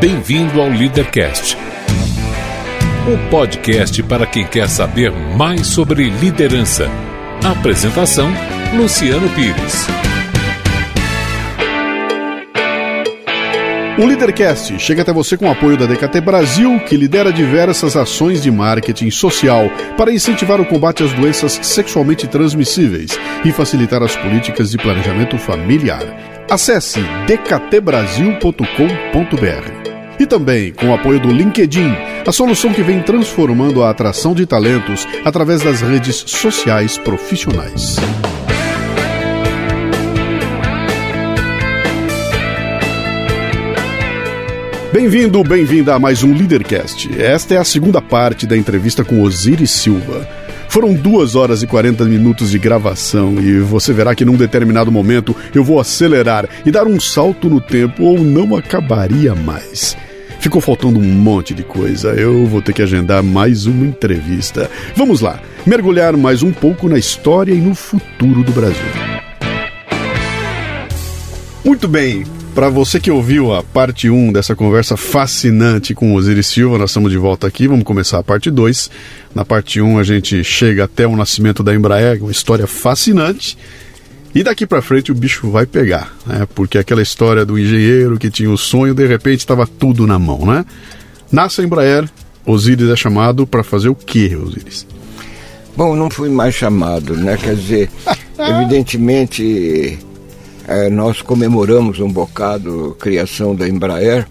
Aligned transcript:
Bem-vindo 0.00 0.60
ao 0.62 0.68
Leadercast, 0.70 1.58
o 3.06 3.18
podcast 3.28 4.02
para 4.04 4.24
quem 4.24 4.46
quer 4.46 4.66
saber 4.66 5.12
mais 5.12 5.66
sobre 5.66 6.08
liderança. 6.08 6.88
Apresentação: 7.44 8.32
Luciano 8.74 9.28
Pires. 9.34 9.86
O 13.98 14.06
Leadercast 14.06 14.78
chega 14.78 15.02
até 15.02 15.12
você 15.12 15.36
com 15.36 15.44
o 15.44 15.50
apoio 15.50 15.76
da 15.76 15.84
DKT 15.84 16.22
Brasil, 16.22 16.80
que 16.80 16.96
lidera 16.96 17.30
diversas 17.30 17.94
ações 17.94 18.42
de 18.42 18.50
marketing 18.50 19.10
social 19.10 19.70
para 19.98 20.10
incentivar 20.10 20.62
o 20.62 20.66
combate 20.66 21.02
às 21.02 21.12
doenças 21.12 21.60
sexualmente 21.62 22.26
transmissíveis 22.26 23.18
e 23.44 23.52
facilitar 23.52 24.02
as 24.02 24.16
políticas 24.16 24.70
de 24.70 24.78
planejamento 24.78 25.36
familiar. 25.36 26.06
Acesse 26.48 27.00
dktbrasil.com.br. 27.26 29.89
E 30.20 30.26
também 30.26 30.70
com 30.70 30.90
o 30.90 30.92
apoio 30.92 31.18
do 31.18 31.32
LinkedIn, 31.32 31.94
a 32.26 32.30
solução 32.30 32.74
que 32.74 32.82
vem 32.82 33.00
transformando 33.00 33.82
a 33.82 33.88
atração 33.88 34.34
de 34.34 34.44
talentos 34.44 35.08
através 35.24 35.62
das 35.62 35.80
redes 35.80 36.16
sociais 36.26 36.98
profissionais. 36.98 37.96
Bem-vindo, 44.92 45.42
bem-vinda 45.42 45.94
a 45.94 45.98
mais 45.98 46.22
um 46.22 46.34
Leadercast. 46.34 47.08
Esta 47.18 47.54
é 47.54 47.56
a 47.56 47.64
segunda 47.64 48.02
parte 48.02 48.46
da 48.46 48.58
entrevista 48.58 49.02
com 49.02 49.22
Osiris 49.22 49.70
Silva. 49.70 50.28
Foram 50.68 50.92
duas 50.92 51.34
horas 51.34 51.62
e 51.62 51.66
40 51.66 52.04
minutos 52.04 52.50
de 52.50 52.58
gravação 52.58 53.40
e 53.40 53.58
você 53.60 53.94
verá 53.94 54.14
que 54.14 54.26
num 54.26 54.36
determinado 54.36 54.92
momento 54.92 55.34
eu 55.54 55.64
vou 55.64 55.80
acelerar 55.80 56.46
e 56.66 56.70
dar 56.70 56.86
um 56.86 57.00
salto 57.00 57.48
no 57.48 57.58
tempo 57.58 58.04
ou 58.04 58.22
não 58.22 58.54
acabaria 58.54 59.34
mais. 59.34 59.96
Ficou 60.40 60.60
faltando 60.60 60.98
um 60.98 61.02
monte 61.02 61.52
de 61.52 61.62
coisa. 61.62 62.08
Eu 62.14 62.46
vou 62.46 62.62
ter 62.62 62.72
que 62.72 62.80
agendar 62.80 63.22
mais 63.22 63.66
uma 63.66 63.86
entrevista. 63.86 64.70
Vamos 64.96 65.20
lá, 65.20 65.38
mergulhar 65.66 66.16
mais 66.16 66.42
um 66.42 66.50
pouco 66.50 66.88
na 66.88 66.98
história 66.98 67.52
e 67.52 67.58
no 67.58 67.74
futuro 67.74 68.42
do 68.42 68.50
Brasil. 68.50 68.82
Muito 71.62 71.86
bem, 71.86 72.24
para 72.54 72.70
você 72.70 72.98
que 72.98 73.10
ouviu 73.10 73.52
a 73.52 73.62
parte 73.62 74.08
1 74.08 74.32
dessa 74.32 74.56
conversa 74.56 74.96
fascinante 74.96 75.94
com 75.94 76.14
Osiris 76.14 76.46
Silva, 76.46 76.78
nós 76.78 76.90
estamos 76.90 77.12
de 77.12 77.18
volta 77.18 77.46
aqui, 77.46 77.68
vamos 77.68 77.84
começar 77.84 78.18
a 78.18 78.22
parte 78.22 78.50
2. 78.50 78.90
Na 79.34 79.44
parte 79.44 79.80
1 79.80 79.98
a 79.98 80.02
gente 80.02 80.42
chega 80.42 80.84
até 80.84 81.06
o 81.06 81.16
nascimento 81.16 81.62
da 81.62 81.74
Embraer, 81.74 82.22
uma 82.22 82.32
história 82.32 82.66
fascinante. 82.66 83.58
E 84.34 84.42
daqui 84.44 84.66
para 84.66 84.80
frente 84.80 85.10
o 85.10 85.14
bicho 85.14 85.50
vai 85.50 85.66
pegar, 85.66 86.14
né? 86.24 86.46
Porque 86.54 86.78
aquela 86.78 87.02
história 87.02 87.44
do 87.44 87.58
engenheiro 87.58 88.18
que 88.18 88.30
tinha 88.30 88.50
o 88.50 88.56
sonho, 88.56 88.94
de 88.94 89.06
repente 89.06 89.40
estava 89.40 89.66
tudo 89.66 90.06
na 90.06 90.18
mão, 90.18 90.46
né? 90.46 90.64
Nasce 91.32 91.60
a 91.60 91.64
Embraer, 91.64 92.08
Osiris 92.46 92.88
é 92.88 92.96
chamado 92.96 93.46
para 93.46 93.64
fazer 93.64 93.88
o 93.88 93.94
quê, 93.94 94.36
Osiris? 94.36 94.86
Bom, 95.76 95.96
não 95.96 96.10
fui 96.10 96.28
mais 96.28 96.54
chamado, 96.54 97.16
né? 97.16 97.36
Quer 97.36 97.56
dizer, 97.56 97.90
evidentemente 98.38 99.98
é, 100.66 100.88
nós 100.88 101.22
comemoramos 101.22 101.98
um 101.98 102.10
bocado 102.10 102.96
a 102.96 103.02
criação 103.02 103.54
da 103.54 103.68
Embraer, 103.68 104.28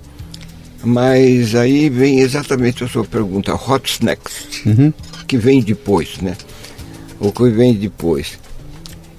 mas 0.84 1.56
aí 1.56 1.90
vem 1.90 2.20
exatamente 2.22 2.86
a 2.86 2.88
sua 2.88 3.04
pergunta, 3.04 3.54
what's 3.54 4.00
next? 4.00 4.68
Uhum. 4.68 4.94
que 5.28 5.38
vem 5.38 5.62
depois, 5.62 6.18
né? 6.22 6.38
O 7.20 7.32
que 7.32 7.50
vem 7.50 7.74
depois? 7.74 8.40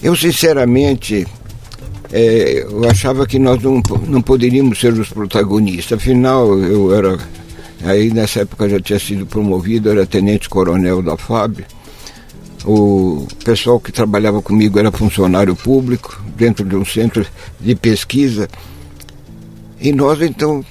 Eu, 0.03 0.17
sinceramente, 0.17 1.27
é, 2.13 2.63
eu 2.63 2.89
achava 2.89 3.27
que 3.27 3.39
nós 3.39 3.63
não, 3.63 3.83
não 4.07 4.23
poderíamos 4.23 4.81
ser 4.81 4.93
os 4.93 5.09
protagonistas, 5.09 5.99
afinal, 5.99 6.59
eu 6.59 6.95
era... 6.95 7.19
Aí 7.83 8.11
nessa 8.13 8.41
época 8.41 8.69
já 8.69 8.79
tinha 8.79 8.99
sido 8.99 9.25
promovido, 9.25 9.91
era 9.91 10.05
tenente-coronel 10.05 11.01
da 11.01 11.17
FAB, 11.17 11.65
o 12.65 13.27
pessoal 13.45 13.81
que 13.81 13.91
trabalhava 13.91 14.43
comigo 14.43 14.79
era 14.79 14.93
funcionário 14.93 15.57
público, 15.57 16.23
dentro 16.37 16.65
de 16.65 16.77
um 16.77 16.85
centro 16.85 17.27
de 17.59 17.75
pesquisa. 17.75 18.49
E 19.81 19.93
nós 19.93 20.21
então 20.21 20.65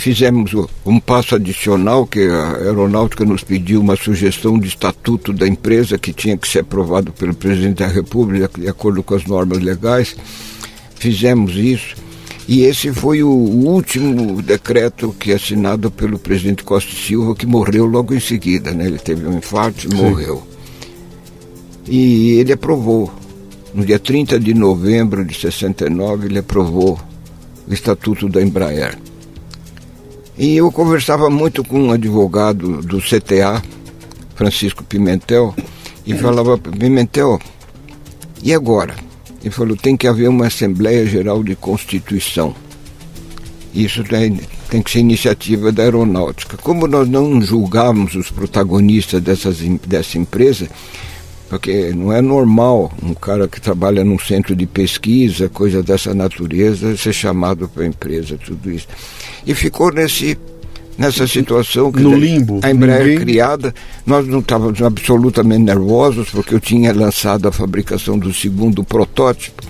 fizemos 0.00 0.52
um 0.86 0.98
passo 0.98 1.34
adicional, 1.34 2.06
que 2.06 2.20
a 2.20 2.56
aeronáutica 2.56 3.22
nos 3.22 3.44
pediu 3.44 3.82
uma 3.82 3.96
sugestão 3.96 4.58
de 4.58 4.66
estatuto 4.66 5.30
da 5.30 5.46
empresa 5.46 5.98
que 5.98 6.10
tinha 6.10 6.38
que 6.38 6.48
ser 6.48 6.60
aprovado 6.60 7.12
pelo 7.12 7.34
presidente 7.34 7.80
da 7.80 7.86
República, 7.86 8.50
de 8.58 8.66
acordo 8.66 9.02
com 9.02 9.14
as 9.14 9.26
normas 9.26 9.58
legais. 9.58 10.16
Fizemos 10.94 11.54
isso. 11.54 11.96
E 12.48 12.62
esse 12.62 12.92
foi 12.92 13.22
o 13.22 13.28
último 13.28 14.40
decreto 14.40 15.14
que 15.20 15.32
é 15.32 15.34
assinado 15.34 15.90
pelo 15.90 16.18
presidente 16.18 16.64
Costa 16.64 16.96
Silva, 16.96 17.34
que 17.34 17.46
morreu 17.46 17.84
logo 17.84 18.14
em 18.14 18.20
seguida. 18.20 18.72
Né? 18.72 18.86
Ele 18.86 18.98
teve 18.98 19.26
um 19.26 19.36
infarto 19.36 19.86
e 19.86 19.94
morreu. 19.94 20.42
E 21.86 22.38
ele 22.38 22.54
aprovou. 22.54 23.12
No 23.74 23.84
dia 23.84 23.98
30 23.98 24.40
de 24.40 24.54
novembro 24.54 25.24
de 25.24 25.34
69, 25.34 26.26
ele 26.26 26.38
aprovou 26.38 26.98
o 27.68 27.72
Estatuto 27.72 28.28
da 28.28 28.42
Embraer. 28.42 28.98
E 30.40 30.56
eu 30.56 30.72
conversava 30.72 31.28
muito 31.28 31.62
com 31.62 31.78
um 31.78 31.92
advogado 31.92 32.80
do 32.80 32.98
CTA, 32.98 33.62
Francisco 34.34 34.82
Pimentel, 34.82 35.54
e 36.06 36.14
falava, 36.14 36.56
Pimentel, 36.56 37.38
e 38.42 38.54
agora? 38.54 38.94
Ele 39.42 39.50
falou, 39.50 39.76
tem 39.76 39.98
que 39.98 40.08
haver 40.08 40.30
uma 40.30 40.46
Assembleia 40.46 41.04
Geral 41.04 41.44
de 41.44 41.54
Constituição. 41.54 42.54
Isso 43.74 44.02
tem, 44.02 44.40
tem 44.70 44.80
que 44.80 44.90
ser 44.90 45.00
iniciativa 45.00 45.70
da 45.70 45.82
aeronáutica. 45.82 46.56
Como 46.56 46.86
nós 46.86 47.06
não 47.06 47.42
julgávamos 47.42 48.14
os 48.14 48.30
protagonistas 48.30 49.20
dessas, 49.20 49.58
dessa 49.86 50.16
empresa, 50.16 50.70
porque 51.50 51.92
não 51.92 52.12
é 52.12 52.22
normal 52.22 52.92
um 53.02 53.12
cara 53.12 53.48
que 53.48 53.60
trabalha 53.60 54.04
num 54.04 54.18
centro 54.20 54.54
de 54.54 54.66
pesquisa, 54.66 55.48
coisa 55.48 55.82
dessa 55.82 56.14
natureza, 56.14 56.96
ser 56.96 57.12
chamado 57.12 57.68
para 57.68 57.82
a 57.82 57.86
empresa, 57.88 58.38
tudo 58.38 58.70
isso. 58.70 58.86
E 59.44 59.52
ficou 59.52 59.92
nesse 59.92 60.38
nessa 60.96 61.26
situação 61.26 61.90
que 61.90 62.02
no 62.02 62.14
limbo, 62.14 62.60
a 62.62 62.70
Embraer 62.70 63.04
ninguém... 63.04 63.18
criada, 63.18 63.74
nós 64.06 64.28
não 64.28 64.38
estávamos 64.38 64.80
absolutamente 64.80 65.62
nervosos 65.64 66.30
porque 66.30 66.54
eu 66.54 66.60
tinha 66.60 66.92
lançado 66.92 67.48
a 67.48 67.52
fabricação 67.52 68.16
do 68.16 68.32
segundo 68.32 68.84
protótipo, 68.84 69.62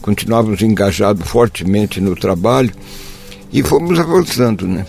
continuávamos 0.00 0.62
engajados 0.62 1.28
fortemente 1.28 2.00
no 2.00 2.16
trabalho 2.16 2.72
e 3.52 3.62
fomos 3.62 3.98
avançando, 3.98 4.66
né? 4.66 4.86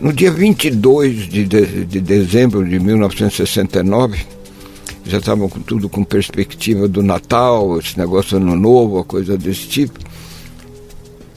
No 0.00 0.12
dia 0.12 0.30
22 0.30 1.28
de, 1.28 1.44
de, 1.44 1.84
de 1.84 2.00
dezembro 2.00 2.64
de 2.64 2.78
1969, 2.78 4.37
já 5.08 5.18
estavam 5.18 5.48
com 5.48 5.60
tudo 5.60 5.88
com 5.88 6.04
perspectiva 6.04 6.86
do 6.86 7.02
Natal, 7.02 7.78
esse 7.78 7.98
negócio 7.98 8.36
ano 8.36 8.54
novo, 8.54 9.02
coisa 9.04 9.38
desse 9.38 9.66
tipo. 9.66 9.98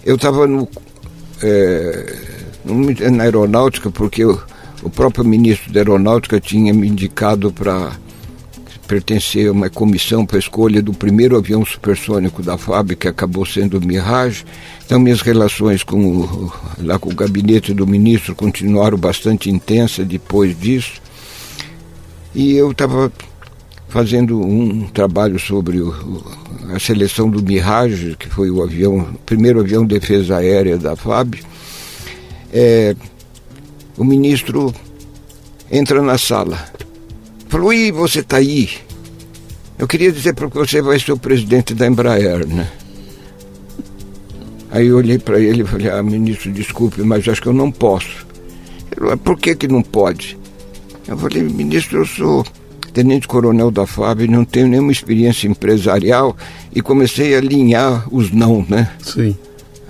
Eu 0.06 0.16
estava 0.16 0.46
no, 0.46 0.68
é, 1.42 2.16
na 3.12 3.24
aeronáutica 3.24 3.90
porque 3.90 4.26
o, 4.26 4.38
o 4.84 4.90
próprio 4.90 5.24
ministro 5.24 5.72
da 5.72 5.80
aeronáutica 5.80 6.40
tinha 6.40 6.74
me 6.74 6.88
indicado 6.88 7.52
para 7.52 7.94
pertencer 8.88 9.48
a 9.48 9.54
uma 9.54 9.70
comissão 9.70 10.26
para 10.26 10.36
a 10.36 10.40
escolha 10.40 10.82
do 10.82 10.94
primeiro 10.94 11.38
avião 11.38 11.64
supersônico 11.66 12.44
da 12.44 12.58
FAB, 12.58 12.96
que 12.96 13.08
acabou 13.08 13.46
sendo 13.46 13.78
o 13.78 13.86
Mirage. 13.86 14.44
Então 14.86 15.00
minhas 15.00 15.22
relações 15.22 15.82
com 15.82 16.06
o, 16.06 16.54
lá 16.78 17.00
com 17.00 17.10
o 17.10 17.16
gabinete 17.16 17.74
do 17.74 17.88
ministro 17.88 18.36
continuaram 18.36 18.98
bastante 18.98 19.50
intensas 19.50 20.06
depois 20.06 20.60
disso. 20.60 21.02
E 22.36 22.54
eu 22.54 22.72
estava 22.72 23.10
fazendo 23.92 24.40
um 24.40 24.88
trabalho 24.88 25.38
sobre 25.38 25.82
o, 25.82 26.24
a 26.74 26.80
seleção 26.80 27.30
do 27.30 27.44
Mirage, 27.44 28.16
que 28.18 28.30
foi 28.30 28.50
o 28.50 28.64
avião, 28.64 29.00
o 29.00 29.20
primeiro 29.26 29.60
avião 29.60 29.86
de 29.86 30.00
defesa 30.00 30.38
aérea 30.38 30.78
da 30.78 30.96
FAB. 30.96 31.36
É, 32.54 32.96
o 33.98 34.06
ministro 34.06 34.74
entra 35.70 36.02
na 36.02 36.18
sala. 36.18 36.58
Falou, 37.50 37.74
e 37.74 37.92
você 37.92 38.22
está 38.22 38.38
aí? 38.38 38.70
Eu 39.78 39.86
queria 39.90 40.10
dizer 40.10 40.36
para 40.36 40.48
você 40.48 40.82
vai 40.82 40.98
ser 40.98 41.12
o 41.12 41.18
presidente 41.18 41.74
da 41.74 41.86
Embraer, 41.86 42.48
né? 42.48 42.72
Aí 44.72 44.88
eu 44.88 44.96
olhei 44.96 45.20
para 45.20 45.38
ele 45.38 45.64
e 45.64 45.66
falei, 45.66 45.90
ah, 45.90 46.02
ministro, 46.02 46.50
desculpe, 46.50 47.02
mas 47.02 47.28
acho 47.28 47.42
que 47.42 47.50
eu 47.50 47.54
não 47.54 47.70
posso. 47.70 48.26
Ele 48.90 49.02
falou, 49.02 49.18
por 49.18 49.38
que 49.38 49.54
que 49.54 49.68
não 49.68 49.84
pode? 49.84 50.38
Eu 51.06 51.18
falei, 51.18 51.44
ministro, 51.44 52.00
eu 52.00 52.06
sou 52.06 52.46
tenente-coronel 52.94 53.72
da 53.72 53.86
FAB, 53.86 54.28
não 54.28 54.46
tenho 54.46 54.68
nenhuma 54.68 54.92
experiência 54.92 55.48
empresarial 55.48 56.36
e 56.74 56.82
comecei 56.82 57.36
a 57.36 57.38
alinhar 57.38 58.08
os 58.14 58.32
não, 58.32 58.66
né? 58.68 58.92
Sim. 59.02 59.36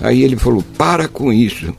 Aí 0.02 0.24
ele 0.24 0.36
falou: 0.36 0.64
para 0.78 1.08
com 1.08 1.32
isso. 1.32 1.74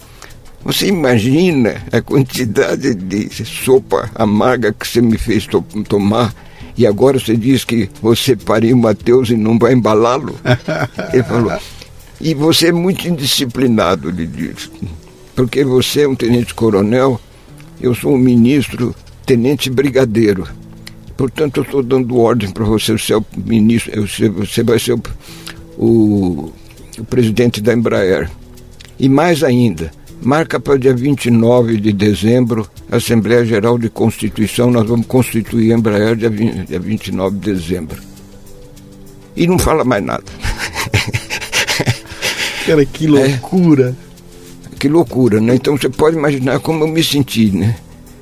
Você 0.65 0.87
imagina 0.87 1.83
a 1.91 2.01
quantidade 2.01 2.95
de 2.95 3.29
sopa 3.45 4.09
amarga 4.15 4.73
que 4.73 4.87
você 4.87 5.01
me 5.01 5.19
fez 5.19 5.45
to 5.45 5.65
tomar 5.89 6.33
e 6.77 6.87
agora 6.87 7.19
você 7.19 7.37
diz 7.37 7.65
que 7.65 7.91
você 8.01 8.37
pariu 8.37 8.77
Mateus 8.77 9.31
e 9.31 9.37
não 9.37 9.59
vai 9.59 9.73
embalá-lo? 9.73 10.39
ele 11.13 11.23
falou: 11.23 11.53
E 12.21 12.35
você 12.35 12.69
é 12.69 12.73
muito 12.73 13.07
indisciplinado, 13.09 14.09
ele 14.09 14.27
disse. 14.27 14.71
Porque 15.35 15.65
você 15.65 16.03
é 16.03 16.09
um 16.09 16.15
tenente-coronel, 16.15 17.21
eu 17.81 17.95
sou 17.95 18.15
um 18.15 18.19
ministro 18.19 18.95
tenente-brigadeiro. 19.27 20.47
Portanto, 21.17 21.59
eu 21.59 21.62
estou 21.62 21.82
dando 21.82 22.19
ordem 22.19 22.50
para 22.50 22.64
você, 22.64 22.93
você 22.93 23.12
é 23.12 23.17
o 23.17 23.25
ministro, 23.37 24.06
você 24.37 24.62
vai 24.62 24.79
ser 24.79 24.94
o, 24.94 25.03
o, 25.76 26.53
o 26.99 27.05
presidente 27.05 27.61
da 27.61 27.73
Embraer. 27.73 28.31
E 28.99 29.09
mais 29.09 29.43
ainda, 29.43 29.91
marca 30.20 30.61
para 30.61 30.79
dia 30.79 30.94
29 30.94 31.79
de 31.79 31.93
dezembro, 31.93 32.69
Assembleia 32.91 33.44
Geral 33.44 33.79
de 33.79 33.88
Constituição, 33.88 34.70
nós 34.70 34.87
vamos 34.87 35.06
constituir 35.06 35.73
a 35.73 35.76
Embraer 35.76 36.17
dia, 36.17 36.31
20, 36.31 36.67
dia 36.67 36.79
29 36.79 37.38
de 37.38 37.53
dezembro. 37.53 38.00
E 39.35 39.47
não 39.47 39.59
fala 39.59 39.85
mais 39.85 40.05
nada. 40.05 40.25
Cara, 42.67 42.85
que 42.85 43.06
loucura. 43.06 43.97
É, 44.75 44.79
que 44.79 44.88
loucura, 44.88 45.41
né? 45.41 45.55
Então 45.55 45.76
você 45.76 45.88
pode 45.88 46.17
imaginar 46.17 46.61
como 46.61 46.85
eu 46.85 46.88
me 46.88 47.03
senti, 47.03 47.50
né? 47.50 47.76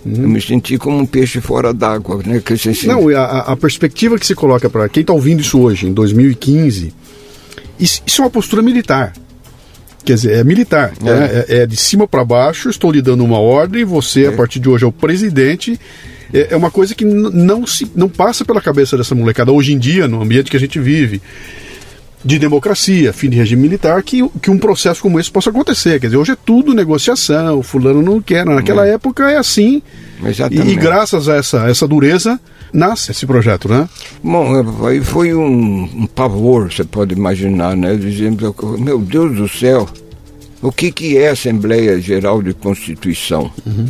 Hum. 0.04 0.22
Eu 0.22 0.28
me 0.28 0.40
senti 0.40 0.78
como 0.78 0.98
um 0.98 1.06
peixe 1.06 1.40
fora 1.40 1.72
d'água, 1.74 2.22
né? 2.24 2.40
Que 2.40 2.54
Não, 2.86 3.08
a, 3.10 3.52
a 3.52 3.56
perspectiva 3.56 4.18
que 4.18 4.26
se 4.26 4.34
coloca 4.34 4.68
para 4.70 4.88
quem 4.88 5.02
está 5.02 5.12
ouvindo 5.12 5.40
isso 5.40 5.60
hoje, 5.60 5.86
em 5.86 5.92
2015, 5.92 6.92
isso, 7.78 8.02
isso 8.06 8.22
é 8.22 8.24
uma 8.24 8.30
postura 8.30 8.62
militar. 8.62 9.12
Quer 10.04 10.14
dizer, 10.14 10.32
é 10.38 10.44
militar. 10.44 10.92
É, 11.00 11.04
né? 11.04 11.44
é, 11.48 11.56
é 11.58 11.66
de 11.66 11.76
cima 11.76 12.08
para 12.08 12.24
baixo, 12.24 12.70
estou 12.70 12.90
lhe 12.90 13.02
dando 13.02 13.22
uma 13.22 13.38
ordem, 13.38 13.84
você, 13.84 14.24
é. 14.24 14.28
a 14.28 14.32
partir 14.32 14.58
de 14.58 14.68
hoje, 14.68 14.84
é 14.84 14.86
o 14.88 14.92
presidente. 14.92 15.78
É, 16.32 16.48
é 16.50 16.56
uma 16.56 16.70
coisa 16.70 16.94
que 16.94 17.04
não, 17.04 17.66
se, 17.66 17.90
não 17.94 18.08
passa 18.08 18.44
pela 18.44 18.60
cabeça 18.60 18.96
dessa 18.96 19.14
molecada 19.14 19.52
hoje 19.52 19.72
em 19.72 19.78
dia, 19.78 20.08
no 20.08 20.22
ambiente 20.22 20.50
que 20.50 20.56
a 20.56 20.60
gente 20.60 20.78
vive 20.78 21.20
de 22.24 22.38
democracia, 22.38 23.12
fim 23.12 23.30
de 23.30 23.36
regime 23.36 23.62
militar, 23.62 24.02
que, 24.02 24.26
que 24.40 24.50
um 24.50 24.58
processo 24.58 25.00
como 25.00 25.18
esse 25.18 25.30
possa 25.30 25.50
acontecer. 25.50 25.98
Quer 25.98 26.08
dizer, 26.08 26.18
hoje 26.18 26.32
é 26.32 26.36
tudo 26.36 26.74
negociação, 26.74 27.62
fulano 27.62 28.02
não 28.02 28.20
quer. 28.20 28.44
Naquela 28.44 28.86
é. 28.86 28.94
época 28.94 29.30
é 29.30 29.36
assim. 29.36 29.82
E, 30.50 30.72
e, 30.72 30.76
graças 30.76 31.28
a 31.28 31.36
essa, 31.36 31.68
essa 31.68 31.88
dureza 31.88 32.38
nasce 32.72 33.10
esse 33.10 33.26
projeto, 33.26 33.68
né? 33.68 33.88
Bom, 34.22 34.86
aí 34.86 35.00
foi 35.02 35.34
um, 35.34 35.82
um, 35.82 36.06
pavor, 36.06 36.70
você 36.70 36.84
pode 36.84 37.14
imaginar, 37.14 37.74
né? 37.74 37.96
Dizendo, 37.96 38.54
meu 38.78 38.98
Deus 38.98 39.36
do 39.36 39.48
céu, 39.48 39.88
o 40.60 40.70
que, 40.70 40.92
que 40.92 41.16
é 41.16 41.30
a 41.30 41.32
Assembleia 41.32 41.98
Geral 42.00 42.42
de 42.42 42.52
Constituição? 42.52 43.50
Uhum. 43.64 43.86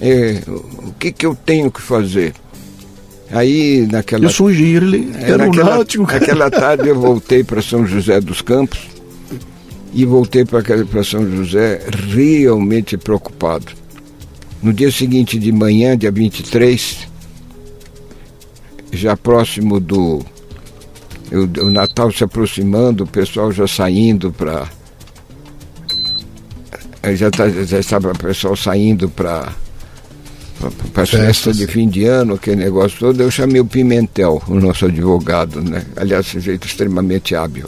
É, 0.00 0.42
o 0.46 0.92
que, 0.98 1.10
que 1.10 1.24
eu 1.24 1.34
tenho 1.34 1.70
que 1.70 1.80
fazer? 1.80 2.34
Aí 3.32 3.86
naquela. 3.90 4.24
Eu 4.24 4.30
sou 4.30 4.50
engenheiro 4.50 4.86
é, 5.14 5.24
aeronáutico. 5.24 6.04
Naquela, 6.04 6.46
naquela 6.48 6.50
tarde 6.76 6.88
eu 6.88 6.98
voltei 6.98 7.44
para 7.44 7.62
São 7.62 7.86
José 7.86 8.20
dos 8.20 8.42
Campos 8.42 8.80
e 9.92 10.04
voltei 10.04 10.44
para 10.44 11.04
São 11.04 11.28
José 11.30 11.80
realmente 12.08 12.96
preocupado. 12.96 13.66
No 14.62 14.72
dia 14.72 14.90
seguinte 14.90 15.38
de 15.38 15.50
manhã, 15.52 15.96
dia 15.96 16.10
23, 16.10 17.08
já 18.92 19.16
próximo 19.16 19.80
do 19.80 20.24
o, 21.32 21.64
o 21.66 21.70
Natal 21.70 22.10
se 22.12 22.24
aproximando, 22.24 23.04
o 23.04 23.06
pessoal 23.06 23.52
já 23.52 23.66
saindo 23.66 24.32
para 24.32 24.68
já, 27.14 27.30
tá, 27.30 27.48
já 27.48 27.78
estava 27.78 28.12
o 28.12 28.18
pessoal 28.18 28.56
saindo 28.56 29.08
para 29.08 29.52
para 30.92 31.02
as 31.04 31.10
festas 31.10 31.56
de 31.56 31.66
fim 31.66 31.88
de 31.88 32.04
ano, 32.04 32.34
aquele 32.34 32.56
negócio 32.56 32.98
todo, 32.98 33.22
eu 33.22 33.30
chamei 33.30 33.60
o 33.60 33.64
Pimentel, 33.64 34.42
o 34.46 34.54
nosso 34.56 34.84
advogado, 34.84 35.62
né? 35.62 35.84
Aliás, 35.96 36.26
de 36.26 36.40
jeito 36.40 36.66
extremamente 36.66 37.34
hábil. 37.34 37.66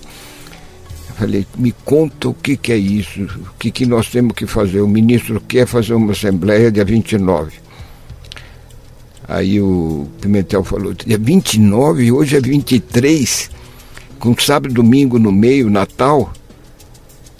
Eu 1.08 1.14
falei, 1.14 1.46
me 1.56 1.72
conta 1.84 2.28
o 2.28 2.34
que, 2.34 2.56
que 2.56 2.70
é 2.70 2.76
isso, 2.76 3.22
o 3.22 3.58
que, 3.58 3.70
que 3.70 3.86
nós 3.86 4.10
temos 4.10 4.34
que 4.34 4.46
fazer. 4.46 4.82
O 4.82 4.88
ministro 4.88 5.40
quer 5.40 5.66
fazer 5.66 5.94
uma 5.94 6.12
assembleia 6.12 6.70
dia 6.70 6.84
29. 6.84 7.52
Aí 9.26 9.58
o 9.60 10.06
Pimentel 10.20 10.62
falou, 10.62 10.92
dia 10.92 11.16
29, 11.16 12.12
hoje 12.12 12.36
é 12.36 12.40
23, 12.40 13.50
com 14.18 14.36
sábado 14.38 14.70
e 14.70 14.74
domingo 14.74 15.18
no 15.18 15.32
meio, 15.32 15.70
Natal. 15.70 16.30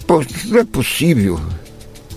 Pô, 0.07 0.23
não 0.45 0.59
é 0.59 0.63
possível. 0.63 1.39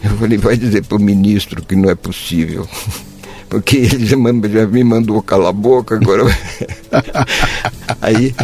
Eu 0.03 0.17
falei, 0.17 0.39
vai 0.39 0.57
dizer 0.57 0.85
para 0.85 0.97
o 0.97 1.01
ministro 1.01 1.63
que 1.63 1.77
não 1.77 1.91
é 1.91 1.95
possível. 1.95 2.67
porque 3.49 3.77
ele 3.79 4.07
já, 4.07 4.17
me 4.17 4.85
mandou 4.85 5.23
calar 5.23 5.49
a 5.49 5.53
boca, 5.53 5.95
agora. 5.95 6.25
aí, 8.01 8.35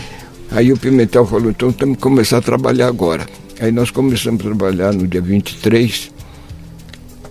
aí 0.50 0.72
o 0.72 0.76
Pimentel 0.76 1.26
falou: 1.26 1.50
então 1.50 1.72
temos 1.72 1.96
que 1.96 2.02
começar 2.02 2.38
a 2.38 2.42
trabalhar 2.42 2.88
agora. 2.88 3.26
Aí 3.60 3.70
nós 3.70 3.90
começamos 3.90 4.40
a 4.40 4.44
trabalhar 4.44 4.92
no 4.92 5.06
dia 5.06 5.20
23, 5.20 6.10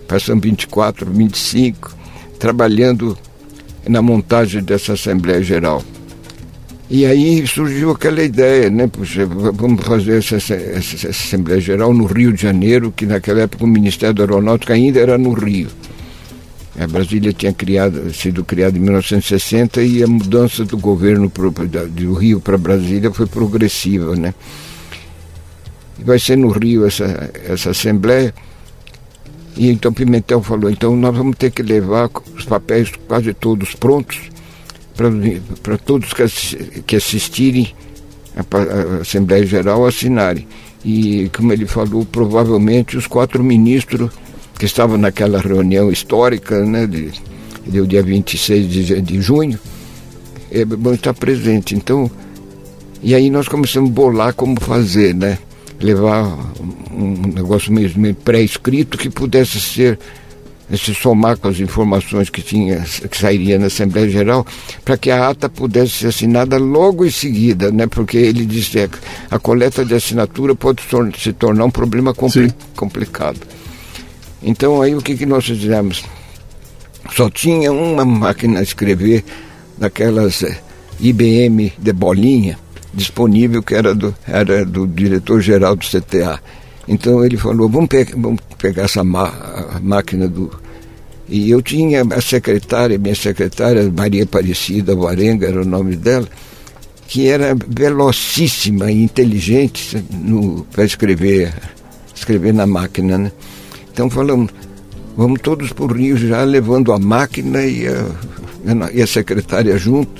passamos 0.06 0.42
24, 0.42 1.10
25, 1.10 1.94
trabalhando 2.38 3.16
na 3.88 4.00
montagem 4.00 4.62
dessa 4.62 4.94
Assembleia 4.94 5.42
Geral. 5.42 5.82
E 6.88 7.06
aí 7.06 7.46
surgiu 7.46 7.90
aquela 7.90 8.22
ideia, 8.22 8.68
né? 8.68 8.86
Puxa, 8.86 9.24
vamos 9.24 9.82
fazer 9.82 10.18
essa, 10.18 10.36
essa, 10.36 10.54
essa, 10.54 11.08
Assembleia 11.08 11.58
Geral 11.58 11.94
no 11.94 12.04
Rio 12.04 12.34
de 12.34 12.42
Janeiro, 12.42 12.92
que 12.94 13.06
naquela 13.06 13.40
época 13.40 13.64
o 13.64 13.66
Ministério 13.66 14.14
da 14.14 14.24
Aeronáutica 14.24 14.74
ainda 14.74 15.00
era 15.00 15.16
no 15.16 15.32
Rio. 15.32 15.68
A 16.78 16.86
Brasília 16.86 17.32
tinha 17.32 17.52
criado, 17.52 18.12
sido 18.14 18.44
criada 18.44 18.78
em 18.78 18.80
1960 18.80 19.82
e 19.82 20.02
a 20.02 20.06
mudança 20.06 20.64
do 20.64 20.78
governo 20.78 21.28
pro, 21.28 21.50
do 21.50 22.14
Rio 22.14 22.40
para 22.40 22.56
Brasília 22.56 23.12
foi 23.12 23.26
progressiva, 23.26 24.16
né? 24.16 24.34
E 25.98 26.04
vai 26.04 26.18
ser 26.18 26.36
no 26.36 26.48
Rio 26.48 26.86
essa, 26.86 27.30
essa 27.46 27.70
assembleia. 27.70 28.34
E 29.54 29.70
então 29.70 29.92
Pimentel 29.92 30.42
falou, 30.42 30.70
então 30.70 30.96
nós 30.96 31.14
vamos 31.14 31.36
ter 31.36 31.50
que 31.50 31.62
levar 31.62 32.08
os 32.34 32.46
papéis 32.46 32.90
quase 33.06 33.34
todos 33.34 33.74
prontos 33.74 34.18
para 35.62 35.76
todos 35.76 36.12
que, 36.14 36.82
que 36.82 36.96
assistirem 36.96 37.74
a, 38.34 38.40
a 38.40 39.02
Assembleia 39.02 39.44
Geral 39.44 39.86
assinarem. 39.86 40.46
E 40.82 41.30
como 41.36 41.52
ele 41.52 41.66
falou, 41.66 42.04
provavelmente 42.04 42.96
os 42.96 43.06
quatro 43.06 43.44
ministros 43.44 44.10
que 44.58 44.64
estavam 44.64 44.96
naquela 44.96 45.40
reunião 45.40 45.90
histórica, 45.90 46.64
né, 46.64 46.86
de, 46.86 47.10
de 47.66 47.86
dia 47.86 48.02
26 48.02 48.68
de, 48.68 49.00
de 49.00 49.20
junho, 49.20 49.58
é 50.50 50.64
bom 50.64 50.92
estar 50.92 51.14
presente. 51.14 51.74
Então, 51.74 52.10
e 53.02 53.14
aí 53.14 53.30
nós 53.30 53.48
começamos 53.48 53.90
a 53.90 53.92
bolar 53.92 54.34
como 54.34 54.60
fazer, 54.60 55.14
né? 55.14 55.38
Levar 55.80 56.24
um 56.92 57.32
negócio 57.34 57.72
mesmo 57.72 58.14
pré-escrito 58.14 58.96
que 58.96 59.10
pudesse 59.10 59.58
ser 59.58 59.98
se 60.76 60.94
somar 60.94 61.36
com 61.36 61.48
as 61.48 61.60
informações 61.60 62.30
que 62.30 62.40
tinha 62.40 62.80
que 62.80 63.16
sairia 63.18 63.58
na 63.58 63.66
Assembleia 63.66 64.08
Geral 64.08 64.46
para 64.84 64.96
que 64.96 65.10
a 65.10 65.28
ata 65.28 65.48
pudesse 65.48 65.90
ser 65.90 66.06
assinada 66.08 66.56
logo 66.56 67.04
em 67.04 67.10
seguida, 67.10 67.70
né? 67.70 67.86
Porque 67.86 68.16
ele 68.16 68.46
disse 68.46 68.88
que 68.88 68.98
a 69.30 69.38
coleta 69.38 69.84
de 69.84 69.94
assinatura 69.94 70.54
pode 70.54 70.82
se 71.18 71.32
tornar 71.32 71.64
um 71.64 71.70
problema 71.70 72.14
compli 72.14 72.52
complicado. 72.76 73.40
Então 74.42 74.82
aí 74.82 74.94
o 74.94 75.00
que, 75.00 75.16
que 75.16 75.26
nós 75.26 75.44
fizemos? 75.44 76.04
Só 77.14 77.30
tinha 77.30 77.72
uma 77.72 78.04
máquina 78.04 78.60
a 78.60 78.62
escrever 78.62 79.24
daquelas 79.78 80.42
eh, 80.42 80.58
IBM 81.00 81.72
de 81.78 81.92
bolinha 81.92 82.58
disponível 82.92 83.62
que 83.62 83.74
era 83.74 83.94
do, 83.94 84.14
era 84.26 84.64
do 84.64 84.86
diretor-geral 84.86 85.76
do 85.76 85.84
CTA. 85.84 86.40
Então 86.86 87.24
ele 87.24 87.36
falou, 87.36 87.68
vamos, 87.68 87.88
pe 87.88 88.04
vamos 88.16 88.40
pegar 88.58 88.84
essa 88.84 89.02
máquina 89.04 90.28
do. 90.28 90.50
E 91.28 91.50
eu 91.50 91.62
tinha 91.62 92.02
a 92.02 92.20
secretária, 92.20 92.98
minha 92.98 93.14
secretária, 93.14 93.90
Maria 93.90 94.24
Aparecida 94.24 94.94
Varenga 94.94 95.46
era 95.46 95.62
o 95.62 95.64
nome 95.64 95.96
dela, 95.96 96.28
que 97.08 97.28
era 97.28 97.56
velocíssima 97.66 98.90
e 98.90 99.02
inteligente 99.02 100.04
para 100.72 100.84
escrever, 100.84 101.54
escrever 102.14 102.52
na 102.52 102.66
máquina, 102.66 103.16
né? 103.16 103.32
Então 103.92 104.08
falamos, 104.08 104.50
vamos 105.16 105.40
todos 105.40 105.72
para 105.72 105.84
o 105.84 105.92
Rio 105.92 106.16
já 106.16 106.42
levando 106.44 106.92
a 106.92 106.98
máquina 106.98 107.64
e 107.64 107.86
a, 107.86 108.90
e 108.92 109.02
a 109.02 109.06
secretária 109.06 109.76
junto 109.76 110.10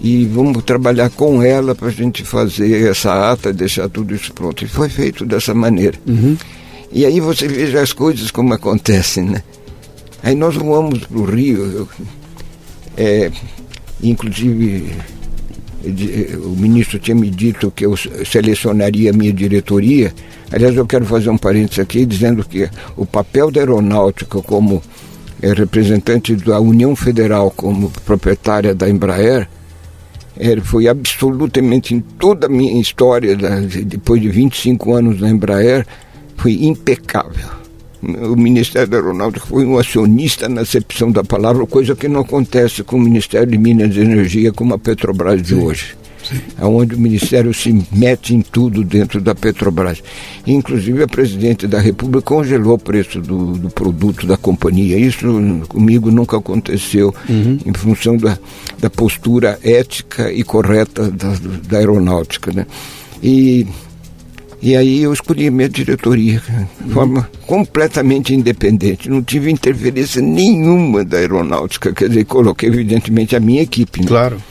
e 0.00 0.24
vamos 0.26 0.62
trabalhar 0.62 1.10
com 1.10 1.42
ela 1.42 1.74
para 1.74 1.88
a 1.88 1.92
gente 1.92 2.22
fazer 2.24 2.88
essa 2.88 3.32
ata, 3.32 3.52
deixar 3.52 3.88
tudo 3.88 4.14
isso 4.14 4.32
pronto. 4.32 4.64
E 4.64 4.68
foi 4.68 4.88
feito 4.88 5.26
dessa 5.26 5.52
maneira. 5.54 5.98
Uhum. 6.06 6.36
E 6.92 7.04
aí 7.04 7.20
você 7.20 7.48
veja 7.48 7.80
as 7.80 7.92
coisas 7.92 8.30
como 8.30 8.54
acontecem, 8.54 9.24
né? 9.24 9.42
Aí 10.22 10.34
nós 10.34 10.54
voamos 10.54 11.00
para 11.00 11.18
o 11.18 11.24
Rio, 11.24 11.64
eu, 11.64 11.88
é, 12.96 13.30
inclusive 14.02 14.92
o 16.44 16.50
ministro 16.50 16.98
tinha 16.98 17.14
me 17.14 17.30
dito 17.30 17.70
que 17.70 17.86
eu 17.86 17.94
selecionaria 17.96 19.10
a 19.10 19.12
minha 19.12 19.32
diretoria. 19.32 20.12
Aliás, 20.50 20.76
eu 20.76 20.86
quero 20.86 21.04
fazer 21.04 21.30
um 21.30 21.38
parênteses 21.38 21.78
aqui 21.78 22.06
dizendo 22.06 22.44
que 22.44 22.68
o 22.96 23.04
papel 23.04 23.50
da 23.50 23.60
aeronáutica 23.60 24.40
como 24.42 24.82
é, 25.42 25.52
representante 25.52 26.34
da 26.34 26.58
União 26.60 26.94
Federal, 26.96 27.50
como 27.50 27.90
proprietária 28.04 28.74
da 28.74 28.88
Embraer, 28.88 29.48
é, 30.36 30.60
foi 30.60 30.88
absolutamente 30.88 31.94
em 31.94 32.00
toda 32.00 32.46
a 32.46 32.50
minha 32.50 32.80
história, 32.80 33.36
depois 33.84 34.20
de 34.20 34.28
25 34.28 34.94
anos 34.94 35.20
na 35.20 35.28
Embraer, 35.28 35.86
foi 36.36 36.64
impecável. 36.64 37.57
O 38.02 38.36
Ministério 38.36 38.88
da 38.88 38.96
Aeronáutica 38.96 39.46
foi 39.46 39.66
um 39.66 39.76
acionista 39.76 40.48
na 40.48 40.60
acepção 40.60 41.10
da 41.10 41.24
palavra, 41.24 41.66
coisa 41.66 41.96
que 41.96 42.06
não 42.06 42.20
acontece 42.20 42.84
com 42.84 42.96
o 42.96 43.00
Ministério 43.00 43.48
de 43.48 43.58
Minas 43.58 43.96
e 43.96 44.00
Energia 44.00 44.52
como 44.52 44.74
a 44.74 44.78
Petrobras 44.78 45.42
de 45.42 45.54
Sim. 45.54 45.62
hoje. 45.62 45.96
Sim. 46.22 46.40
onde 46.60 46.94
o 46.94 46.98
Ministério 46.98 47.54
se 47.54 47.72
mete 47.92 48.34
em 48.34 48.42
tudo 48.42 48.84
dentro 48.84 49.20
da 49.20 49.34
Petrobras. 49.34 50.02
Inclusive, 50.46 51.02
a 51.02 51.08
presidente 51.08 51.66
da 51.66 51.80
República 51.80 52.22
congelou 52.22 52.74
o 52.74 52.78
preço 52.78 53.20
do, 53.20 53.52
do 53.52 53.70
produto 53.70 54.26
da 54.26 54.36
companhia. 54.36 54.98
Isso 54.98 55.26
comigo 55.68 56.10
nunca 56.10 56.36
aconteceu, 56.36 57.14
uhum. 57.28 57.58
em 57.64 57.72
função 57.72 58.16
da, 58.16 58.38
da 58.78 58.90
postura 58.90 59.58
ética 59.62 60.30
e 60.32 60.42
correta 60.42 61.10
da, 61.10 61.34
da 61.66 61.78
aeronáutica. 61.78 62.52
Né? 62.52 62.66
E 63.22 63.66
e 64.60 64.76
aí 64.76 65.02
eu 65.02 65.12
escolhi 65.12 65.50
minha 65.50 65.68
diretoria 65.68 66.42
de 66.80 66.92
forma 66.92 67.28
completamente 67.46 68.34
independente. 68.34 69.08
Não 69.08 69.22
tive 69.22 69.50
interferência 69.50 70.20
nenhuma 70.20 71.04
da 71.04 71.18
aeronáutica. 71.18 71.92
Quer 71.92 72.08
dizer, 72.08 72.24
coloquei 72.24 72.68
evidentemente 72.68 73.36
a 73.36 73.40
minha 73.40 73.62
equipe. 73.62 74.00
Né? 74.00 74.06
Claro. 74.08 74.42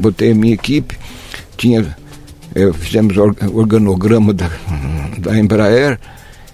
Botei 0.00 0.32
a 0.32 0.34
minha 0.34 0.54
equipe, 0.54 0.96
tinha, 1.56 1.96
eu, 2.54 2.74
fizemos 2.74 3.16
o 3.16 3.56
organograma 3.56 4.32
da, 4.32 4.50
da 5.18 5.38
Embraer, 5.38 5.98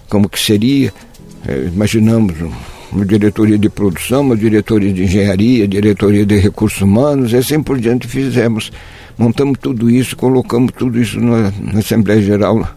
como 0.07 0.27
que 0.27 0.39
seria, 0.39 0.91
é, 1.47 1.65
imaginamos 1.65 2.35
uma 2.91 3.05
diretoria 3.05 3.57
de 3.57 3.69
produção, 3.69 4.21
uma 4.21 4.35
diretoria 4.35 4.91
de 4.91 5.03
engenharia, 5.03 5.67
diretoria 5.67 6.25
de 6.25 6.37
recursos 6.37 6.81
humanos, 6.81 7.33
e 7.33 7.37
assim 7.37 7.61
por 7.61 7.79
diante 7.79 8.07
fizemos. 8.07 8.71
Montamos 9.15 9.59
tudo 9.59 9.89
isso, 9.89 10.15
colocamos 10.15 10.71
tudo 10.75 10.99
isso 10.99 11.19
na, 11.19 11.51
na 11.61 11.79
Assembleia 11.79 12.21
Geral 12.21 12.67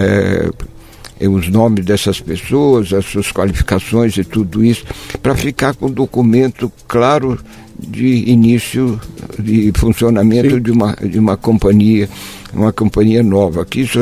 é, 0.00 1.28
os 1.28 1.48
nomes 1.48 1.84
dessas 1.84 2.20
pessoas, 2.20 2.92
as 2.92 3.04
suas 3.04 3.30
qualificações 3.30 4.16
e 4.16 4.24
tudo 4.24 4.64
isso, 4.64 4.84
para 5.22 5.34
ficar 5.34 5.74
com 5.74 5.86
um 5.86 5.90
documento 5.90 6.72
claro 6.88 7.38
de 7.78 8.30
início 8.30 9.00
de 9.38 9.72
funcionamento 9.74 10.60
de 10.60 10.70
uma, 10.70 10.94
de 10.94 11.18
uma 11.18 11.36
companhia, 11.36 12.08
uma 12.52 12.72
companhia 12.72 13.22
nova, 13.22 13.64
que 13.64 13.80
isso 13.80 13.98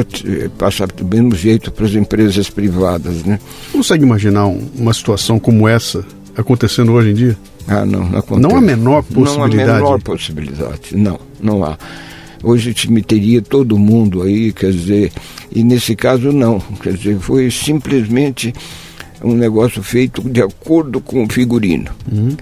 passa 0.57 0.87
do 0.87 1.05
mesmo 1.05 1.35
jeito 1.35 1.71
para 1.71 1.87
as 1.87 1.95
empresas 1.95 2.51
privadas. 2.51 3.25
Né? 3.25 3.39
Consegue 3.73 4.05
imaginar 4.05 4.47
uma 4.47 4.93
situação 4.93 5.39
como 5.39 5.69
essa 5.69 6.05
acontecendo 6.37 6.93
hoje 6.93 7.11
em 7.11 7.15
dia? 7.15 7.39
Ah, 7.67 7.85
não, 7.85 8.09
não 8.09 8.19
acontece. 8.19 8.49
Não 8.49 8.57
há 8.57 8.61
menor 8.61 9.03
possibilidade. 9.03 9.57
Não 9.57 9.65
há 9.67 9.75
menor 9.75 10.03
possibilidade, 10.03 10.97
não, 10.97 11.21
não 11.41 11.65
há. 11.65 11.77
Hoje 12.43 12.73
teria 13.03 13.43
todo 13.43 13.77
mundo 13.77 14.23
aí, 14.23 14.53
quer 14.53 14.71
dizer, 14.71 15.13
e 15.51 15.65
nesse 15.65 15.97
caso 15.97 16.33
não, 16.33 16.61
quer 16.83 16.95
dizer, 16.95 17.19
foi 17.19 17.51
simplesmente 17.51 18.53
um 19.23 19.35
negócio 19.35 19.83
feito 19.83 20.23
de 20.23 20.43
acordo 20.43 21.01
com 21.01 21.25
o 21.25 21.33
figurino. 21.33 21.91
Uhum. 22.11 22.37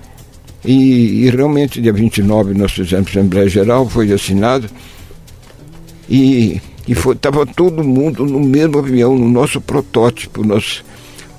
E, 0.64 1.24
e, 1.24 1.30
realmente, 1.30 1.80
dia 1.80 1.92
29, 1.92 2.52
nós 2.54 2.72
fizemos 2.72 3.08
a 3.08 3.10
Assembleia 3.10 3.48
Geral, 3.48 3.88
foi 3.88 4.12
assinado, 4.12 4.68
e 6.08 6.60
estava 6.88 7.46
todo 7.46 7.84
mundo 7.84 8.24
no 8.24 8.40
mesmo 8.40 8.78
avião, 8.78 9.16
no 9.16 9.28
nosso 9.28 9.60
protótipo. 9.60 10.44
Nós, 10.44 10.84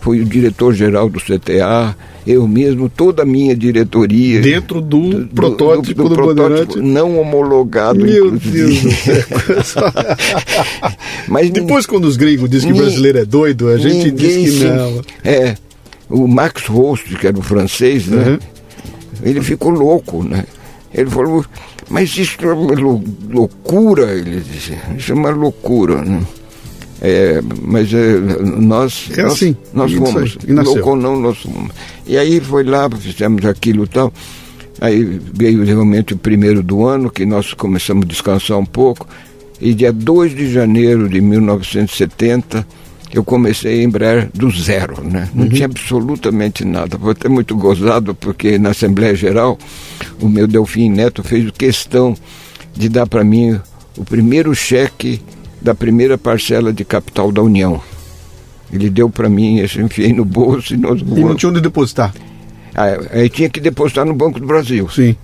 foi 0.08 0.22
o 0.22 0.26
diretor-geral 0.26 1.10
do 1.10 1.20
CTA, 1.20 1.94
eu 2.26 2.48
mesmo, 2.48 2.88
toda 2.88 3.24
a 3.24 3.26
minha 3.26 3.54
diretoria. 3.54 4.40
Dentro 4.40 4.80
do, 4.80 5.26
do 5.26 5.36
protótipo 5.36 6.04
do, 6.04 6.08
do, 6.08 6.16
do 6.16 6.16
protótipo 6.16 6.82
não 6.82 7.20
homologado, 7.20 8.00
Meu 8.00 8.28
inclusive. 8.28 8.50
Deus 8.50 8.84
do 8.84 9.64
céu. 9.66 9.84
Mas 11.28 11.50
Depois, 11.50 11.86
quando 11.86 12.06
os 12.06 12.16
gringos 12.16 12.50
dizem 12.50 12.72
que 12.72 12.80
brasileiro 12.80 13.18
é 13.18 13.26
doido, 13.26 13.68
a 13.68 13.78
gente 13.78 14.10
diz 14.12 14.60
que 14.60 14.64
não. 14.64 15.02
É. 15.26 15.58
O 16.10 16.26
Max 16.26 16.68
Rost, 16.68 17.14
que 17.14 17.28
era 17.28 17.38
o 17.38 17.42
francês, 17.42 18.08
né? 18.08 18.30
Uhum. 18.30 18.40
Ele 19.24 19.42
ficou 19.42 19.72
louco, 19.72 20.24
né? 20.24 20.46
Ele 20.94 21.10
falou, 21.10 21.44
mas 21.90 22.18
isso 22.18 22.38
é 22.44 22.54
uma 22.54 22.76
loucura, 23.30 24.14
ele 24.14 24.40
disse. 24.40 24.78
Isso 24.98 25.12
é 25.12 25.16
uma 25.16 25.32
loucura, 25.32 26.02
né? 26.02 26.22
É, 27.01 27.42
mas 27.62 27.94
é, 27.94 28.18
nós, 28.60 29.10
é 29.16 29.22
assim, 29.22 29.56
nós, 29.74 29.92
nós 29.94 30.12
fomos, 30.12 30.38
louco 30.48 30.89
ou 30.89 30.96
não, 30.96 31.20
nós 31.20 31.38
fomos. 31.38 31.72
E 32.06 32.18
aí 32.18 32.39
foi 32.39 32.63
lá, 32.63 32.89
fizemos 32.89 33.46
aquilo 33.46 33.84
e 33.84 33.88
tal. 33.88 34.12
Aí 34.80 35.20
veio 35.34 35.63
realmente 35.63 36.13
o 36.13 36.18
primeiro 36.18 36.62
do 36.63 36.86
ano, 36.86 37.10
que 37.10 37.25
nós 37.25 37.54
começamos 37.54 38.04
a 38.04 38.08
descansar 38.08 38.58
um 38.58 38.66
pouco. 38.66 39.08
E 39.60 39.74
dia 39.74 39.92
2 39.92 40.36
de 40.36 40.51
janeiro 40.51 41.10
de 41.10 41.20
1970, 41.20 42.66
eu 43.12 43.24
comecei 43.24 43.80
a 43.80 43.84
embrar 43.84 44.30
do 44.34 44.50
zero, 44.51 45.04
né? 45.04 45.30
Não 45.34 45.46
uhum. 45.46 45.50
tinha 45.50 45.66
absolutamente 45.66 46.63
nada. 46.63 46.98
Foi 46.98 47.12
até 47.12 47.27
muito 47.27 47.56
gozado, 47.56 48.13
porque 48.13 48.60
na 48.60 48.70
Assembleia 48.70 49.16
Geral, 49.16 49.58
o 50.22 50.27
meu 50.27 50.48
Delfim 50.48 50.89
Neto 50.89 51.24
fez 51.24 51.50
questão 51.51 52.16
de 52.75 52.88
dar 52.89 53.08
para 53.08 53.24
mim 53.24 53.60
o 53.98 54.06
primeiro 54.06 54.54
cheque 54.54 55.20
da 55.62 55.76
primeira 55.76 56.18
parcela 56.18 56.72
de 56.72 56.86
capital 56.86 57.32
da 57.32 57.42
União. 57.42 57.82
Ele 58.72 58.90
deu 58.90 59.10
para 59.10 59.30
mim, 59.30 59.60
eu 59.76 59.86
enfiei 59.86 60.14
no 60.14 60.26
bolso 60.26 60.74
e 60.74 60.78
nós 60.78 61.02
E 61.02 61.04
não 61.04 61.36
tinha 61.36 61.50
onde 61.50 61.62
depositar? 61.62 62.14
Ah, 62.76 62.98
aí 63.12 63.30
tinha 63.30 63.50
que 63.50 63.60
depositar 63.60 64.06
no 64.06 64.14
Banco 64.14 64.40
do 64.40 64.46
Brasil. 64.46 64.88
Sim. 64.90 65.16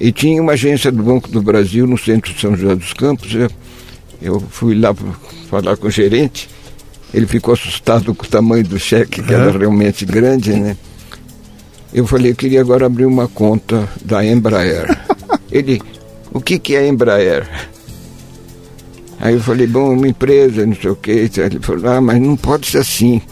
E 0.00 0.10
tinha 0.10 0.42
uma 0.42 0.52
agência 0.52 0.90
do 0.90 1.02
Banco 1.02 1.28
do 1.28 1.40
Brasil 1.40 1.86
no 1.86 1.96
centro 1.96 2.32
de 2.32 2.40
São 2.40 2.56
José 2.56 2.74
dos 2.74 2.92
Campos. 2.92 3.32
Eu, 3.32 3.48
eu 4.20 4.40
fui 4.40 4.74
lá 4.74 4.92
falar 5.48 5.76
com 5.76 5.86
o 5.86 5.90
gerente. 5.90 6.48
Ele 7.12 7.26
ficou 7.26 7.54
assustado 7.54 8.12
com 8.12 8.24
o 8.24 8.28
tamanho 8.28 8.64
do 8.64 8.78
cheque, 8.78 9.22
que 9.22 9.32
era 9.32 9.56
realmente 9.56 10.04
grande, 10.04 10.52
né? 10.52 10.76
Eu 11.92 12.08
falei, 12.08 12.32
eu 12.32 12.34
queria 12.34 12.60
agora 12.60 12.86
abrir 12.86 13.06
uma 13.06 13.28
conta 13.28 13.88
da 14.04 14.24
Embraer. 14.26 14.98
Ele, 15.52 15.80
o 16.32 16.40
que, 16.40 16.58
que 16.58 16.74
é 16.74 16.88
Embraer? 16.88 17.46
Aí 19.24 19.32
eu 19.32 19.40
falei, 19.40 19.66
bom, 19.66 19.94
uma 19.94 20.06
empresa, 20.06 20.66
não 20.66 20.76
sei 20.76 20.90
o 20.90 20.96
quê. 20.96 21.30
Ele 21.34 21.58
falou, 21.58 21.88
ah, 21.90 21.98
mas 21.98 22.20
não 22.20 22.36
pode 22.36 22.66
ser 22.66 22.76
assim. 22.76 23.22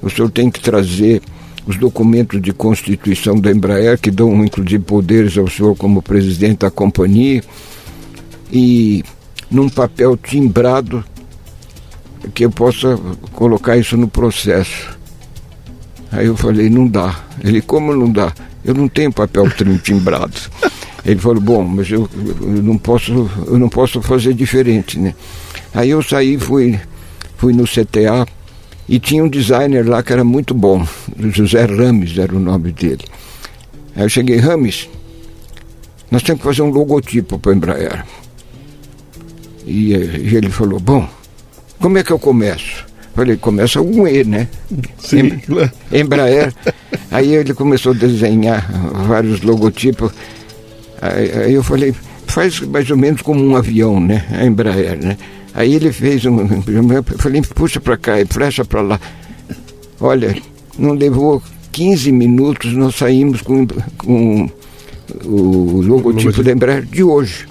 O 0.00 0.08
senhor 0.08 0.30
tem 0.30 0.48
que 0.48 0.60
trazer 0.60 1.20
os 1.66 1.76
documentos 1.76 2.40
de 2.40 2.52
constituição 2.52 3.40
da 3.40 3.50
Embraer, 3.50 3.98
que 3.98 4.08
dão 4.08 4.44
inclusive 4.44 4.84
poderes 4.84 5.36
ao 5.36 5.50
senhor 5.50 5.74
como 5.74 6.00
presidente 6.00 6.58
da 6.58 6.70
companhia, 6.70 7.42
e 8.52 9.02
num 9.50 9.68
papel 9.68 10.16
timbrado 10.16 11.04
que 12.32 12.44
eu 12.44 12.50
possa 12.50 12.96
colocar 13.32 13.76
isso 13.76 13.96
no 13.96 14.06
processo. 14.06 14.96
Aí 16.12 16.26
eu 16.26 16.36
falei, 16.36 16.70
não 16.70 16.86
dá. 16.86 17.18
Ele, 17.42 17.60
como 17.60 17.92
não 17.92 18.12
dá? 18.12 18.32
Eu 18.64 18.74
não 18.74 18.86
tenho 18.86 19.12
papel 19.12 19.46
timbrado. 19.82 20.38
Ele 21.04 21.18
falou, 21.18 21.40
bom, 21.40 21.64
mas 21.64 21.90
eu, 21.90 22.08
eu, 22.40 22.62
não 22.62 22.78
posso, 22.78 23.28
eu 23.46 23.58
não 23.58 23.68
posso 23.68 24.00
fazer 24.00 24.34
diferente, 24.34 24.98
né? 24.98 25.14
Aí 25.74 25.90
eu 25.90 26.02
saí, 26.02 26.38
fui, 26.38 26.78
fui 27.36 27.52
no 27.52 27.64
CTA, 27.64 28.26
e 28.88 28.98
tinha 28.98 29.24
um 29.24 29.28
designer 29.28 29.88
lá 29.88 30.02
que 30.02 30.12
era 30.12 30.22
muito 30.22 30.54
bom, 30.54 30.86
José 31.18 31.64
Rames 31.64 32.16
era 32.18 32.34
o 32.34 32.38
nome 32.38 32.72
dele. 32.72 33.04
Aí 33.96 34.04
eu 34.04 34.08
cheguei, 34.08 34.36
Rames, 34.36 34.88
nós 36.10 36.22
temos 36.22 36.40
que 36.40 36.46
fazer 36.46 36.62
um 36.62 36.70
logotipo 36.70 37.38
para 37.38 37.52
a 37.52 37.54
Embraer. 37.54 38.04
E, 39.66 39.92
e, 39.92 40.36
ele 40.36 40.50
falou, 40.50 40.78
bom, 40.78 41.08
como 41.80 41.98
é 41.98 42.02
que 42.02 42.10
eu 42.10 42.18
começo? 42.18 42.84
Falei, 43.14 43.36
começa 43.36 43.80
com 43.80 44.08
E, 44.08 44.24
né? 44.24 44.48
Sim, 44.98 45.40
em, 45.92 46.00
Embraer. 46.00 46.52
Aí 47.10 47.34
ele 47.34 47.52
começou 47.54 47.92
a 47.92 47.94
desenhar 47.94 48.70
vários 49.06 49.42
logotipos. 49.42 50.12
Aí, 51.02 51.52
eu 51.52 51.64
falei, 51.64 51.92
faz 52.28 52.60
mais 52.60 52.88
ou 52.88 52.96
menos 52.96 53.22
como 53.22 53.44
um 53.44 53.56
avião, 53.56 53.98
né? 53.98 54.24
A 54.30 54.46
Embraer, 54.46 54.96
né? 55.02 55.16
Aí 55.52 55.74
ele 55.74 55.92
fez 55.92 56.24
um. 56.24 56.38
Eu 56.40 57.02
falei, 57.18 57.42
puxa 57.42 57.80
para 57.80 57.96
cá 57.96 58.20
e 58.20 58.24
flecha 58.24 58.64
para 58.64 58.80
lá. 58.80 59.00
Olha, 60.00 60.34
não 60.78 60.92
levou 60.92 61.42
15 61.72 62.12
minutos, 62.12 62.72
nós 62.72 62.94
saímos 62.94 63.42
com, 63.42 63.66
com 63.98 64.48
o 65.24 65.82
logotipo 65.82 66.40
da 66.42 66.52
Embraer 66.52 66.84
de 66.84 67.02
hoje. 67.02 67.48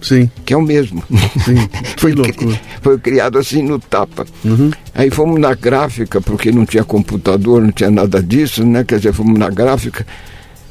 Sim. 0.00 0.30
Que 0.44 0.54
é 0.54 0.56
o 0.56 0.62
mesmo. 0.62 1.02
Sim. 1.44 1.68
Foi 1.98 2.12
loucura. 2.12 2.60
Foi 2.80 2.98
criado 3.00 3.38
assim 3.38 3.62
no 3.62 3.80
tapa. 3.80 4.24
Uhum. 4.44 4.70
Aí 4.94 5.10
fomos 5.10 5.40
na 5.40 5.54
gráfica, 5.54 6.20
porque 6.20 6.52
não 6.52 6.64
tinha 6.64 6.84
computador, 6.84 7.60
não 7.60 7.72
tinha 7.72 7.90
nada 7.90 8.22
disso, 8.22 8.64
né? 8.64 8.84
Quer 8.84 8.98
dizer, 8.98 9.12
fomos 9.12 9.36
na 9.36 9.50
gráfica. 9.50 10.06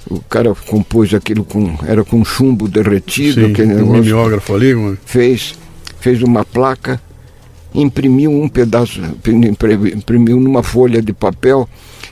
O 0.09 0.19
cara 0.21 0.53
compôs 0.53 1.13
aquilo 1.13 1.43
com. 1.43 1.75
Era 1.85 2.03
com 2.03 2.23
chumbo 2.23 2.67
derretido, 2.67 3.45
Sim, 3.45 3.51
aquele 3.51 3.73
negócio. 3.73 3.93
Um 3.93 4.03
mimeógrafo 4.03 4.55
ali, 4.55 4.75
mano. 4.75 4.97
Fez 5.05 5.55
fez 5.99 6.21
uma 6.21 6.45
placa 6.45 7.01
imprimiu 7.81 8.31
um 8.31 8.47
pedaço, 8.47 9.01
imprimiu 9.93 10.39
numa 10.39 10.63
folha 10.63 11.01
de 11.01 11.13
papel, 11.13 11.67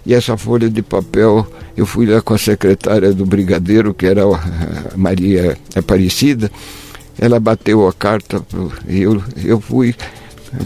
e 0.05 0.13
essa 0.13 0.35
folha 0.35 0.69
de 0.69 0.81
papel 0.81 1.47
eu 1.77 1.85
fui 1.85 2.05
lá 2.05 2.21
com 2.21 2.33
a 2.33 2.37
secretária 2.37 3.13
do 3.13 3.25
brigadeiro, 3.25 3.93
que 3.93 4.05
era 4.05 4.23
a 4.23 4.97
Maria 4.97 5.57
Aparecida, 5.75 6.51
ela 7.17 7.39
bateu 7.39 7.87
a 7.87 7.93
carta 7.93 8.41
e 8.87 9.01
eu, 9.01 9.23
eu 9.43 9.61
fui 9.61 9.95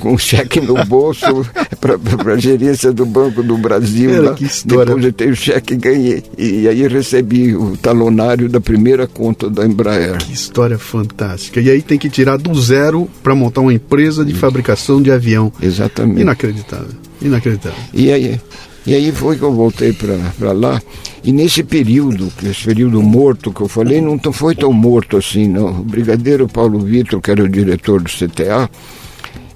um 0.04 0.18
cheque 0.18 0.60
no 0.60 0.74
bolso 0.86 1.46
para 1.80 2.34
a 2.34 2.38
gerência 2.38 2.92
do 2.92 3.06
Banco 3.06 3.42
do 3.44 3.58
Brasil. 3.58 4.12
Cara, 4.12 4.34
que 4.34 4.46
história. 4.46 4.86
Depositei 4.86 5.30
o 5.30 5.36
cheque 5.36 5.74
e 5.74 5.78
ganhei. 5.78 6.24
E 6.38 6.68
aí 6.68 6.88
recebi 6.88 7.56
o 7.56 7.78
talonário 7.78 8.50
da 8.50 8.60
primeira 8.60 9.08
conta 9.08 9.50
da 9.50 9.66
Embraer. 9.66 10.18
Que 10.18 10.34
história 10.34 10.78
fantástica. 10.78 11.60
E 11.60 11.70
aí 11.70 11.82
tem 11.82 11.98
que 11.98 12.10
tirar 12.10 12.38
do 12.38 12.54
zero 12.60 13.10
para 13.24 13.36
montar 13.36 13.62
uma 13.62 13.74
empresa 13.74 14.24
de 14.24 14.34
fabricação 14.34 15.02
de 15.02 15.12
avião. 15.12 15.52
Exatamente. 15.62 16.22
Inacreditável. 16.22 16.96
Inacreditável. 17.22 17.78
E 17.94 18.12
aí, 18.12 18.40
e 18.86 18.96
aí 18.96 19.12
foi 19.12 19.36
que 19.38 19.44
eu 19.44 19.52
voltei 19.52 19.92
para 19.92 20.52
lá. 20.54 20.82
E 21.24 21.32
nesse 21.34 21.62
período, 21.62 22.32
esse 22.42 22.64
período 22.64 23.04
morto 23.04 23.52
que 23.52 23.60
eu 23.60 23.68
falei, 23.68 24.00
não 24.00 24.18
foi 24.32 24.56
tão 24.56 24.72
morto 24.72 25.18
assim, 25.18 25.46
não. 25.46 25.82
O 25.82 25.84
brigadeiro 25.84 26.48
Paulo 26.48 26.80
Vitor, 26.80 27.20
que 27.20 27.30
era 27.30 27.44
o 27.44 27.50
diretor 27.50 28.02
do 28.02 28.10
CTA, 28.10 28.70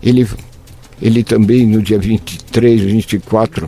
ele, 0.01 0.27
ele 1.01 1.23
também, 1.23 1.65
no 1.65 1.81
dia 1.81 1.99
23, 1.99 2.81
24, 2.81 3.67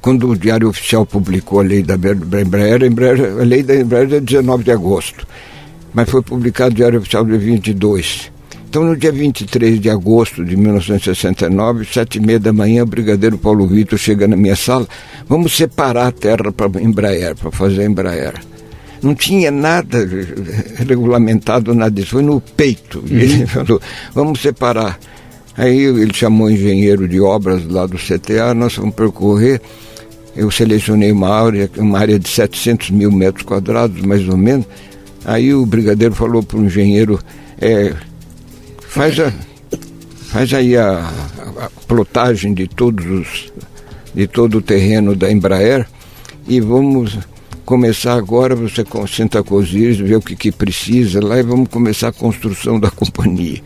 quando 0.00 0.28
o 0.28 0.36
Diário 0.36 0.68
Oficial 0.68 1.04
publicou 1.04 1.60
a 1.60 1.62
lei 1.62 1.82
da 1.82 1.94
Embraer, 2.40 2.80
a 3.40 3.44
lei 3.44 3.62
da 3.62 3.76
Embraer 3.76 4.14
é 4.14 4.20
19 4.20 4.64
de 4.64 4.70
agosto, 4.70 5.26
mas 5.92 6.08
foi 6.08 6.22
publicado 6.22 6.70
no 6.70 6.76
Diário 6.76 6.98
Oficial 7.00 7.24
dia 7.24 7.38
22. 7.38 8.30
Então, 8.68 8.84
no 8.84 8.94
dia 8.94 9.10
23 9.10 9.80
de 9.80 9.88
agosto 9.88 10.44
de 10.44 10.54
1969, 10.54 11.86
sete 11.86 12.18
e 12.18 12.20
meia 12.20 12.38
da 12.38 12.52
manhã, 12.52 12.82
o 12.82 12.86
brigadeiro 12.86 13.38
Paulo 13.38 13.66
Vitor 13.66 13.98
chega 13.98 14.28
na 14.28 14.36
minha 14.36 14.56
sala. 14.56 14.86
Vamos 15.26 15.56
separar 15.56 16.08
a 16.08 16.12
terra 16.12 16.52
para 16.52 16.80
Embraer, 16.82 17.34
para 17.34 17.50
fazer 17.50 17.80
a 17.80 17.84
Embraer. 17.86 18.34
Não 19.02 19.14
tinha 19.14 19.50
nada 19.50 19.98
regulamentado, 20.86 21.74
nada 21.74 21.90
disso. 21.90 22.10
Foi 22.10 22.22
no 22.22 22.40
peito. 22.40 22.98
Uhum. 22.98 23.18
Ele 23.18 23.46
falou, 23.48 23.80
vamos 24.14 24.40
separar. 24.40 24.98
Aí 25.56 25.78
ele 25.80 26.14
chamou 26.14 26.46
o 26.46 26.50
engenheiro 26.50 27.08
de 27.08 27.20
obras 27.20 27.66
lá 27.66 27.84
do 27.84 27.96
CTA, 27.96 28.54
nós 28.54 28.76
vamos 28.76 28.94
percorrer. 28.94 29.60
Eu 30.36 30.52
selecionei 30.52 31.10
uma 31.10 31.28
área, 31.28 31.68
uma 31.76 31.98
área 31.98 32.16
de 32.16 32.28
700 32.28 32.90
mil 32.90 33.10
metros 33.10 33.44
quadrados, 33.44 34.00
mais 34.02 34.28
ou 34.28 34.36
menos. 34.36 34.66
Aí 35.24 35.52
o 35.52 35.66
brigadeiro 35.66 36.14
falou 36.14 36.44
para 36.44 36.58
o 36.58 36.64
engenheiro, 36.64 37.18
é, 37.60 37.92
faz, 38.86 39.18
a, 39.18 39.32
faz 40.28 40.54
aí 40.54 40.76
a, 40.76 41.10
a 41.60 41.70
plotagem 41.88 42.54
de 42.54 42.68
todos 42.68 43.04
os, 43.04 43.52
de 44.14 44.28
todo 44.28 44.58
o 44.58 44.62
terreno 44.62 45.16
da 45.16 45.30
Embraer 45.30 45.88
e 46.46 46.60
vamos 46.60 47.18
começar 47.68 48.14
agora, 48.14 48.56
você 48.56 48.82
senta 49.06 49.42
com 49.42 49.56
os 49.56 49.70
ver 49.70 50.16
o 50.16 50.22
que, 50.22 50.34
que 50.34 50.50
precisa 50.50 51.22
lá 51.22 51.38
e 51.38 51.42
vamos 51.42 51.68
começar 51.68 52.08
a 52.08 52.12
construção 52.12 52.80
da 52.80 52.88
companhia. 52.90 53.60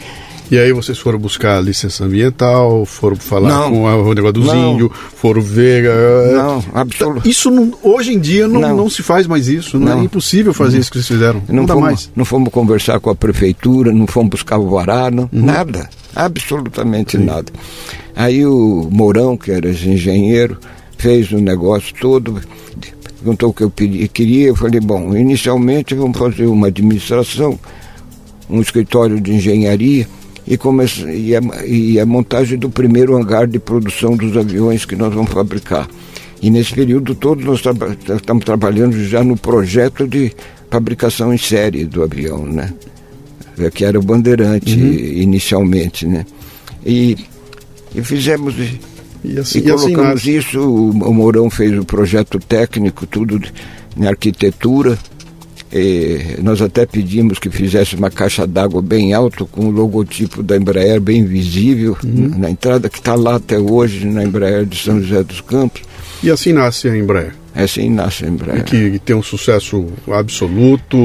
E 0.51 0.59
aí 0.59 0.73
vocês 0.73 0.99
foram 0.99 1.21
buscar 1.21 1.59
a 1.59 1.61
licença 1.61 2.05
ambiental, 2.05 2.85
foram 2.85 3.15
falar 3.15 3.49
não, 3.49 3.71
com 3.71 3.85
o 3.85 4.13
negócio 4.13 4.33
dos 4.33 4.53
índios, 4.53 4.91
foram 5.15 5.41
ver. 5.41 5.89
Uh, 5.89 6.33
não, 6.33 6.65
absolutamente. 6.75 7.31
Isso 7.31 7.49
não, 7.49 7.73
hoje 7.81 8.13
em 8.13 8.19
dia 8.19 8.49
não, 8.49 8.61
não. 8.61 8.77
não 8.77 8.91
se 8.91 9.05
faz 9.05 9.29
mais 9.29 9.47
isso, 9.47 9.79
não, 9.79 10.01
é 10.01 10.05
impossível 10.05 10.53
fazer 10.53 10.81
isso 10.81 10.91
que 10.91 10.99
vocês 10.99 11.07
fizeram. 11.07 11.41
Não, 11.49 11.65
dá 11.65 11.75
fomos, 11.75 11.89
mais. 11.89 12.11
Não 12.17 12.25
fomos 12.25 12.53
conversar 12.53 12.99
com 12.99 13.09
a 13.09 13.15
prefeitura, 13.15 13.93
não 13.93 14.09
fomos 14.09 14.31
buscar 14.31 14.59
o 14.59 14.69
vará, 14.69 15.13
não, 15.13 15.31
uhum. 15.33 15.45
nada, 15.45 15.89
absolutamente 16.15 17.17
Sim. 17.17 17.25
nada. 17.25 17.53
Aí 18.17 18.45
o 18.45 18.89
Mourão, 18.91 19.37
que 19.37 19.53
era 19.53 19.71
engenheiro, 19.71 20.59
fez 20.99 21.31
o 21.31 21.39
negócio 21.39 21.95
todo 22.01 22.43
perguntou 23.23 23.51
o 23.51 23.55
que 23.55 23.63
eu 23.63 23.71
queria, 23.71 24.49
eu 24.49 24.57
falei, 24.57 24.81
bom, 24.81 25.17
inicialmente 25.17 25.95
vamos 25.95 26.19
fazer 26.19 26.47
uma 26.47 26.67
administração, 26.67 27.59
um 28.51 28.61
escritório 28.61 29.21
de 29.21 29.33
engenharia 29.33 30.07
e, 30.47 30.57
comece, 30.57 31.05
e, 31.05 31.37
a, 31.37 31.41
e 31.65 32.01
a 32.01 32.05
montagem 32.05 32.59
do 32.59 32.69
primeiro 32.69 33.17
hangar 33.17 33.47
de 33.47 33.61
produção 33.61 34.17
dos 34.17 34.37
aviões 34.37 34.85
que 34.85 34.97
nós 34.97 35.15
vamos 35.15 35.31
fabricar. 35.31 35.89
E 36.43 36.51
nesse 36.51 36.75
período 36.75 37.15
todo 37.15 37.45
nós 37.45 37.63
tra 37.63 37.73
estamos 38.17 38.45
trabalhando 38.45 39.01
já 39.05 39.23
no 39.23 39.37
projeto 39.37 40.09
de 40.09 40.33
fabricação 40.69 41.33
em 41.33 41.39
série 41.39 41.85
do 41.85 42.03
avião, 42.03 42.45
né? 42.45 42.75
Que 43.73 43.85
era 43.85 43.97
o 43.97 44.03
Bandeirante 44.03 44.75
uhum. 44.75 44.93
inicialmente, 44.93 46.05
né? 46.05 46.27
E, 46.85 47.17
e 47.95 48.03
fizemos 48.03 48.57
e, 49.25 49.39
assim, 49.39 49.59
e 49.59 49.63
colocamos 49.63 50.21
assim 50.21 50.39
isso, 50.39 50.61
o 50.61 51.15
Mourão 51.15 51.49
fez 51.49 51.79
o 51.79 51.85
projeto 51.85 52.39
técnico, 52.39 53.07
tudo 53.07 53.41
em 53.97 54.07
arquitetura. 54.07 54.99
E 55.75 56.37
nós 56.43 56.61
até 56.61 56.85
pedimos 56.85 57.39
que 57.39 57.49
fizesse 57.49 57.97
uma 57.97 58.11
caixa 58.11 58.47
d'água 58.47 58.83
bem 58.83 59.15
alta, 59.15 59.45
com 59.47 59.67
o 59.67 59.71
logotipo 59.71 60.43
da 60.43 60.55
Embraer 60.55 61.01
bem 61.01 61.25
visível 61.25 61.97
uhum. 62.05 62.31
na 62.37 62.51
entrada, 62.51 62.91
que 62.91 62.99
está 62.99 63.15
lá 63.15 63.37
até 63.37 63.59
hoje, 63.59 64.07
na 64.07 64.23
Embraer 64.23 64.67
de 64.67 64.77
São 64.77 65.01
José 65.01 65.23
dos 65.23 65.41
Campos. 65.41 65.83
E 66.23 66.31
assim 66.31 66.53
nasce 66.53 66.89
a 66.89 66.97
Embraer? 66.97 67.35
É 67.55 67.65
assim 67.65 67.89
nasce 67.89 68.25
a 68.25 68.29
Embraer. 68.29 68.61
E 68.61 68.65
que 68.65 68.99
tem 68.99 69.17
um 69.17 69.23
sucesso 69.23 69.87
absoluto, 70.09 70.97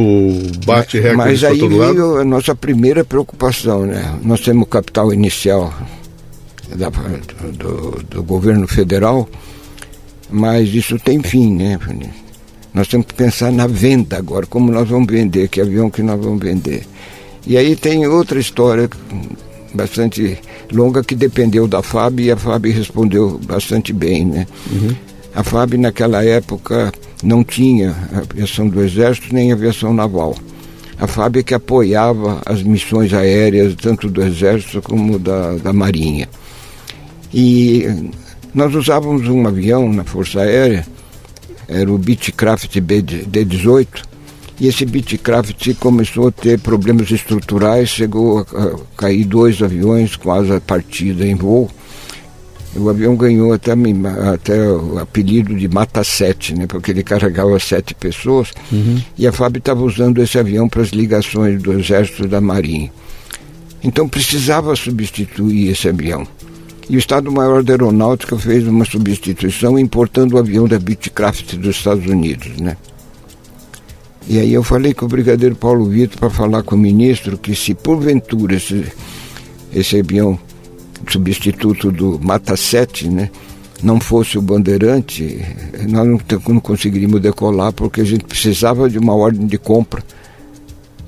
bate 0.65 0.99
recordes 0.99 1.41
Mas 1.41 1.43
aí 1.45 1.60
todo 1.60 1.69
veio 1.69 1.80
lado. 1.82 2.17
a 2.17 2.25
nossa 2.25 2.53
primeira 2.53 3.06
preocupação, 3.06 3.86
né? 3.86 4.19
Nós 4.21 4.41
temos 4.41 4.67
capital 4.69 5.13
inicial 5.13 5.73
da, 6.75 6.89
do, 6.89 8.03
do, 8.10 8.23
governo 8.23 8.67
federal, 8.67 9.27
mas 10.30 10.73
isso 10.73 10.97
tem 10.99 11.21
fim, 11.21 11.53
né? 11.56 11.80
Nós 12.73 12.88
temos 12.88 13.08
que 13.08 13.13
pensar 13.13 13.51
na 13.51 13.67
venda 13.67 14.17
agora, 14.17 14.45
como 14.45 14.71
nós 14.71 14.88
vamos 14.88 15.12
vender, 15.12 15.47
que 15.47 15.62
avião 15.62 15.89
que 15.89 16.03
nós 16.03 16.19
vamos 16.19 16.39
vender. 16.39 16.86
E 17.45 17.58
aí 17.58 17.75
tem 17.75 18.06
outra 18.08 18.39
história 18.39 18.89
bastante 19.73 20.38
longa 20.71 21.03
que 21.03 21.15
dependeu 21.15 21.67
da 21.67 21.82
FAB 21.82 22.19
e 22.21 22.32
a 22.32 22.38
FAB 22.38 22.65
respondeu 22.67 23.39
bastante 23.45 23.93
bem, 23.93 24.25
né? 24.25 24.47
Uhum. 24.71 24.95
A 25.34 25.43
FAB 25.43 25.75
naquela 25.75 26.23
época 26.25 26.91
não 27.23 27.43
tinha 27.43 27.95
aviação 28.13 28.67
do 28.67 28.84
Exército 28.84 29.34
nem 29.34 29.51
aviação 29.51 29.93
naval. 29.93 30.36
A 30.99 31.06
FAB 31.06 31.38
é 31.38 31.43
que 31.43 31.53
apoiava 31.53 32.41
as 32.45 32.63
missões 32.63 33.13
aéreas, 33.13 33.75
tanto 33.75 34.10
do 34.10 34.21
Exército 34.23 34.82
como 34.82 35.19
da, 35.19 35.53
da 35.53 35.71
Marinha. 35.71 36.27
E 37.33 38.11
nós 38.53 38.73
usávamos 38.73 39.27
um 39.27 39.45
avião 39.47 39.91
na 39.91 40.03
Força 40.03 40.41
Aérea, 40.41 40.85
era 41.67 41.91
o 41.91 41.97
Beechcraft 41.97 42.79
D-18, 42.79 43.87
e 44.59 44.67
esse 44.67 44.85
Beechcraft 44.85 45.75
começou 45.75 46.29
a 46.29 46.31
ter 46.31 46.59
problemas 46.59 47.11
estruturais, 47.11 47.89
chegou 47.89 48.39
a 48.39 48.79
cair 48.95 49.25
dois 49.25 49.61
aviões 49.61 50.15
com 50.15 50.31
asa 50.31 50.59
partida 50.59 51.25
em 51.25 51.35
voo. 51.35 51.69
O 52.75 52.89
avião 52.89 53.15
ganhou 53.15 53.53
até, 53.53 53.73
até 54.33 54.59
o 54.67 54.99
apelido 54.99 55.55
de 55.55 55.67
Mata 55.67 56.03
7, 56.03 56.55
né, 56.55 56.67
porque 56.67 56.91
ele 56.91 57.03
carregava 57.03 57.59
sete 57.59 57.93
pessoas, 57.93 58.51
uhum. 58.71 59.01
e 59.17 59.25
a 59.25 59.31
FAB 59.31 59.57
estava 59.57 59.83
usando 59.83 60.21
esse 60.21 60.37
avião 60.37 60.67
para 60.67 60.81
as 60.81 60.89
ligações 60.89 61.61
do 61.61 61.73
Exército 61.73 62.25
e 62.25 62.27
da 62.27 62.41
Marinha. 62.41 62.91
Então 63.83 64.07
precisava 64.07 64.75
substituir 64.75 65.69
esse 65.69 65.87
avião. 65.87 66.27
E 66.89 66.95
o 66.95 67.00
Estado-Maior 67.00 67.63
da 67.63 67.73
Aeronáutica 67.73 68.38
fez 68.38 68.65
uma 68.67 68.86
substituição 68.86 69.78
importando 69.78 70.36
o 70.36 70.39
avião 70.39 70.67
da 70.67 70.80
Beechcraft 70.80 71.56
dos 71.56 71.76
Estados 71.76 72.06
Unidos, 72.06 72.58
né? 72.62 72.78
E 74.30 74.39
aí 74.39 74.54
eu 74.54 74.63
falei 74.63 74.93
com 74.93 75.06
o 75.06 75.10
brigadeiro 75.10 75.56
Paulo 75.56 75.86
Vitor 75.86 76.19
para 76.19 76.30
falar 76.30 76.63
com 76.63 76.76
o 76.76 76.78
ministro 76.78 77.38
que 77.38 77.56
se 77.56 77.73
porventura 77.73 78.56
esse, 78.56 78.86
esse 79.73 80.00
avião 80.00 80.38
substituto 81.08 81.91
do 81.91 82.19
Mata 82.21 82.58
7, 82.58 83.08
né, 83.08 83.30
não 83.82 84.02
fosse 84.02 84.38
o 84.38 84.41
Bandeirante, 84.41 85.39
nós 85.88 86.06
não, 86.06 86.19
não 86.50 86.60
conseguiríamos 86.60 87.21
decolar 87.21 87.71
porque 87.71 88.02
a 88.02 88.04
gente 88.04 88.26
precisava 88.26 88.89
de 88.89 88.97
uma 88.97 89.15
ordem 89.15 89.47
de 89.47 89.58
compra 89.58 90.04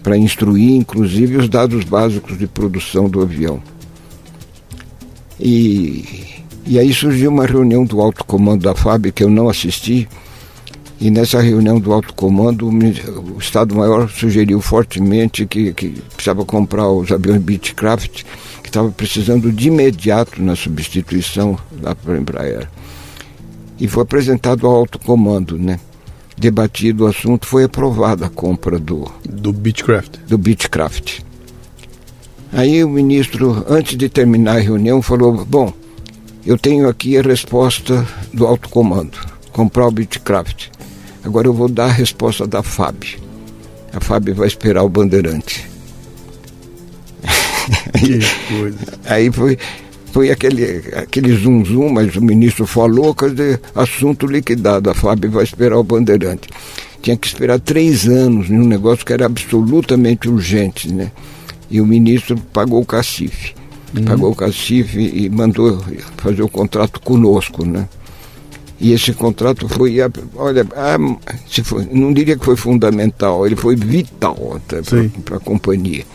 para 0.01 0.17
instruir, 0.17 0.75
inclusive, 0.75 1.37
os 1.37 1.49
dados 1.49 1.83
básicos 1.83 2.37
de 2.37 2.47
produção 2.47 3.09
do 3.09 3.21
avião. 3.21 3.61
E, 5.39 6.03
e 6.65 6.77
aí 6.77 6.93
surgiu 6.93 7.31
uma 7.31 7.45
reunião 7.45 7.85
do 7.85 8.01
alto 8.01 8.23
comando 8.25 8.63
da 8.63 8.75
FAB 8.75 9.11
que 9.11 9.23
eu 9.23 9.29
não 9.29 9.49
assisti. 9.49 10.07
E 11.01 11.09
nessa 11.09 11.39
reunião 11.39 11.79
do 11.79 11.93
alto 11.93 12.13
comando, 12.13 12.67
o 12.67 13.39
Estado-Maior 13.39 14.09
sugeriu 14.09 14.59
fortemente 14.59 15.45
que, 15.45 15.73
que 15.73 15.89
precisava 16.13 16.43
comprar 16.43 16.89
os 16.89 17.09
aviões 17.09 17.41
Beechcraft, 17.41 18.23
que 18.61 18.67
estava 18.67 18.91
precisando 18.91 19.49
de 19.49 19.69
imediato 19.69 20.41
na 20.41 20.57
substituição 20.57 21.57
lá 21.81 21.95
para 21.95 22.15
a 22.15 22.17
Embraer. 22.17 22.69
E 23.79 23.87
foi 23.87 24.03
apresentado 24.03 24.67
ao 24.67 24.75
alto 24.75 24.99
comando, 24.99 25.57
né? 25.57 25.79
Debatido 26.37 27.05
o 27.05 27.07
assunto, 27.07 27.47
foi 27.47 27.63
aprovada 27.63 28.25
a 28.25 28.29
compra 28.29 28.77
do... 28.77 29.09
Do 29.23 29.53
Beechcraft. 29.53 30.17
Do 30.27 30.37
Beechcraft. 30.37 31.21
Aí 32.51 32.83
o 32.83 32.89
ministro, 32.89 33.65
antes 33.69 33.95
de 33.95 34.09
terminar 34.09 34.57
a 34.57 34.61
reunião, 34.61 35.01
falou: 35.01 35.45
Bom, 35.45 35.71
eu 36.45 36.57
tenho 36.57 36.89
aqui 36.89 37.17
a 37.17 37.21
resposta 37.21 38.05
do 38.33 38.47
alto 38.47 38.69
comando, 38.69 39.17
comprar 39.51 39.87
o 39.87 39.91
Bitcraft. 39.91 40.67
Agora 41.23 41.47
eu 41.47 41.53
vou 41.53 41.69
dar 41.69 41.85
a 41.85 41.91
resposta 41.91 42.47
da 42.47 42.63
FAB. 42.63 43.03
A 43.93 43.99
FAB 43.99 44.29
vai 44.29 44.47
esperar 44.47 44.83
o 44.83 44.89
Bandeirante. 44.89 45.67
Que 47.99 48.19
coisa. 48.47 48.77
Aí 49.05 49.31
foi, 49.31 49.55
foi 50.11 50.31
aquele, 50.31 50.83
aquele 50.95 51.35
zum 51.35 51.63
zum, 51.63 51.89
mas 51.89 52.15
o 52.15 52.21
ministro 52.21 52.65
falou, 52.65 53.13
quer 53.13 53.29
dizer, 53.29 53.61
assunto 53.75 54.25
liquidado, 54.25 54.89
a 54.89 54.95
FAB 54.95 55.25
vai 55.25 55.43
esperar 55.43 55.77
o 55.77 55.83
Bandeirante. 55.83 56.49
Tinha 57.01 57.15
que 57.15 57.27
esperar 57.27 57.59
três 57.59 58.07
anos 58.07 58.49
num 58.49 58.65
negócio 58.65 59.05
que 59.05 59.13
era 59.13 59.27
absolutamente 59.27 60.27
urgente, 60.27 60.91
né? 60.91 61.11
E 61.69 61.79
o 61.79 61.85
ministro 61.85 62.37
pagou 62.53 62.81
o 62.81 62.85
cacife. 62.85 63.53
Uhum. 63.95 64.05
Pagou 64.05 64.31
o 64.31 64.35
cacife 64.35 64.99
e 64.99 65.29
mandou 65.29 65.83
fazer 66.17 66.41
o 66.41 66.49
contrato 66.49 66.99
conosco, 66.99 67.65
né? 67.65 67.87
E 68.79 68.93
esse 68.93 69.11
contrato 69.11 69.67
foi, 69.67 69.97
olha, 70.35 70.65
se 71.49 71.61
foi, 71.63 71.85
não 71.91 72.13
diria 72.13 72.37
que 72.37 72.45
foi 72.45 72.55
fundamental, 72.55 73.45
ele 73.45 73.55
foi 73.55 73.75
vital 73.75 74.59
para 75.25 75.35
a 75.35 75.39
companhia. 75.39 76.05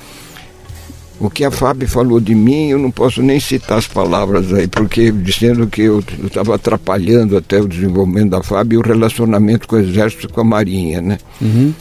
O 1.21 1.29
que 1.31 1.45
a 1.45 1.51
Fábio 1.51 1.87
falou 1.87 2.21
de 2.21 2.35
mim, 2.35 2.71
eu 2.71 2.79
não 2.79 2.91
posso 2.91 3.23
nem 3.23 3.39
citar 3.39 3.79
as 3.79 3.87
palavras 3.87 4.53
aí, 4.53 4.67
porque 4.67 5.13
dizendo 5.13 5.67
que 5.67 5.83
eu 5.83 6.03
estava 6.25 6.55
atrapalhando 6.55 7.37
até 7.37 7.61
o 7.61 7.69
desenvolvimento 7.69 8.31
da 8.31 8.43
Fábio 8.43 8.79
e 8.79 8.83
o 8.83 8.87
relacionamento 8.87 9.69
com 9.69 9.77
o 9.77 9.81
Exército 9.81 10.27
e 10.27 10.29
com 10.29 10.41
a 10.41 10.45
Marinha, 10.45 11.01
né? 11.01 11.19
Uhum. 11.41 11.73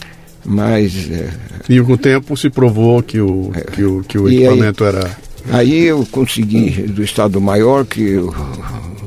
Mas... 0.45 1.09
É, 1.09 1.29
e 1.69 1.81
com 1.81 1.93
o 1.93 1.97
tempo 1.97 2.35
se 2.35 2.49
provou 2.49 3.01
que 3.01 3.19
o, 3.19 3.51
é, 3.53 3.61
que 3.71 3.83
o, 3.83 4.03
que 4.03 4.17
o 4.17 4.27
equipamento 4.27 4.83
aí, 4.83 4.89
era... 4.89 5.17
Aí 5.51 5.83
eu 5.83 6.05
consegui 6.11 6.69
do 6.83 7.03
Estado-Maior 7.03 7.85
que, 7.85 8.17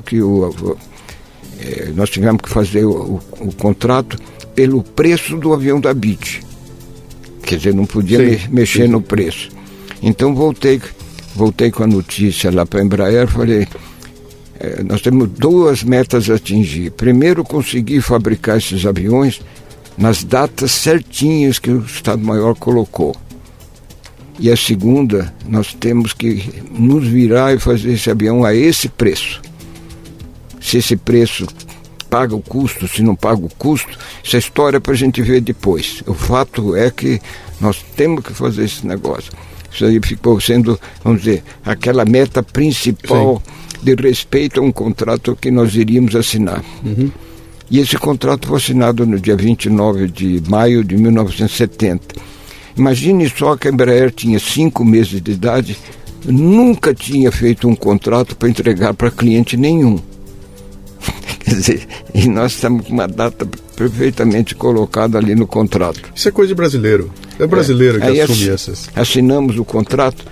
que 0.05 0.21
o, 0.21 0.77
é, 1.61 1.91
nós 1.95 2.11
tivemos 2.11 2.43
que 2.43 2.49
fazer 2.49 2.85
o, 2.85 2.91
o, 2.91 3.23
o, 3.41 3.53
contrato 3.55 4.19
pelo 4.55 4.83
preço 4.83 5.37
do 5.37 5.53
avião 5.53 5.81
da 5.81 5.95
BIT. 5.95 6.43
Quer 7.43 7.57
dizer, 7.57 7.75
não 7.75 7.87
podia 7.87 8.19
sim, 8.19 8.49
me, 8.49 8.55
mexer 8.55 8.83
sim. 8.83 8.89
no 8.89 9.01
preço. 9.01 9.49
Então 10.03 10.35
voltei, 10.35 10.81
voltei 11.35 11.71
com 11.71 11.85
a 11.85 11.87
notícia 11.87 12.51
lá 12.51 12.67
para 12.67 12.81
a 12.81 12.85
Embraer, 12.85 13.29
falei, 13.29 13.67
é, 14.61 14.83
nós 14.83 15.01
temos 15.01 15.29
duas 15.31 15.83
metas 15.83 16.29
a 16.29 16.35
atingir. 16.35 16.91
Primeiro, 16.91 17.43
conseguir 17.45 18.01
fabricar 18.01 18.59
esses 18.59 18.85
aviões 18.85 19.41
nas 19.97 20.23
datas 20.23 20.73
certinhas 20.73 21.59
que 21.59 21.71
o 21.71 21.81
Estado-Maior 21.81 22.55
colocou. 22.57 23.15
E 24.39 24.51
a 24.51 24.57
segunda, 24.57 25.33
nós 25.49 25.73
temos 25.73 26.13
que 26.13 26.63
nos 26.71 27.07
virar 27.09 27.55
e 27.55 27.59
fazer 27.59 27.95
esse 27.95 28.11
avião 28.11 28.45
a 28.45 28.55
esse 28.55 28.89
preço. 28.89 29.41
Se 30.61 30.79
esse 30.79 30.97
preço 30.97 31.47
paga 32.11 32.35
o 32.35 32.43
custo, 32.43 32.87
se 32.87 33.03
não 33.03 33.17
paga 33.17 33.45
o 33.45 33.49
custo, 33.49 33.99
essa 34.25 34.37
história 34.37 34.77
é 34.77 34.81
para 34.81 34.93
a 34.93 34.97
gente 34.97 35.23
ver 35.23 35.41
depois. 35.41 36.03
O 36.07 36.13
fato 36.13 36.77
é 36.77 36.91
que 36.91 37.21
nós 37.61 37.85
temos 37.97 38.25
que 38.25 38.35
fazer 38.35 38.65
esse 38.65 38.87
negócio. 38.87 39.33
Isso 39.73 39.85
aí 39.85 39.99
ficou 40.03 40.41
sendo, 40.41 40.79
vamos 41.03 41.23
dizer, 41.23 41.43
aquela 41.65 42.05
meta 42.05 42.43
principal 42.43 43.43
Sim. 43.45 43.85
de 43.85 43.95
respeito 43.95 44.61
a 44.61 44.63
um 44.63 44.73
contrato 44.73 45.37
que 45.37 45.51
nós 45.51 45.75
iríamos 45.75 46.15
assinar. 46.15 46.63
Uhum. 46.85 47.11
E 47.71 47.81
esse 47.81 47.97
contrato 47.97 48.47
foi 48.47 48.59
assinado 48.59 49.05
no 49.05 49.19
dia 49.19 49.37
29 49.37 50.09
de 50.09 50.43
maio 50.49 50.85
de 50.85 50.97
1970. 50.97 52.15
Imagine 52.77 53.29
só 53.29 53.57
que 53.57 53.69
a 53.69 53.71
Embraer 53.71 54.11
tinha 54.13 54.39
cinco 54.39 54.85
meses 54.85 55.21
de 55.21 55.33
idade, 55.33 55.77
nunca 56.25 56.95
tinha 56.95 57.33
feito 57.33 57.67
um 57.67 57.75
contrato 57.75 58.37
para 58.37 58.49
entregar 58.49 58.95
para 58.95 59.11
cliente 59.11 59.57
nenhum. 59.57 59.99
Quer 61.41 61.55
dizer, 61.55 61.89
e 62.15 62.29
nós 62.29 62.53
estamos 62.53 62.87
com 62.87 62.93
uma 62.93 63.09
data 63.09 63.49
perfeitamente 63.75 64.55
colocada 64.55 65.19
ali 65.19 65.35
no 65.35 65.47
contrato. 65.47 66.13
Isso 66.15 66.29
é 66.29 66.33
coisa 66.33 66.49
de 66.49 66.55
brasileiro. 66.55 67.11
É 67.39 67.47
brasileiro 67.47 68.03
é, 68.03 68.13
que 68.13 68.21
assume 68.21 68.49
essas. 68.51 68.89
Assinamos 68.95 69.59
o 69.59 69.65
contrato 69.65 70.25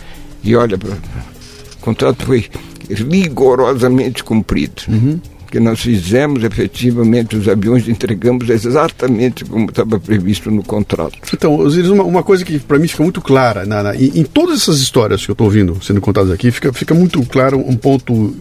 e 0.43 0.55
olha, 0.55 0.77
o 0.77 1.81
contrato 1.81 2.27
foi 2.27 2.47
rigorosamente 2.89 4.23
cumprido. 4.23 4.83
Uhum. 4.89 5.19
Que 5.55 5.61
nós 5.61 5.79
fizemos 5.79 6.43
efetivamente 6.43 7.37
os 7.37 7.47
aviões, 7.47 7.87
entregamos 7.87 8.51
exatamente 8.51 9.45
como 9.45 9.71
estava 9.71 10.01
previsto 10.01 10.51
no 10.51 10.65
contrato. 10.65 11.17
Então, 11.33 11.55
Osiris, 11.55 11.91
uma, 11.91 12.03
uma 12.03 12.25
coisa 12.25 12.45
que 12.45 12.59
para 12.59 12.77
mim 12.77 12.89
fica 12.89 13.05
muito 13.05 13.21
clara, 13.21 13.65
na, 13.65 13.81
na, 13.81 13.95
em, 13.95 14.19
em, 14.19 14.25
todas 14.25 14.63
essas 14.63 14.81
histórias 14.81 15.25
que 15.25 15.31
eu 15.31 15.35
estou 15.35 15.47
ouvindo 15.47 15.79
sendo 15.81 16.01
contadas 16.01 16.33
aqui, 16.33 16.51
fica, 16.51 16.73
fica 16.73 16.93
muito 16.93 17.25
claro 17.27 17.57
um 17.57 17.77
ponto 17.77 18.35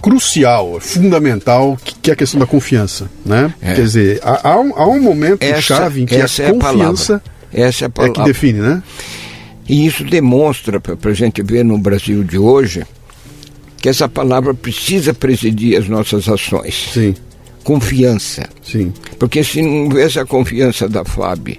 crucial, 0.00 0.78
fundamental, 0.78 1.76
que, 2.02 2.08
é 2.08 2.12
a 2.12 2.16
questão 2.16 2.38
da 2.38 2.46
confiança, 2.46 3.10
né? 3.26 3.52
É. 3.60 3.74
Quer 3.74 3.82
dizer, 3.82 4.20
há, 4.22 4.50
há, 4.50 4.60
um, 4.60 4.72
há 4.76 4.86
um 4.86 5.02
momento 5.02 5.42
essa, 5.42 5.60
chave 5.60 6.02
em 6.02 6.06
que 6.06 6.14
a 6.14 6.18
é 6.20 6.52
confiança 6.52 7.20
a 7.52 7.60
essa 7.60 7.84
é, 7.84 7.86
a 7.86 7.90
palavra. 7.90 8.20
é 8.20 8.24
que 8.24 8.30
define, 8.30 8.60
né? 8.60 8.80
E 9.68 9.84
isso 9.84 10.04
demonstra, 10.04 10.78
para 10.78 11.10
a 11.10 11.14
gente 11.14 11.42
ver 11.42 11.64
no 11.64 11.76
Brasil 11.78 12.22
de 12.22 12.38
hoje, 12.38 12.86
que 13.80 13.88
essa 13.88 14.08
palavra 14.08 14.54
precisa 14.54 15.14
presidir 15.14 15.78
as 15.78 15.88
nossas 15.88 16.28
ações. 16.28 16.90
Sim. 16.92 17.14
Confiança. 17.64 18.48
Sim. 18.62 18.92
Porque 19.18 19.44
se 19.44 19.62
não 19.62 19.84
houvesse 19.84 20.18
a 20.18 20.24
confiança 20.24 20.88
da 20.88 21.04
FAB 21.04 21.58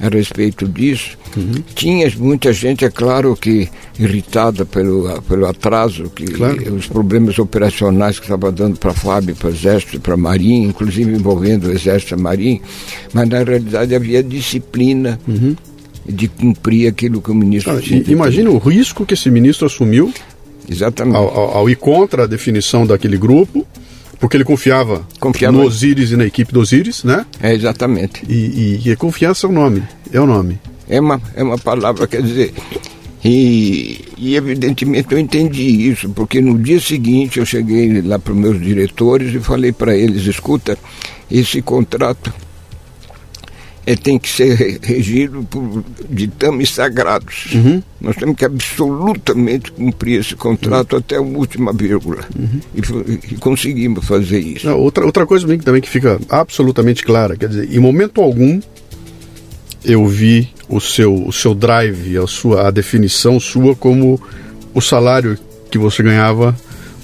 a 0.00 0.08
respeito 0.08 0.68
disso, 0.68 1.18
Uhum. 1.36 1.62
Tinha 1.74 2.10
muita 2.16 2.52
gente, 2.52 2.84
é 2.84 2.90
claro 2.90 3.36
que 3.36 3.68
irritada 3.98 4.64
pelo, 4.64 5.20
pelo 5.22 5.46
atraso, 5.46 6.10
que 6.14 6.24
claro. 6.24 6.74
os 6.74 6.86
problemas 6.86 7.38
operacionais 7.38 8.18
que 8.18 8.24
estava 8.24 8.50
dando 8.50 8.78
para 8.78 8.90
a 8.90 8.94
FAB, 8.94 9.34
para 9.34 9.48
o 9.48 9.52
Exército 9.52 9.96
e 9.96 9.98
para 9.98 10.14
a 10.14 10.16
Marinha, 10.16 10.66
inclusive 10.66 11.12
envolvendo 11.12 11.68
o 11.68 11.72
Exército 11.72 12.14
e 12.14 12.16
a 12.16 12.18
Marinha, 12.18 12.60
mas 13.12 13.28
na 13.28 13.42
realidade 13.42 13.94
havia 13.94 14.22
disciplina 14.22 15.18
uhum. 15.26 15.54
de 16.06 16.28
cumprir 16.28 16.88
aquilo 16.88 17.20
que 17.20 17.30
o 17.30 17.34
ministro 17.34 17.76
ah. 17.76 18.10
Imagina 18.10 18.50
o 18.50 18.58
risco 18.58 19.04
que 19.04 19.14
esse 19.14 19.30
ministro 19.30 19.66
assumiu 19.66 20.12
Exatamente. 20.68 21.16
Ao, 21.16 21.28
ao, 21.28 21.56
ao 21.58 21.70
ir 21.70 21.76
contra 21.76 22.24
a 22.24 22.26
definição 22.26 22.86
daquele 22.86 23.16
grupo 23.16 23.66
porque 24.20 24.36
ele 24.36 24.44
confiava, 24.44 25.06
confiava, 25.20 25.56
no 25.56 25.62
Osiris 25.62 26.10
e 26.10 26.16
na 26.16 26.26
equipe 26.26 26.52
do 26.52 26.58
Osiris, 26.58 27.04
né? 27.04 27.24
É, 27.40 27.54
exatamente. 27.54 28.24
E, 28.28 28.80
e, 28.84 28.90
e 28.90 28.96
confiança 28.96 29.46
é 29.46 29.50
o 29.50 29.52
nome, 29.52 29.84
é 30.12 30.20
o 30.20 30.26
nome 30.26 30.58
é 30.88 31.00
uma, 31.00 31.20
é 31.34 31.42
uma 31.42 31.58
palavra, 31.58 32.06
quer 32.06 32.22
dizer. 32.22 32.54
E, 33.24 34.04
e, 34.16 34.36
evidentemente 34.36 35.12
eu 35.12 35.18
entendi 35.18 35.90
isso, 35.90 36.08
porque 36.10 36.40
no 36.40 36.56
dia 36.58 36.80
seguinte 36.80 37.38
eu 37.38 37.44
cheguei 37.46 38.00
lá 38.00 38.18
para 38.18 38.32
os 38.32 38.38
meus 38.38 38.60
diretores 38.60 39.34
e 39.34 39.40
falei 39.40 39.72
para 39.72 39.94
eles: 39.94 40.24
escuta, 40.24 40.78
esse 41.30 41.60
contrato 41.60 42.32
é, 43.88 43.96
tem 43.96 44.18
que 44.18 44.28
ser 44.28 44.78
regido 44.82 45.42
por 45.44 45.82
ditames 46.10 46.68
sagrados. 46.68 47.46
Uhum. 47.54 47.82
Nós 47.98 48.16
temos 48.16 48.36
que 48.36 48.44
absolutamente 48.44 49.72
cumprir 49.72 50.20
esse 50.20 50.36
contrato 50.36 50.92
uhum. 50.92 50.98
até 50.98 51.16
a 51.16 51.22
última 51.22 51.72
vírgula. 51.72 52.22
Uhum. 52.38 52.60
E, 52.74 53.32
e, 53.32 53.36
conseguimos 53.36 54.04
fazer 54.04 54.40
isso. 54.40 54.68
outra, 54.74 55.06
outra 55.06 55.24
coisa 55.24 55.46
também 55.56 55.80
que 55.80 55.88
fica 55.88 56.20
absolutamente 56.28 57.02
clara: 57.02 57.34
quer 57.34 57.48
dizer, 57.48 57.74
em 57.74 57.78
momento 57.78 58.20
algum 58.20 58.60
eu 59.82 60.06
vi 60.06 60.50
o 60.68 60.80
seu, 60.80 61.14
o 61.14 61.32
seu 61.32 61.54
drive, 61.54 62.18
a 62.18 62.26
sua 62.26 62.68
a 62.68 62.70
definição 62.70 63.40
sua 63.40 63.74
como 63.74 64.20
o 64.74 64.82
salário 64.82 65.38
que 65.70 65.78
você 65.78 66.02
ganhava, 66.02 66.54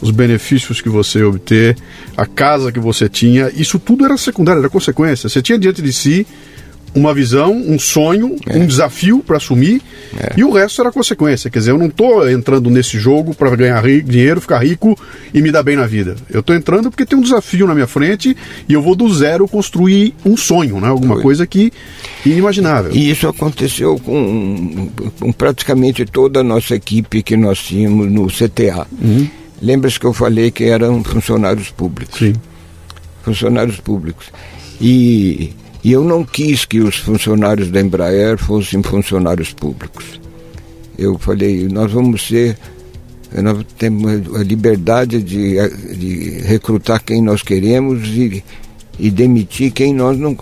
os 0.02 0.10
benefícios 0.10 0.82
que 0.82 0.90
você 0.90 1.22
obter, 1.22 1.78
a 2.14 2.26
casa 2.26 2.70
que 2.70 2.78
você 2.78 3.08
tinha, 3.08 3.50
isso 3.56 3.78
tudo 3.78 4.04
era 4.04 4.18
secundário, 4.18 4.60
era 4.60 4.68
consequência. 4.68 5.30
Você 5.30 5.40
tinha 5.40 5.58
diante 5.58 5.80
de 5.80 5.94
si 5.94 6.26
uma 6.94 7.12
visão, 7.12 7.52
um 7.52 7.78
sonho, 7.78 8.36
é. 8.46 8.56
um 8.56 8.66
desafio 8.66 9.18
para 9.18 9.36
assumir 9.36 9.82
é. 10.16 10.34
e 10.36 10.44
o 10.44 10.52
resto 10.52 10.80
era 10.80 10.92
consequência. 10.92 11.50
Quer 11.50 11.58
dizer, 11.58 11.72
eu 11.72 11.78
não 11.78 11.86
estou 11.86 12.28
entrando 12.30 12.70
nesse 12.70 12.98
jogo 12.98 13.34
para 13.34 13.54
ganhar 13.56 13.82
dinheiro, 14.04 14.40
ficar 14.40 14.58
rico 14.58 14.96
e 15.32 15.42
me 15.42 15.50
dar 15.50 15.62
bem 15.62 15.76
na 15.76 15.86
vida. 15.86 16.14
Eu 16.30 16.40
estou 16.40 16.54
entrando 16.54 16.90
porque 16.90 17.04
tem 17.04 17.18
um 17.18 17.22
desafio 17.22 17.66
na 17.66 17.74
minha 17.74 17.86
frente 17.86 18.36
e 18.68 18.72
eu 18.72 18.80
vou 18.80 18.94
do 18.94 19.12
zero 19.12 19.48
construir 19.48 20.14
um 20.24 20.36
sonho, 20.36 20.80
né? 20.80 20.88
alguma 20.88 21.14
Foi. 21.14 21.22
coisa 21.22 21.46
que 21.46 21.72
inimaginável. 22.24 22.92
E 22.94 23.10
isso 23.10 23.26
aconteceu 23.26 23.98
com, 23.98 24.88
com, 25.18 25.32
praticamente 25.32 26.04
toda 26.04 26.40
a 26.40 26.44
nossa 26.44 26.74
equipe 26.74 27.22
que 27.22 27.36
nós 27.36 27.58
tínhamos 27.58 28.10
no 28.10 28.26
CTA. 28.28 28.86
Uhum. 29.02 29.28
Lembra-se 29.60 29.98
que 29.98 30.06
eu 30.06 30.12
falei 30.12 30.50
que 30.50 30.64
eram 30.64 31.02
funcionários 31.02 31.70
públicos? 31.70 32.18
Sim. 32.18 32.34
Funcionários 33.22 33.80
públicos. 33.80 34.26
E 34.80 35.52
e 35.84 35.92
eu 35.92 36.02
não 36.02 36.24
quis 36.24 36.64
que 36.64 36.80
os 36.80 36.96
funcionários 36.96 37.70
da 37.70 37.78
Embraer 37.78 38.38
fossem 38.38 38.82
funcionários 38.82 39.52
públicos. 39.52 40.18
Eu 40.96 41.18
falei, 41.18 41.68
nós 41.68 41.92
vamos 41.92 42.26
ser, 42.26 42.56
nós 43.42 43.62
temos 43.76 44.10
a 44.34 44.42
liberdade 44.42 45.22
de, 45.22 45.56
de 45.94 46.40
recrutar 46.40 47.04
quem 47.04 47.22
nós 47.22 47.42
queremos 47.42 48.08
e, 48.08 48.42
e 48.98 49.10
demitir 49.10 49.72
quem 49.72 49.92
nós 49.92 50.16
não, 50.18 50.34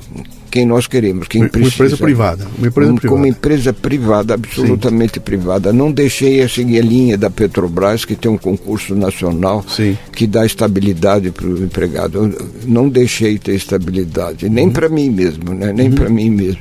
quem 0.53 0.67
nós 0.67 0.87
queremos, 0.87 1.27
quem 1.29 1.41
uma, 1.41 1.49
precisa. 1.49 1.71
Uma 1.71 1.87
empresa 1.87 1.97
privada. 1.97 2.47
Uma 2.59 2.69
empresa 2.69 2.88
como, 2.91 3.01
privada. 3.01 3.09
Como 3.09 3.27
empresa 3.27 3.73
privada, 3.73 4.35
absolutamente 4.35 5.15
Sim. 5.15 5.21
privada. 5.21 5.73
Não 5.73 5.91
deixei 5.91 6.43
a 6.43 6.49
seguir 6.49 6.79
a 6.79 6.83
linha 6.83 7.17
da 7.17 7.31
Petrobras, 7.31 8.05
que 8.05 8.15
tem 8.15 8.31
um 8.31 8.37
concurso 8.37 8.95
nacional 8.95 9.65
Sim. 9.67 9.97
que 10.12 10.27
dá 10.27 10.45
estabilidade 10.45 11.31
para 11.31 11.47
o 11.47 11.65
empregado. 11.65 12.19
Eu 12.19 12.51
não 12.67 12.87
deixei 12.87 13.38
ter 13.38 13.55
estabilidade, 13.55 14.51
nem 14.51 14.67
uhum. 14.67 14.73
para 14.73 14.91
mim 14.91 15.09
mesmo, 15.09 15.55
né? 15.55 15.73
nem 15.73 15.88
uhum. 15.88 15.95
para 15.95 16.11
mim 16.11 16.29
mesmo. 16.29 16.61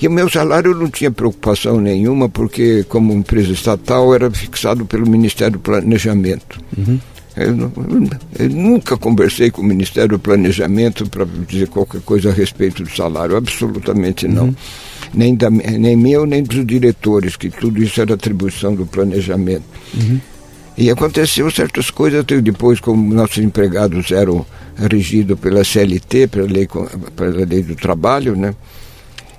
E 0.00 0.08
o 0.08 0.10
meu 0.10 0.30
salário 0.30 0.74
não 0.74 0.88
tinha 0.88 1.10
preocupação 1.10 1.78
nenhuma, 1.78 2.30
porque, 2.30 2.86
como 2.88 3.12
empresa 3.12 3.52
estatal, 3.52 4.14
era 4.14 4.30
fixado 4.30 4.86
pelo 4.86 5.06
Ministério 5.06 5.52
do 5.52 5.58
Planejamento. 5.58 6.58
Uhum. 6.76 6.98
Eu, 7.36 7.70
eu, 8.38 8.48
nunca 8.48 8.96
conversei 8.96 9.50
com 9.50 9.60
o 9.60 9.64
Ministério 9.64 10.10
do 10.10 10.18
Planejamento 10.18 11.06
para 11.08 11.26
dizer 11.46 11.68
qualquer 11.68 12.00
coisa 12.00 12.30
a 12.30 12.32
respeito 12.32 12.82
do 12.82 12.90
salário, 12.90 13.36
absolutamente 13.36 14.26
não. 14.26 14.46
Uhum. 14.46 14.54
Nem, 15.12 15.34
da, 15.34 15.50
nem 15.50 15.96
meu, 15.96 16.24
nem 16.24 16.42
dos 16.42 16.66
diretores, 16.66 17.36
que 17.36 17.50
tudo 17.50 17.82
isso 17.82 18.00
era 18.00 18.14
atribuição 18.14 18.74
do 18.74 18.86
planejamento. 18.86 19.64
Uhum. 19.94 20.18
E 20.78 20.90
aconteceu 20.90 21.50
certas 21.50 21.90
coisas, 21.90 22.24
depois, 22.24 22.80
como 22.80 23.14
nossos 23.14 23.38
empregados 23.38 24.10
eram 24.10 24.44
regidos 24.76 25.38
pela 25.38 25.62
CLT, 25.62 26.28
pela 26.28 26.46
lei, 26.46 26.68
pela 27.14 27.44
lei 27.44 27.62
do 27.62 27.74
trabalho, 27.74 28.34
né? 28.34 28.54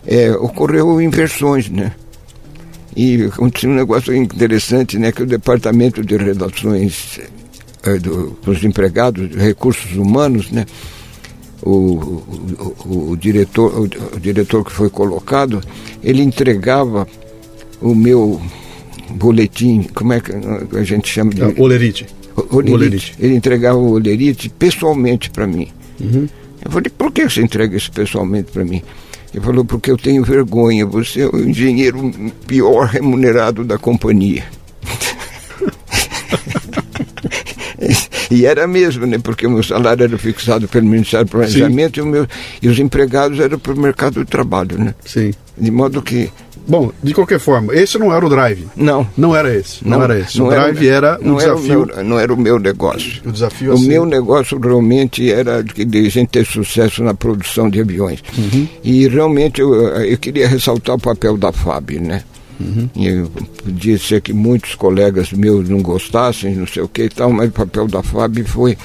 É, 0.06 0.32
ocorreu 0.32 1.02
inversões, 1.02 1.70
né? 1.70 1.94
E 2.96 3.26
aconteceu 3.26 3.70
um 3.70 3.76
negócio 3.76 4.16
interessante, 4.16 4.98
né? 4.98 5.12
Que 5.12 5.24
o 5.24 5.28
Departamento 5.28 6.04
de 6.04 6.18
Relações 6.18 7.20
eh, 7.88 8.00
do, 8.00 8.38
dos 8.44 8.64
empregados, 8.64 9.30
recursos 9.36 9.96
humanos, 9.96 10.52
né? 10.52 10.66
O, 11.62 11.72
o, 11.72 13.10
o, 13.12 13.18
diretor, 13.18 13.74
o, 13.74 14.16
o, 14.16 14.20
diretor 14.20 14.64
que 14.64 14.72
foi 14.72 14.90
colocado, 14.90 15.62
ele 16.04 16.22
entregava 16.22 17.08
o 17.82 17.96
meu 17.96 18.40
boletim, 19.12 19.84
como 19.94 20.14
é 20.14 20.20
que 20.20 20.32
a 20.78 20.84
gente 20.84 21.08
chama 21.08 21.34
de. 21.34 21.42
Ah, 21.42 21.54
olerite. 21.58 22.06
Olerite. 22.52 22.74
olerite. 22.74 23.16
Ele 23.20 23.36
entregava 23.36 23.78
o 23.78 23.94
olerite 23.94 24.50
pessoalmente 24.50 25.32
para 25.32 25.48
mim. 25.48 25.70
Uhum. 26.00 26.28
Eu 26.64 26.72
falei, 26.72 26.92
por 26.96 27.12
que 27.12 27.28
você 27.28 27.42
entrega 27.42 27.76
isso 27.76 27.92
pessoalmente 27.92 28.52
para 28.52 28.66
mim? 28.66 28.84
Ele 29.34 29.44
falou, 29.44 29.66
porque 29.66 29.90
eu 29.90 29.98
tenho 29.98 30.24
vergonha, 30.24 30.86
você 30.86 31.22
é 31.22 31.28
o 31.28 31.38
engenheiro 31.38 32.12
pior 32.46 32.88
remunerado 32.88 33.64
da 33.64 33.78
companhia. 33.78 34.44
E 38.30 38.46
era 38.46 38.68
mesmo, 38.68 39.06
né? 39.06 39.18
Porque 39.18 39.48
o 39.48 39.52
meu 39.52 39.64
salário 39.64 40.04
era 40.04 40.18
fixado 40.18 40.68
pelo 40.68 40.86
Ministério 40.86 41.26
do 41.26 41.32
Planejamento 41.32 41.98
e, 41.98 42.02
o 42.02 42.06
meu, 42.06 42.28
e 42.62 42.68
os 42.68 42.78
empregados 42.80 43.40
eram 43.40 43.58
para 43.58 43.74
o 43.74 43.80
mercado 43.80 44.20
de 44.20 44.26
trabalho, 44.26 44.78
né? 44.78 44.94
Sim. 45.06 45.34
De 45.58 45.72
modo 45.72 46.02
que. 46.02 46.30
Bom, 46.68 46.92
de 47.02 47.14
qualquer 47.14 47.40
forma, 47.40 47.74
esse 47.74 47.98
não 47.98 48.14
era 48.14 48.26
o 48.26 48.30
drive. 48.30 48.68
Não. 48.76 49.08
Não 49.16 49.34
era 49.34 49.56
esse. 49.56 49.88
Não, 49.88 49.98
não 49.98 50.04
era 50.04 50.20
esse. 50.20 50.38
Não 50.38 50.48
o 50.48 50.50
drive 50.50 50.88
era, 50.88 51.08
era 51.08 51.20
um 51.22 51.28
não 51.30 51.38
desafio. 51.38 51.84
Era 51.84 51.96
meu, 51.96 52.04
não 52.04 52.20
era 52.20 52.34
o 52.34 52.38
meu 52.38 52.60
negócio. 52.60 53.22
O 53.26 53.32
desafio 53.32 53.72
O 53.72 53.76
assim. 53.76 53.88
meu 53.88 54.06
negócio 54.06 54.60
realmente 54.60 55.32
era 55.32 55.64
de, 55.64 55.86
de 55.86 56.10
gente 56.10 56.28
ter 56.28 56.46
sucesso 56.46 57.02
na 57.02 57.14
produção 57.14 57.70
de 57.70 57.80
aviões. 57.80 58.22
Uhum. 58.38 58.68
E 58.84 59.08
realmente 59.08 59.62
eu, 59.62 59.74
eu 59.74 60.18
queria 60.18 60.48
ressaltar 60.50 60.96
o 60.96 61.00
papel 61.00 61.38
da 61.38 61.54
FAB, 61.54 61.92
né? 62.02 62.22
Uhum. 62.60 62.90
E 62.96 63.24
podia 63.64 63.98
ser 63.98 64.22
que 64.22 64.34
muitos 64.34 64.76
colegas 64.76 65.32
meus 65.32 65.70
não 65.70 65.82
gostassem, 65.82 66.56
não 66.56 66.66
sei 66.66 66.84
o 66.84 66.88
que 66.88 67.04
e 67.04 67.10
tal, 67.10 67.32
mas 67.32 67.50
o 67.50 67.52
papel 67.52 67.88
da 67.88 68.02
FAB 68.02 68.40
foi 68.46 68.78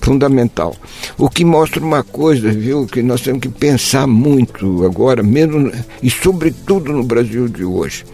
fundamental. 0.00 0.74
O 1.16 1.28
que 1.28 1.44
mostra 1.44 1.82
uma 1.82 2.02
coisa, 2.02 2.50
viu, 2.50 2.86
que 2.86 3.02
nós 3.02 3.20
temos 3.20 3.40
que 3.40 3.48
pensar 3.48 4.06
muito 4.06 4.84
agora, 4.84 5.22
mesmo 5.22 5.70
e 6.02 6.10
sobretudo 6.10 6.92
no 6.92 7.04
Brasil 7.04 7.48
de 7.48 7.64
hoje. 7.64 8.04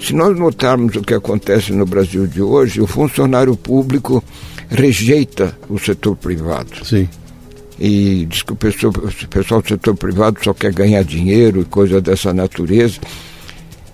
Se 0.00 0.14
nós 0.14 0.36
notarmos 0.38 0.96
o 0.96 1.02
que 1.02 1.12
acontece 1.12 1.72
no 1.72 1.84
Brasil 1.84 2.26
de 2.26 2.40
hoje, 2.40 2.80
o 2.80 2.86
funcionário 2.86 3.54
público 3.54 4.24
rejeita 4.68 5.56
o 5.68 5.78
setor 5.78 6.16
privado. 6.16 6.84
Sim. 6.84 7.08
E 7.78 8.26
diz 8.26 8.42
que 8.42 8.52
o 8.52 8.56
pessoal, 8.56 8.92
o 8.92 9.28
pessoal 9.28 9.60
do 9.60 9.68
setor 9.68 9.94
privado 9.96 10.38
só 10.42 10.54
quer 10.54 10.72
ganhar 10.72 11.02
dinheiro 11.02 11.60
e 11.60 11.64
coisa 11.64 12.00
dessa 12.00 12.32
natureza. 12.32 12.98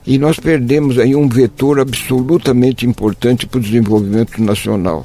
E 0.06 0.18
nós 0.18 0.38
perdemos 0.38 0.98
aí 0.98 1.16
um 1.16 1.28
vetor 1.28 1.80
absolutamente 1.80 2.86
importante 2.86 3.46
para 3.46 3.58
o 3.58 3.60
desenvolvimento 3.60 4.40
nacional. 4.40 5.04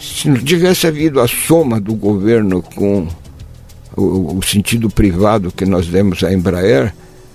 Se 0.00 0.28
não 0.28 0.38
tivesse 0.38 0.86
havido 0.86 1.20
a 1.20 1.28
soma 1.28 1.80
do 1.80 1.94
governo 1.94 2.60
com 2.60 3.06
o, 3.96 4.38
o 4.38 4.42
sentido 4.42 4.90
privado 4.90 5.52
que 5.52 5.64
nós 5.64 5.86
demos 5.86 6.24
à 6.24 6.32
Embraer, 6.32 6.92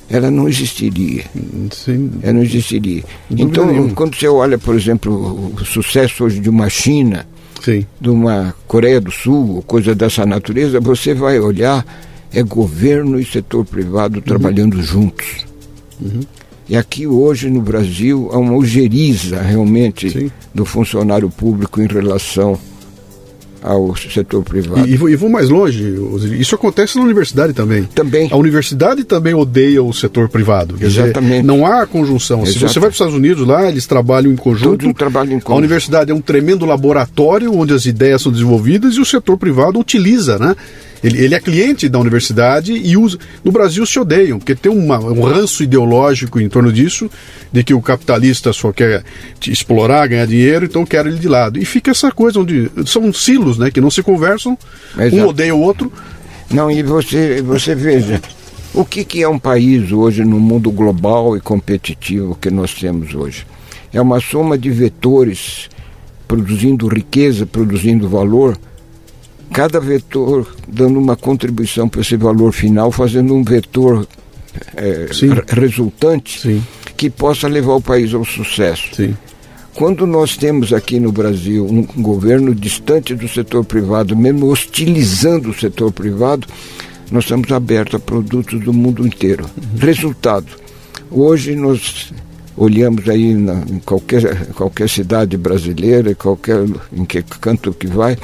ela 0.10 0.30
não 0.30 0.50
existiria. 0.50 1.24
Sim. 1.72 2.12
Ela 2.22 2.34
não 2.34 2.44
existiria. 2.44 3.04
Então, 3.32 3.90
quando 3.90 4.16
você 4.16 4.28
olha, 4.28 4.58
por 4.58 4.76
exemplo, 4.76 5.54
o 5.56 5.66
sucesso 5.66 6.26
hoje 6.26 6.40
de 6.40 6.50
uma 6.50 6.70
China, 6.70 7.26
Sim. 7.62 7.86
de 8.00 8.10
uma 8.10 8.54
Coreia 8.68 9.00
do 9.00 9.12
Sul, 9.12 9.64
coisa 9.66 9.96
dessa 9.96 10.26
natureza, 10.26 10.80
você 10.82 11.14
vai 11.14 11.40
olhar, 11.40 11.86
é 12.34 12.44
governo 12.44 13.18
e 13.18 13.26
setor 13.26 13.66
privado 13.66 14.18
uhum. 14.18 14.22
trabalhando 14.22 14.82
juntos. 14.82 15.46
Uhum. 16.04 16.22
E 16.70 16.78
aqui 16.78 17.06
hoje 17.06 17.50
no 17.50 17.62
Brasil 17.62 18.30
há 18.32 18.38
uma 18.38 18.56
ojeriza 18.56 19.42
realmente 19.42 20.10
Sim. 20.10 20.32
do 20.54 20.66
funcionário 20.66 21.30
público 21.30 21.82
em 21.82 21.88
relação 21.88 22.58
ao 23.64 23.96
setor 23.96 24.44
privado. 24.44 24.86
E, 24.88 24.94
e, 24.94 25.16
vou, 25.16 25.30
mais 25.30 25.50
longe, 25.50 25.96
isso 26.38 26.54
acontece 26.54 26.98
na 26.98 27.04
universidade 27.04 27.54
também. 27.54 27.84
Também. 27.84 28.28
A 28.30 28.36
universidade 28.36 29.06
também 29.06 29.34
odeia 29.34 29.82
o 29.82 29.94
setor 29.94 30.28
privado. 30.28 30.76
Exatamente. 30.80 31.30
Dizer, 31.30 31.44
não 31.44 31.66
há 31.66 31.86
conjunção. 31.86 32.44
Exato. 32.44 32.52
Se 32.52 32.60
você 32.60 32.80
vai 32.80 32.90
para 32.90 32.90
os 32.90 32.96
Estados 32.96 33.16
Unidos, 33.16 33.48
lá 33.48 33.70
eles 33.70 33.88
trabalham 33.88 34.32
em 34.32 34.36
conjunto. 34.36 34.80
Todos 34.80 34.98
trabalham 34.98 35.34
em 35.34 35.38
A 35.38 35.42
conjunto. 35.42 35.58
universidade 35.58 36.12
é 36.12 36.14
um 36.14 36.22
tremendo 36.22 36.66
laboratório 36.66 37.54
onde 37.58 37.74
as 37.74 37.86
ideias 37.86 38.22
são 38.22 38.32
desenvolvidas 38.32 38.96
e 38.96 39.00
o 39.00 39.06
setor 39.06 39.38
privado 39.38 39.80
utiliza, 39.80 40.38
né? 40.38 40.56
Ele, 41.04 41.22
ele 41.22 41.36
é 41.36 41.40
cliente 41.40 41.90
da 41.90 42.00
universidade 42.00 42.74
e 42.74 42.96
usa. 42.96 43.18
No 43.44 43.52
Brasil 43.52 43.86
se 43.86 44.00
odeiam, 44.00 44.40
porque 44.40 44.56
tem 44.56 44.72
uma, 44.72 44.98
um 45.00 45.22
ranço 45.22 45.62
ideológico 45.62 46.40
em 46.40 46.48
torno 46.48 46.72
disso, 46.72 47.10
de 47.52 47.64
que 47.64 47.74
o 47.74 47.82
capitalista 47.82 48.54
só 48.54 48.72
quer 48.72 49.04
te 49.40 49.52
explorar, 49.52 50.08
ganhar 50.08 50.26
dinheiro, 50.26 50.66
então 50.66 50.86
quer 50.86 51.06
ele 51.06 51.20
de 51.20 51.28
lado. 51.28 51.60
E 51.60 51.66
fica 51.66 51.92
essa 51.92 52.12
coisa 52.12 52.40
onde 52.40 52.72
são 52.86 53.12
silos, 53.12 53.58
né? 53.58 53.70
Que 53.70 53.82
não 53.82 53.92
se 53.92 54.02
conversam, 54.02 54.58
Exato. 54.98 55.16
um 55.16 55.28
odeia 55.28 55.54
o 55.54 55.60
outro. 55.60 55.92
Não, 56.50 56.72
e 56.72 56.82
você, 56.82 57.42
você 57.42 57.76
veja, 57.76 58.22
o 58.74 58.86
que, 58.86 59.04
que 59.04 59.22
é 59.22 59.28
um 59.28 59.40
país 59.40 59.92
hoje 59.92 60.24
no 60.24 60.40
mundo 60.40 60.72
global 60.72 61.36
e 61.36 61.42
competitivo 61.42 62.38
que 62.40 62.50
nós 62.50 62.74
temos 62.74 63.14
hoje? 63.14 63.46
É 63.92 64.02
uma 64.02 64.20
soma 64.20 64.58
de 64.58 64.70
vetores 64.70 65.70
produzindo 66.28 66.88
riqueza, 66.88 67.46
produzindo 67.46 68.10
valor, 68.10 68.58
cada 69.54 69.80
vetor 69.80 70.48
dando 70.68 71.00
uma 71.00 71.16
contribuição 71.16 71.88
para 71.88 72.02
esse 72.02 72.18
valor 72.18 72.52
final, 72.52 72.92
fazendo 72.92 73.36
um 73.36 73.44
vetor 73.44 74.08
é, 74.76 75.08
resultante 75.50 76.42
Sim. 76.42 76.64
que 76.98 77.10
possa 77.10 77.48
levar 77.48 77.76
o 77.76 77.82
país 77.82 78.14
ao 78.14 78.26
sucesso. 78.26 78.96
Sim. 78.96 79.16
Quando 79.76 80.06
nós 80.06 80.38
temos 80.38 80.72
aqui 80.74 81.00
no 81.00 81.12
Brasil 81.12 81.66
um 81.66 81.84
governo 82.02 82.54
distante 82.54 83.16
do 83.16 83.28
setor 83.28 83.64
privado, 83.64 84.16
mesmo 84.16 84.48
hostilizando 84.48 85.50
o 85.50 85.54
setor 85.54 85.92
privado, 85.92 86.48
nós 87.12 87.24
estamos 87.24 87.52
abertos 87.52 87.96
a 87.96 88.00
produtos 88.00 88.60
do 88.64 88.74
mundo 88.74 89.06
inteiro. 89.06 89.46
Uhum. 89.46 89.80
Resultado: 89.80 90.48
hoje 91.10 91.56
nós 91.56 92.14
olhamos 92.56 93.10
aí 93.10 93.34
na, 93.34 93.64
em 93.68 93.80
qualquer, 93.80 94.48
qualquer 94.54 94.88
cidade 94.88 95.38
brasileira, 95.38 96.14
qualquer 96.14 96.66
em 96.92 97.04
que 97.04 97.24
canto 97.24 97.74
que 97.74 97.88
vai, 97.88 98.16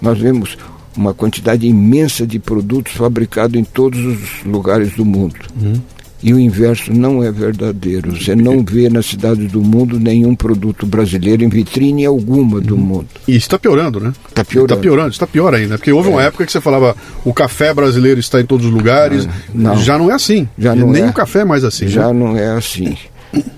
nós 0.00 0.18
vemos 0.18 0.56
uma 0.96 1.14
quantidade 1.14 1.66
imensa 1.66 2.26
de 2.26 2.38
produtos 2.38 2.92
fabricados 2.94 3.58
em 3.58 3.64
todos 3.64 4.00
os 4.04 4.44
lugares 4.44 4.92
do 4.94 5.04
mundo. 5.04 5.36
Uhum. 5.60 5.74
E 6.22 6.34
o 6.34 6.38
inverso 6.38 6.92
não 6.92 7.22
é 7.24 7.32
verdadeiro. 7.32 8.14
Você 8.14 8.36
não 8.36 8.62
vê 8.62 8.90
na 8.90 9.02
cidade 9.02 9.46
do 9.46 9.62
mundo 9.62 9.98
nenhum 9.98 10.34
produto 10.34 10.84
brasileiro 10.84 11.42
em 11.42 11.48
vitrine 11.48 12.04
alguma 12.04 12.60
do 12.60 12.76
mundo. 12.76 13.06
E 13.26 13.34
está 13.36 13.58
piorando, 13.58 13.98
né? 14.00 14.12
Está 14.28 14.44
piorando. 14.44 14.74
Está 14.74 14.82
piorando, 14.82 15.08
está 15.12 15.26
pior 15.26 15.54
ainda. 15.54 15.78
Porque 15.78 15.90
houve 15.90 16.10
uma 16.10 16.22
É. 16.22 16.26
época 16.26 16.44
que 16.44 16.52
você 16.52 16.60
falava 16.60 16.94
o 17.24 17.32
café 17.32 17.72
brasileiro 17.72 18.20
está 18.20 18.38
em 18.38 18.44
todos 18.44 18.66
os 18.66 18.72
lugares. 18.72 19.26
Ah, 19.26 19.32
não. 19.54 19.78
Já 19.78 19.96
não 19.96 20.10
é 20.10 20.14
assim. 20.14 20.46
Já 20.58 20.74
não 20.74 20.90
Nem 20.90 21.04
é. 21.04 21.08
o 21.08 21.12
café 21.14 21.38
é 21.40 21.44
mais 21.46 21.64
assim. 21.64 21.88
Já 21.88 22.08
né? 22.08 22.12
não 22.12 22.36
é 22.36 22.50
assim. 22.50 22.94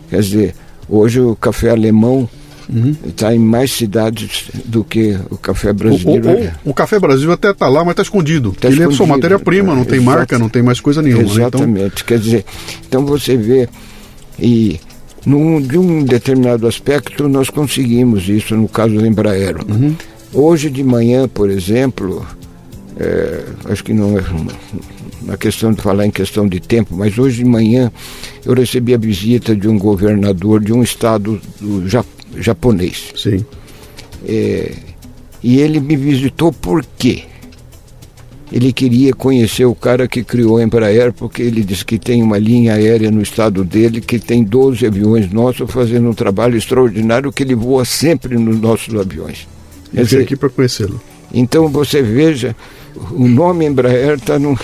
Quer 0.08 0.20
dizer, 0.20 0.54
hoje 0.88 1.18
o 1.18 1.34
café 1.34 1.70
alemão 1.70 2.28
está 3.06 3.34
em 3.34 3.38
mais 3.38 3.72
cidades 3.72 4.44
do 4.64 4.82
que 4.84 5.18
o 5.30 5.36
café 5.36 5.72
brasileiro. 5.72 6.28
ou- 6.28 6.36
ou 6.36 6.50
o 6.66 6.74
Café 6.74 6.98
Brasil 6.98 7.30
até 7.32 7.50
está 7.50 7.68
lá, 7.68 7.80
mas 7.84 7.92
está 7.92 8.02
escondido. 8.02 8.52
Tá 8.58 8.68
Ele 8.68 8.82
é 8.82 8.84
só 8.86 8.90
escondido. 8.92 9.16
matéria-prima, 9.16 9.74
não 9.74 9.84
tem 9.84 9.98
Exato. 10.00 10.16
marca, 10.16 10.38
não 10.38 10.48
tem 10.48 10.62
mais 10.62 10.80
coisa 10.80 11.02
nenhuma. 11.02 11.22
né? 11.22 11.28
Então, 11.30 11.40
Exatamente. 11.46 12.04
Quer 12.04 12.18
dizer, 12.18 12.44
então 12.86 13.04
você 13.04 13.36
vê, 13.36 13.68
e 14.38 14.78
num, 15.26 15.60
de 15.60 15.78
um 15.78 16.02
determinado 16.04 16.66
aspecto 16.66 17.28
nós 17.28 17.48
conseguimos 17.50 18.28
isso 18.28 18.56
no 18.56 18.68
caso 18.68 18.94
do 18.94 19.06
Embraer. 19.06 19.56
Uhum. 19.68 19.94
Hoje 20.32 20.70
de 20.70 20.82
manhã, 20.82 21.28
por 21.28 21.50
exemplo, 21.50 22.26
é, 22.98 23.44
acho 23.66 23.84
que 23.84 23.92
não 23.92 24.16
é 24.18 24.22
uma 25.22 25.36
questão 25.36 25.72
de 25.72 25.80
falar 25.80 26.06
em 26.06 26.10
questão 26.10 26.48
de 26.48 26.58
tempo, 26.58 26.96
mas 26.96 27.16
hoje 27.18 27.38
de 27.38 27.44
manhã 27.44 27.92
eu 28.44 28.54
recebi 28.54 28.92
a 28.94 28.98
visita 28.98 29.54
de 29.54 29.68
um 29.68 29.78
governador 29.78 30.60
de 30.60 30.72
um 30.72 30.82
estado 30.82 31.40
do 31.60 31.86
japonês. 32.36 33.12
Sim. 33.16 33.44
É, 34.26 34.72
e 35.42 35.60
ele 35.60 35.80
me 35.80 35.96
visitou 35.96 36.52
por 36.52 36.84
quê? 36.96 37.24
Ele 38.52 38.70
queria 38.70 39.14
conhecer 39.14 39.64
o 39.64 39.74
cara 39.74 40.06
que 40.06 40.22
criou 40.22 40.58
a 40.58 40.62
Embraer, 40.62 41.10
porque 41.12 41.42
ele 41.42 41.64
disse 41.64 41.84
que 41.84 41.98
tem 41.98 42.22
uma 42.22 42.38
linha 42.38 42.74
aérea 42.74 43.10
no 43.10 43.22
estado 43.22 43.64
dele, 43.64 44.00
que 44.00 44.18
tem 44.18 44.44
12 44.44 44.86
aviões 44.86 45.32
nossos 45.32 45.70
fazendo 45.70 46.10
um 46.10 46.12
trabalho 46.12 46.56
extraordinário, 46.56 47.32
que 47.32 47.42
ele 47.42 47.54
voa 47.54 47.86
sempre 47.86 48.36
nos 48.36 48.60
nossos 48.60 48.94
aviões. 48.94 49.48
Eu 49.94 50.04
vim 50.04 50.18
aqui 50.18 50.36
para 50.36 50.50
conhecê-lo. 50.50 51.00
Então 51.32 51.68
você 51.68 52.02
veja, 52.02 52.54
o 53.10 53.26
nome 53.26 53.66
Embraer 53.66 54.14
está 54.14 54.38
num, 54.38 54.56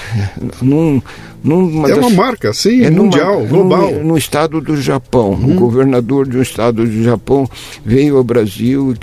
num, 0.60 1.02
numa 1.42 1.88
é 1.88 1.94
das, 1.94 1.98
uma 1.98 2.10
marca, 2.10 2.52
sim, 2.52 2.82
é 2.82 2.90
mundial, 2.90 3.40
numa, 3.40 3.48
global. 3.48 3.92
No 4.04 4.16
estado 4.16 4.60
do 4.60 4.80
Japão. 4.80 5.30
Uhum. 5.30 5.52
Um 5.52 5.56
governador 5.56 6.28
de 6.28 6.36
um 6.36 6.42
estado 6.42 6.84
do 6.84 7.02
Japão 7.02 7.48
veio 7.84 8.16
ao 8.16 8.24
Brasil 8.24 8.94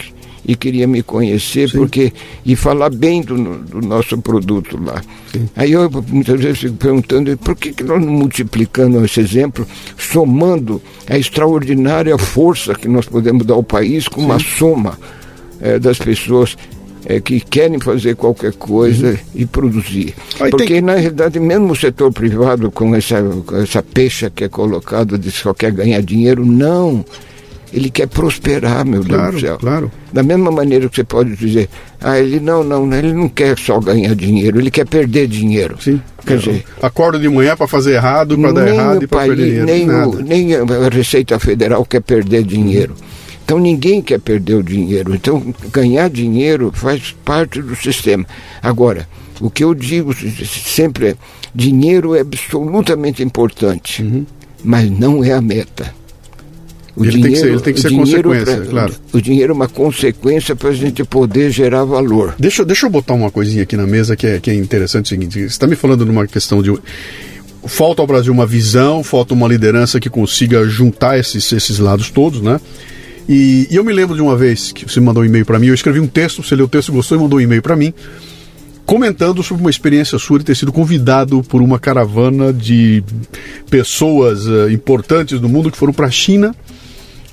e 0.47 0.55
queria 0.55 0.87
me 0.87 1.01
conhecer 1.01 1.69
Sim. 1.69 1.79
porque 1.79 2.13
e 2.45 2.55
falar 2.55 2.91
bem 2.91 3.21
do, 3.21 3.35
do 3.59 3.81
nosso 3.81 4.17
produto 4.19 4.79
lá. 4.81 5.01
Sim. 5.31 5.49
Aí 5.55 5.71
eu 5.71 5.89
muitas 6.07 6.39
vezes 6.39 6.59
fico 6.59 6.75
perguntando 6.75 7.35
por 7.37 7.55
que, 7.55 7.73
que 7.73 7.83
nós 7.83 7.99
não 7.99 8.11
multiplicando 8.11 9.03
esse 9.03 9.19
exemplo, 9.19 9.65
somando 9.97 10.81
a 11.09 11.17
extraordinária 11.17 12.17
força 12.17 12.75
que 12.75 12.87
nós 12.87 13.05
podemos 13.05 13.45
dar 13.45 13.55
ao 13.55 13.63
país 13.63 14.07
com 14.07 14.21
Sim. 14.21 14.25
uma 14.27 14.39
soma 14.39 14.99
é, 15.59 15.79
das 15.79 15.97
pessoas 15.97 16.55
é, 17.05 17.19
que 17.19 17.39
querem 17.39 17.79
fazer 17.79 18.15
qualquer 18.15 18.53
coisa 18.53 19.09
uhum. 19.09 19.17
e 19.35 19.45
produzir. 19.45 20.13
Aí 20.39 20.49
Porque, 20.49 20.65
tem... 20.65 20.81
na 20.81 20.95
realidade, 20.95 21.39
mesmo 21.39 21.71
o 21.71 21.75
setor 21.75 22.11
privado, 22.11 22.71
com 22.71 22.95
essa, 22.95 23.21
com 23.45 23.57
essa 23.57 23.83
pecha 23.83 24.29
que 24.29 24.43
é 24.43 24.49
colocada 24.49 25.17
de 25.17 25.31
só 25.31 25.53
quer 25.53 25.71
ganhar 25.71 26.01
dinheiro, 26.01 26.45
não. 26.45 27.05
Ele 27.73 27.89
quer 27.89 28.07
prosperar, 28.07 28.85
meu 28.85 29.03
claro, 29.03 29.23
Deus 29.23 29.35
do 29.35 29.47
céu. 29.47 29.57
Claro. 29.57 29.91
Da 30.13 30.23
mesma 30.23 30.49
maneira 30.49 30.87
que 30.87 30.95
você 30.95 31.03
pode 31.03 31.35
dizer, 31.35 31.67
ah, 31.99 32.17
ele 32.17 32.39
não, 32.39 32.63
não, 32.63 32.91
ele 32.93 33.11
não 33.11 33.27
quer 33.27 33.57
só 33.57 33.79
ganhar 33.79 34.15
dinheiro, 34.15 34.59
ele 34.59 34.71
quer 34.71 34.87
perder 34.87 35.27
dinheiro. 35.27 35.75
Sim. 35.81 36.01
Quer 36.25 36.37
dizer, 36.37 36.63
acorda 36.81 37.19
de 37.19 37.27
manhã 37.27 37.55
para 37.57 37.67
fazer 37.67 37.95
errado, 37.95 38.37
para 38.37 38.51
dar 38.51 38.67
errado 38.67 39.03
e 39.03 39.07
para 39.07 39.25
perder 39.25 39.65
dinheiro. 39.65 39.65
Nem, 39.65 39.91
o, 39.91 40.21
nem 40.21 40.55
a 40.55 40.89
Receita 40.89 41.37
Federal 41.37 41.85
quer 41.85 42.01
perder 42.01 42.43
dinheiro. 42.43 42.95
Então 43.45 43.59
ninguém 43.59 44.01
quer 44.01 44.19
perder 44.19 44.55
o 44.55 44.63
dinheiro. 44.63 45.13
Então 45.13 45.53
ganhar 45.71 46.09
dinheiro 46.09 46.71
faz 46.73 47.15
parte 47.23 47.61
do 47.61 47.75
sistema. 47.75 48.25
Agora, 48.61 49.07
o 49.39 49.51
que 49.51 49.63
eu 49.63 49.75
digo 49.75 50.11
sempre 50.45 51.09
é: 51.09 51.15
dinheiro 51.53 52.15
é 52.15 52.21
absolutamente 52.21 53.21
importante, 53.21 54.01
uhum. 54.01 54.25
mas 54.63 54.89
não 54.89 55.23
é 55.23 55.31
a 55.31 55.41
meta. 55.41 55.93
O 56.95 57.03
ele, 57.03 57.11
dinheiro, 57.11 57.33
tem 57.33 57.41
ser, 57.41 57.51
ele 57.51 57.61
tem 57.61 57.73
que 57.73 57.81
ser, 57.81 57.91
consequência, 57.91 58.57
pra, 58.57 58.65
claro. 58.65 58.95
O 59.11 59.21
dinheiro 59.21 59.51
é 59.51 59.55
uma 59.55 59.67
consequência 59.67 60.55
para 60.55 60.69
a 60.69 60.73
gente 60.73 61.03
poder 61.03 61.51
gerar 61.51 61.83
valor. 61.83 62.33
Deixa, 62.39 62.63
deixa 62.63 62.85
eu 62.85 62.89
botar 62.89 63.13
uma 63.13 63.29
coisinha 63.29 63.63
aqui 63.63 63.75
na 63.75 63.85
mesa 63.85 64.15
que 64.15 64.25
é, 64.25 64.39
que 64.39 64.49
é 64.49 64.55
interessante. 64.55 65.13
É 65.13 65.17
o 65.17 65.19
seguinte: 65.19 65.39
você 65.39 65.45
está 65.45 65.67
me 65.67 65.75
falando 65.75 66.05
numa 66.05 66.25
questão 66.25 66.63
de. 66.63 66.73
Falta 67.67 68.01
ao 68.01 68.07
Brasil 68.07 68.31
uma 68.31 68.45
visão, 68.45 69.03
falta 69.03 69.33
uma 69.33 69.47
liderança 69.47 69.99
que 69.99 70.09
consiga 70.09 70.63
juntar 70.69 71.17
esses, 71.19 71.51
esses 71.51 71.79
lados 71.79 72.11
todos, 72.11 72.39
né? 72.39 72.61
E, 73.27 73.67
e 73.71 73.75
eu 73.75 73.83
me 73.83 73.91
lembro 73.91 74.15
de 74.15 74.21
uma 74.21 74.37
vez 74.37 74.71
que 74.71 74.85
você 74.85 74.99
mandou 74.99 75.23
um 75.23 75.25
e-mail 75.25 75.45
para 75.45 75.57
mim, 75.57 75.67
eu 75.67 75.73
escrevi 75.73 75.99
um 75.99 76.07
texto, 76.07 76.43
você 76.43 76.55
leu 76.55 76.65
o 76.65 76.69
texto, 76.69 76.91
gostou 76.91 77.17
e 77.17 77.21
mandou 77.21 77.39
um 77.39 77.41
e-mail 77.41 77.61
para 77.61 77.75
mim, 77.75 77.93
comentando 78.85 79.41
sobre 79.41 79.63
uma 79.63 79.69
experiência 79.69 80.19
sua 80.19 80.39
de 80.39 80.45
ter 80.45 80.55
sido 80.55 80.71
convidado 80.71 81.41
por 81.43 81.61
uma 81.61 81.79
caravana 81.79 82.53
de 82.53 83.03
pessoas 83.69 84.45
uh, 84.45 84.69
importantes 84.69 85.39
do 85.39 85.49
mundo 85.49 85.71
que 85.71 85.77
foram 85.77 85.93
para 85.93 86.07
a 86.07 86.11
China 86.11 86.55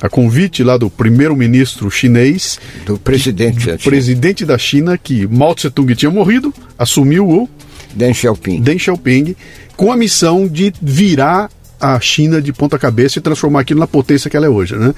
a 0.03 0.09
convite 0.09 0.65
lá 0.65 0.77
do 0.77 0.91
primeiro-ministro 0.91 1.89
chinês, 1.89 2.59
do 2.85 2.99
presidente, 2.99 3.71
do 3.71 3.79
presidente 3.79 4.45
da 4.45 4.59
China, 4.59 4.99
que 4.99 5.29
Mao 5.29 5.55
Tse 5.55 5.71
Tung 5.71 5.95
tinha 5.95 6.11
morrido, 6.11 6.53
assumiu 6.77 7.29
o 7.29 7.49
Deng 7.95 8.13
Xiaoping. 8.13 8.61
Deng 8.61 8.81
Xiaoping, 8.81 9.37
com 9.77 9.93
a 9.93 9.97
missão 9.97 10.49
de 10.49 10.75
virar 10.83 11.49
a 11.81 12.01
China 12.01 12.43
de 12.43 12.53
ponta 12.53 12.81
cabeça 12.81 13.21
e 13.21 13.23
transformar 13.23 13.61
aquilo 13.61 13.79
na 13.79 13.87
potência 13.87 14.29
que 14.29 14.37
ela 14.37 14.47
é 14.47 14.49
hoje, 14.49 14.75
né? 14.75 14.93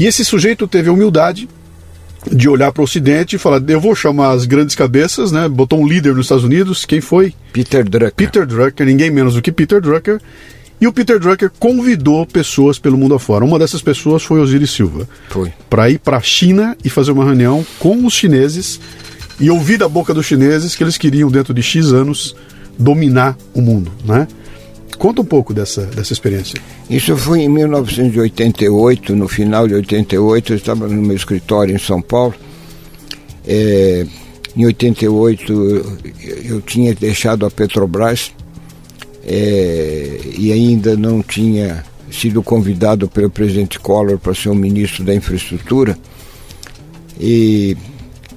E 0.00 0.06
esse 0.06 0.24
sujeito 0.24 0.66
teve 0.66 0.88
a 0.88 0.92
humildade 0.94 1.46
de 2.32 2.48
olhar 2.48 2.72
para 2.72 2.80
o 2.80 2.84
Ocidente 2.84 3.36
e 3.36 3.38
falar: 3.38 3.62
eu 3.68 3.78
vou 3.78 3.94
chamar 3.94 4.30
as 4.30 4.46
grandes 4.46 4.74
cabeças, 4.74 5.30
né? 5.30 5.46
Botou 5.46 5.78
um 5.78 5.86
líder 5.86 6.14
nos 6.14 6.24
Estados 6.24 6.42
Unidos, 6.42 6.86
quem 6.86 7.02
foi? 7.02 7.34
Peter 7.52 7.86
Drucker. 7.86 8.14
Peter 8.14 8.46
Drucker, 8.46 8.86
ninguém 8.86 9.10
menos 9.10 9.34
do 9.34 9.42
que 9.42 9.52
Peter 9.52 9.78
Drucker. 9.78 10.18
E 10.80 10.86
o 10.86 10.92
Peter 10.92 11.20
Drucker 11.20 11.50
convidou 11.58 12.24
pessoas 12.24 12.78
pelo 12.78 12.96
mundo 12.96 13.14
afora. 13.14 13.44
Uma 13.44 13.58
dessas 13.58 13.82
pessoas 13.82 14.22
foi 14.22 14.40
Osiris 14.40 14.70
Silva. 14.70 15.06
Foi. 15.28 15.52
Para 15.68 15.90
ir 15.90 15.98
para 15.98 16.16
a 16.16 16.22
China 16.22 16.74
e 16.82 16.88
fazer 16.88 17.12
uma 17.12 17.22
reunião 17.22 17.62
com 17.78 18.06
os 18.06 18.14
chineses 18.14 18.80
e 19.38 19.50
ouvir 19.50 19.76
da 19.76 19.86
boca 19.86 20.14
dos 20.14 20.24
chineses 20.24 20.74
que 20.74 20.82
eles 20.82 20.96
queriam, 20.96 21.30
dentro 21.30 21.52
de 21.52 21.62
X 21.62 21.92
anos, 21.92 22.34
dominar 22.78 23.36
o 23.52 23.60
mundo, 23.60 23.92
né? 24.02 24.26
Conta 24.98 25.22
um 25.22 25.24
pouco 25.24 25.54
dessa, 25.54 25.86
dessa 25.86 26.12
experiência. 26.12 26.60
Isso 26.88 27.16
foi 27.16 27.40
em 27.40 27.48
1988, 27.48 29.16
no 29.16 29.28
final 29.28 29.66
de 29.66 29.74
88, 29.74 30.52
eu 30.52 30.56
estava 30.56 30.86
no 30.86 31.02
meu 31.02 31.16
escritório 31.16 31.74
em 31.74 31.78
São 31.78 32.02
Paulo. 32.02 32.34
É, 33.46 34.06
em 34.56 34.66
88 34.66 36.00
eu 36.44 36.60
tinha 36.60 36.94
deixado 36.94 37.46
a 37.46 37.50
Petrobras 37.50 38.32
é, 39.24 40.20
e 40.36 40.52
ainda 40.52 40.96
não 40.96 41.22
tinha 41.22 41.84
sido 42.10 42.42
convidado 42.42 43.08
pelo 43.08 43.30
presidente 43.30 43.78
Collor 43.78 44.18
para 44.18 44.34
ser 44.34 44.48
o 44.48 44.54
ministro 44.54 45.04
da 45.04 45.14
infraestrutura. 45.14 45.96
E 47.18 47.76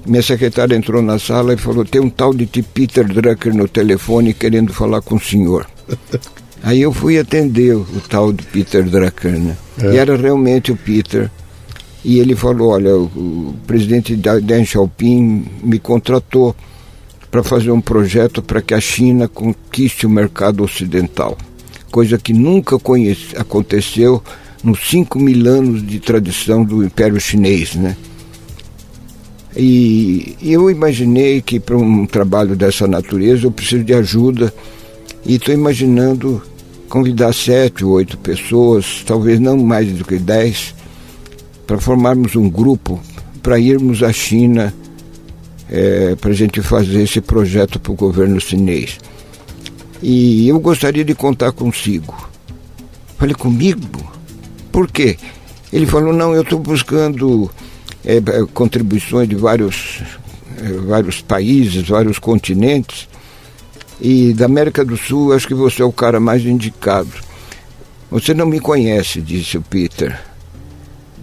minha 0.05 0.21
secretária 0.21 0.75
entrou 0.75 1.01
na 1.01 1.17
sala 1.17 1.53
e 1.53 1.57
falou: 1.57 1.83
tem 1.85 2.01
um 2.01 2.09
tal 2.09 2.33
de 2.33 2.45
Peter 2.45 3.05
Drucker 3.05 3.53
no 3.55 3.67
telefone 3.67 4.33
querendo 4.33 4.73
falar 4.73 5.01
com 5.01 5.15
o 5.15 5.19
senhor. 5.19 5.67
Aí 6.63 6.82
eu 6.82 6.93
fui 6.93 7.19
atender 7.19 7.76
o 7.76 7.86
tal 8.10 8.32
de 8.32 8.41
Peter 8.43 8.86
né? 8.86 9.58
É. 9.82 9.93
E 9.93 9.97
era 9.97 10.15
realmente 10.15 10.71
o 10.71 10.78
Peter. 10.78 11.30
E 12.06 12.19
ele 12.19 12.36
falou, 12.36 12.69
olha, 12.69 12.95
o, 12.95 13.04
o 13.04 13.56
presidente 13.67 14.15
Deng 14.15 14.65
Xiaoping 14.65 15.45
me 15.62 15.78
contratou 15.78 16.56
para 17.30 17.43
fazer 17.43 17.71
um 17.71 17.82
projeto 17.82 18.41
para 18.41 18.62
que 18.62 18.73
a 18.73 18.80
China 18.80 19.28
conquiste 19.28 20.06
o 20.06 20.10
mercado 20.10 20.63
ocidental. 20.63 21.38
Coisa 21.91 22.17
que 22.17 22.32
nunca 22.32 22.80
conhece, 22.80 23.36
aconteceu 23.36 24.23
nos 24.63 24.80
5 24.89 25.19
mil 25.19 25.45
anos 25.47 25.86
de 25.86 25.99
tradição 25.99 26.63
do 26.63 26.84
Império 26.84 27.19
Chinês, 27.19 27.76
né? 27.76 27.97
E 29.56 30.36
eu 30.41 30.71
imaginei 30.71 31.41
que 31.41 31.60
para 31.60 31.78
um 31.78 32.06
trabalho 32.06 32.56
dessa 32.56 32.88
natureza 32.88 33.45
eu 33.45 33.52
preciso 33.52 33.84
de 33.84 33.93
ajuda 33.93 34.54
e 35.26 35.36
estou 35.36 35.54
imaginando 35.54 36.41
convidar 36.93 37.34
sete 37.34 37.84
ou 37.84 37.93
oito 37.93 38.19
pessoas, 38.19 39.03
talvez 39.03 39.39
não 39.39 39.58
mais 39.58 39.91
do 39.91 40.06
que 40.06 40.19
dez, 40.19 40.75
para 41.65 41.79
formarmos 41.79 42.36
um 42.36 42.47
grupo 42.47 43.01
para 43.41 43.58
irmos 43.58 44.03
à 44.03 44.13
China 44.13 44.71
é, 45.71 46.13
para 46.13 46.29
a 46.29 46.36
gente 46.36 46.62
fazer 46.62 47.01
esse 47.01 47.19
projeto 47.19 47.79
para 47.79 47.91
o 47.91 47.95
governo 47.95 48.39
chinês. 48.39 48.99
E 50.03 50.47
eu 50.47 50.60
gostaria 50.60 51.03
de 51.03 51.15
contar 51.15 51.51
consigo. 51.51 52.29
Falei, 53.17 53.34
comigo? 53.34 54.13
Por 54.71 54.88
quê? 54.88 55.17
Ele 55.71 55.88
falou, 55.88 56.13
não, 56.13 56.36
eu 56.36 56.43
estou 56.43 56.60
buscando 56.60 57.49
é, 58.06 58.21
contribuições 58.53 59.27
de 59.27 59.34
vários, 59.34 60.03
é, 60.60 60.73
vários 60.86 61.21
países, 61.21 61.89
vários 61.89 62.19
continentes, 62.19 63.08
e 63.99 64.34
da 64.34 64.45
América 64.45 64.84
do 64.84 64.97
Sul, 64.97 65.34
acho 65.34 65.47
que 65.47 65.53
você 65.53 65.82
é 65.82 65.86
o 65.86 65.91
cara 65.91 66.19
mais 66.19 66.45
indicado. 66.45 67.12
Você 68.12 68.34
não 68.34 68.45
me 68.45 68.60
conhece, 68.60 69.21
disse 69.21 69.58
o 69.58 69.62
Peter, 69.62 70.19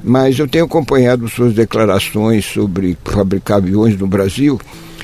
mas 0.02 0.38
eu 0.38 0.48
tenho 0.48 0.64
acompanhado 0.64 1.28
suas 1.28 1.54
declarações 1.54 2.44
sobre 2.44 2.96
fabricar 3.04 3.58
aviões 3.58 3.96
no 3.98 4.06
Brasil 4.06 4.60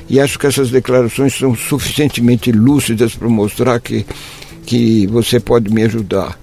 e 0.08 0.20
acho 0.20 0.38
que 0.38 0.46
essas 0.46 0.70
declarações 0.70 1.34
são 1.34 1.54
suficientemente 1.54 2.50
lúcidas 2.52 3.14
para 3.14 3.28
mostrar 3.28 3.80
que, 3.80 4.06
que 4.64 5.06
você 5.06 5.38
pode 5.38 5.72
me 5.72 5.82
ajudar. 5.82 6.38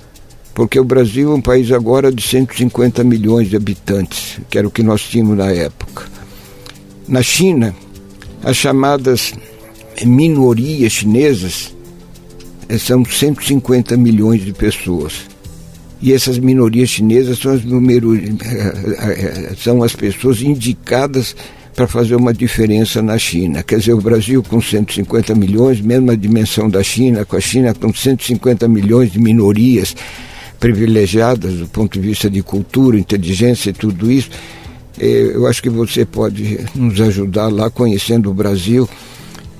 Porque 0.54 0.80
o 0.80 0.84
Brasil 0.84 1.32
é 1.32 1.36
um 1.36 1.42
país 1.42 1.72
agora 1.72 2.12
de 2.12 2.22
150 2.22 3.04
milhões 3.04 3.50
de 3.50 3.56
habitantes, 3.56 4.40
que 4.50 4.58
era 4.58 4.68
o 4.68 4.72
que 4.72 4.84
nós 4.84 5.02
tínhamos 5.02 5.38
na 5.38 5.52
época. 5.52 6.06
Na 7.08 7.24
China, 7.24 7.74
as 8.44 8.56
chamadas 8.58 9.34
minorias 10.06 10.92
chinesas 10.92 11.74
eh, 12.68 12.78
são 12.78 13.04
150 13.06 13.96
milhões 13.98 14.44
de 14.44 14.54
pessoas. 14.54 15.28
E 16.02 16.12
essas 16.12 16.38
minorias 16.38 16.90
chinesas 16.90 17.40
são 17.40 17.54
as, 17.54 17.64
número, 17.64 18.16
eh, 18.16 18.34
eh, 18.42 19.54
são 19.58 19.84
as 19.84 19.96
pessoas 19.96 20.42
indicadas 20.42 21.36
para 21.76 21.88
fazer 21.88 22.16
uma 22.16 22.34
diferença 22.34 23.02
na 23.02 23.18
China. 23.18 23.64
Quer 23.64 23.80
dizer, 23.80 23.94
o 23.94 24.02
Brasil 24.02 24.44
com 24.44 24.62
150 24.62 25.34
milhões, 25.34 25.82
mesma 25.82 26.16
dimensão 26.16 26.70
da 26.70 26.84
China, 26.84 27.26
com 27.26 27.36
a 27.36 27.42
China 27.42 27.74
com 27.74 27.94
150 27.94 28.68
milhões 28.68 29.12
de 29.12 29.20
minorias 29.20 29.96
privilegiadas 30.60 31.56
do 31.56 31.68
ponto 31.68 32.00
de 32.00 32.08
vista 32.08 32.30
de 32.30 32.44
cultura, 32.44 32.98
inteligência 32.98 33.72
e 33.72 33.74
tudo 33.74 34.12
isso. 34.12 34.30
Eu 34.98 35.48
acho 35.48 35.64
que 35.64 35.70
você 35.70 36.06
pode 36.06 36.60
nos 36.76 37.02
ajudar 37.02 37.48
lá 37.48 37.72
conhecendo 37.72 38.30
o 38.30 38.34
Brasil 38.34 38.88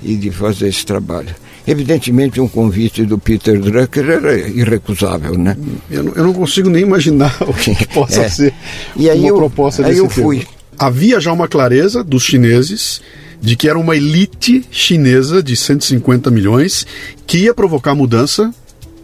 e 0.04 0.16
de 0.16 0.30
fazer 0.30 0.68
esse 0.68 0.84
trabalho. 0.84 1.34
Evidentemente, 1.66 2.40
um 2.40 2.48
convite 2.48 3.04
do 3.04 3.18
Peter 3.18 3.58
Drucker 3.58 4.10
era 4.10 4.38
irrecusável, 4.38 5.38
né? 5.38 5.56
Eu 5.90 6.02
não, 6.04 6.12
eu 6.12 6.24
não 6.24 6.32
consigo 6.34 6.68
nem 6.68 6.82
imaginar 6.82 7.34
o 7.40 7.54
que 7.54 7.86
possa 7.88 8.22
é. 8.22 8.28
ser 8.28 8.54
e 8.94 9.08
aí 9.08 9.20
uma 9.20 9.28
eu, 9.28 9.36
proposta 9.36 9.82
aí 9.82 9.88
desse 9.88 10.00
eu 10.00 10.08
tipo. 10.08 10.22
fui. 10.22 10.46
Havia 10.78 11.20
já 11.20 11.32
uma 11.32 11.48
clareza 11.48 12.04
dos 12.04 12.22
chineses 12.24 13.00
de 13.40 13.56
que 13.56 13.68
era 13.68 13.78
uma 13.78 13.96
elite 13.96 14.64
chinesa 14.70 15.42
de 15.42 15.56
150 15.56 16.30
milhões 16.30 16.86
que 17.26 17.38
ia 17.38 17.54
provocar 17.54 17.94
mudança 17.94 18.52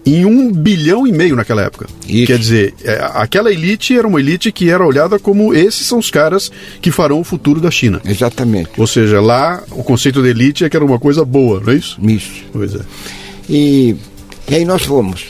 em 0.05 0.25
um 0.25 0.51
bilhão 0.51 1.07
e 1.07 1.13
meio 1.13 1.37
naquela 1.37 1.63
época. 1.63 1.87
Isso. 2.09 2.27
Quer 2.27 2.39
dizer, 2.39 2.75
é, 2.83 3.01
aquela 3.15 3.53
elite 3.53 3.97
era 3.97 4.07
uma 4.07 4.19
elite 4.19 4.51
que 4.51 4.71
era 4.71 4.85
olhada 4.85 5.19
como 5.19 5.55
esses 5.55 5.87
são 5.87 5.99
os 5.99 6.11
caras 6.11 6.51
que 6.81 6.91
farão 6.91 7.21
o 7.21 7.25
futuro 7.25 7.61
da 7.61 7.71
China. 7.71 8.01
Exatamente. 8.05 8.71
Ou 8.79 8.87
seja, 8.87 9.21
lá 9.21 9.63
o 9.71 9.83
conceito 9.85 10.23
de 10.23 10.29
elite 10.29 10.65
é 10.65 10.71
que 10.71 10.77
era 10.77 10.85
uma 10.85 10.99
coisa 10.99 11.25
boa, 11.25 11.61
não 11.61 11.73
é 11.73 11.77
isso? 11.77 11.99
Isso. 12.03 12.45
Pois 12.53 12.75
é. 12.75 12.81
E, 13.49 13.97
e 14.49 14.55
aí 14.55 14.65
nós 14.65 14.83
fomos. 14.83 15.27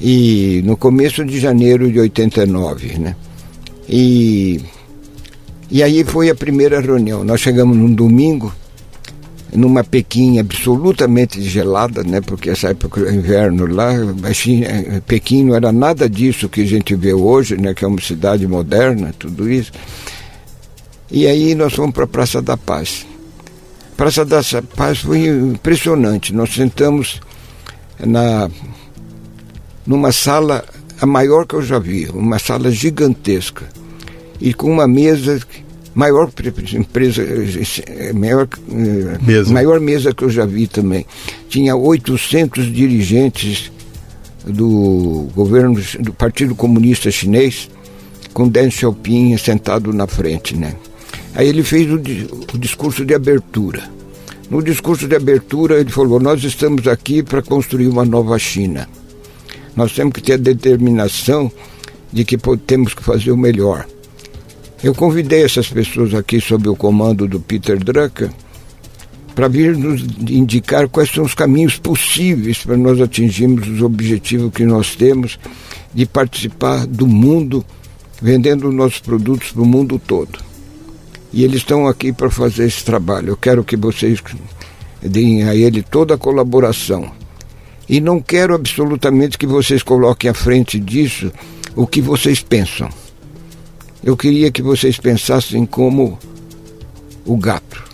E 0.00 0.62
no 0.64 0.76
começo 0.76 1.24
de 1.24 1.38
janeiro 1.38 1.90
de 1.90 2.00
89, 2.00 2.98
né? 2.98 3.16
E, 3.88 4.60
e 5.70 5.82
aí 5.82 6.04
foi 6.04 6.30
a 6.30 6.34
primeira 6.34 6.80
reunião. 6.80 7.24
Nós 7.24 7.40
chegamos 7.40 7.76
num 7.76 7.92
domingo, 7.92 8.54
numa 9.52 9.82
Pequim 9.82 10.38
absolutamente 10.38 11.42
gelada, 11.42 12.02
né? 12.02 12.20
Porque 12.20 12.50
essa 12.50 12.68
época 12.68 13.00
do 13.00 13.10
inverno 13.10 13.66
lá, 13.66 13.92
China, 14.32 14.66
Pequim 15.06 15.44
não 15.44 15.54
era 15.54 15.72
nada 15.72 16.08
disso 16.08 16.48
que 16.48 16.62
a 16.62 16.66
gente 16.66 16.94
vê 16.94 17.12
hoje, 17.12 17.56
né? 17.56 17.74
Que 17.74 17.84
é 17.84 17.88
uma 17.88 18.00
cidade 18.00 18.46
moderna, 18.46 19.14
tudo 19.18 19.50
isso. 19.50 19.72
E 21.10 21.26
aí 21.26 21.54
nós 21.54 21.72
fomos 21.74 21.92
para 21.92 22.04
a 22.04 22.08
Praça 22.08 22.40
da 22.40 22.56
Paz. 22.56 23.06
Praça 23.96 24.24
da 24.24 24.40
Paz 24.76 25.00
foi 25.00 25.26
impressionante. 25.26 26.32
Nós 26.32 26.54
sentamos 26.54 27.20
na 27.98 28.48
numa 29.86 30.12
sala 30.12 30.64
a 31.00 31.06
maior 31.06 31.46
que 31.46 31.54
eu 31.54 31.62
já 31.62 31.78
vi, 31.78 32.08
uma 32.10 32.38
sala 32.38 32.70
gigantesca 32.70 33.66
e 34.40 34.54
com 34.54 34.70
uma 34.70 34.86
mesa 34.86 35.40
maior 36.00 36.30
empresa 36.72 37.22
maior 38.14 38.48
Mesa. 39.20 39.52
maior 39.52 39.78
mesa 39.80 40.14
que 40.14 40.24
eu 40.24 40.30
já 40.30 40.46
vi 40.46 40.66
também. 40.66 41.04
Tinha 41.50 41.76
800 41.76 42.72
dirigentes 42.72 43.70
do 44.46 45.28
governo 45.34 45.78
do 45.98 46.12
Partido 46.14 46.54
Comunista 46.54 47.10
Chinês 47.10 47.68
com 48.32 48.48
Deng 48.48 48.70
Xiaoping 48.70 49.36
sentado 49.36 49.92
na 49.92 50.06
frente 50.06 50.56
né? 50.56 50.74
Aí 51.34 51.46
ele 51.46 51.62
fez 51.62 51.90
o, 51.90 51.96
o 52.54 52.58
discurso 52.58 53.04
de 53.04 53.14
abertura. 53.14 53.82
No 54.48 54.62
discurso 54.62 55.06
de 55.06 55.14
abertura 55.14 55.78
ele 55.78 55.90
falou 55.90 56.18
nós 56.18 56.42
estamos 56.42 56.88
aqui 56.88 57.22
para 57.22 57.42
construir 57.42 57.88
uma 57.88 58.06
nova 58.06 58.38
China. 58.38 58.88
Nós 59.76 59.92
temos 59.92 60.14
que 60.14 60.22
ter 60.22 60.32
a 60.32 60.38
determinação 60.38 61.52
de 62.10 62.24
que 62.24 62.38
temos 62.66 62.94
que 62.94 63.02
fazer 63.02 63.30
o 63.30 63.36
melhor 63.36 63.86
eu 64.82 64.94
convidei 64.94 65.44
essas 65.44 65.68
pessoas 65.68 66.14
aqui 66.14 66.40
sob 66.40 66.68
o 66.68 66.76
comando 66.76 67.28
do 67.28 67.38
Peter 67.38 67.78
Drucker 67.78 68.30
para 69.34 69.46
vir 69.46 69.76
nos 69.76 70.02
indicar 70.28 70.88
quais 70.88 71.10
são 71.10 71.24
os 71.24 71.34
caminhos 71.34 71.78
possíveis 71.78 72.58
para 72.58 72.76
nós 72.76 73.00
atingirmos 73.00 73.68
os 73.68 73.82
objetivos 73.82 74.52
que 74.52 74.64
nós 74.64 74.96
temos 74.96 75.38
de 75.94 76.06
participar 76.06 76.86
do 76.86 77.06
mundo 77.06 77.64
vendendo 78.22 78.72
nossos 78.72 79.00
produtos 79.00 79.52
para 79.52 79.62
o 79.62 79.66
mundo 79.66 79.98
todo. 79.98 80.38
E 81.32 81.44
eles 81.44 81.58
estão 81.58 81.86
aqui 81.86 82.12
para 82.12 82.28
fazer 82.28 82.66
esse 82.66 82.84
trabalho. 82.84 83.28
Eu 83.28 83.36
quero 83.36 83.64
que 83.64 83.76
vocês 83.76 84.20
deem 85.02 85.44
a 85.44 85.54
ele 85.54 85.82
toda 85.82 86.14
a 86.14 86.18
colaboração. 86.18 87.10
E 87.88 88.00
não 88.00 88.20
quero 88.20 88.54
absolutamente 88.54 89.38
que 89.38 89.46
vocês 89.46 89.82
coloquem 89.82 90.30
à 90.30 90.34
frente 90.34 90.78
disso 90.78 91.32
o 91.74 91.86
que 91.86 92.00
vocês 92.00 92.42
pensam. 92.42 92.88
Eu 94.02 94.16
queria 94.16 94.50
que 94.50 94.62
vocês 94.62 94.96
pensassem 94.96 95.66
como 95.66 96.18
o 97.24 97.36
gato. 97.36 97.84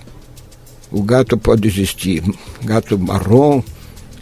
O 0.90 1.02
gato 1.02 1.36
pode 1.36 1.66
existir 1.66 2.22
gato 2.64 2.96
marrom, 2.96 3.60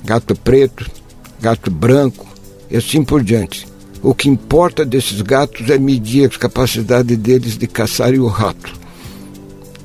gato 0.02 0.34
preto, 0.34 0.90
gato 1.40 1.70
branco 1.70 2.26
e 2.70 2.76
assim 2.76 3.04
por 3.04 3.22
diante. 3.22 3.66
O 4.02 4.14
que 4.14 4.28
importa 4.28 4.84
desses 4.84 5.20
gatos 5.20 5.68
é 5.68 5.78
medir 5.78 6.26
a 6.26 6.38
capacidade 6.38 7.16
deles 7.16 7.58
de 7.58 7.66
caçarem 7.66 8.20
o 8.20 8.26
rato. 8.26 8.72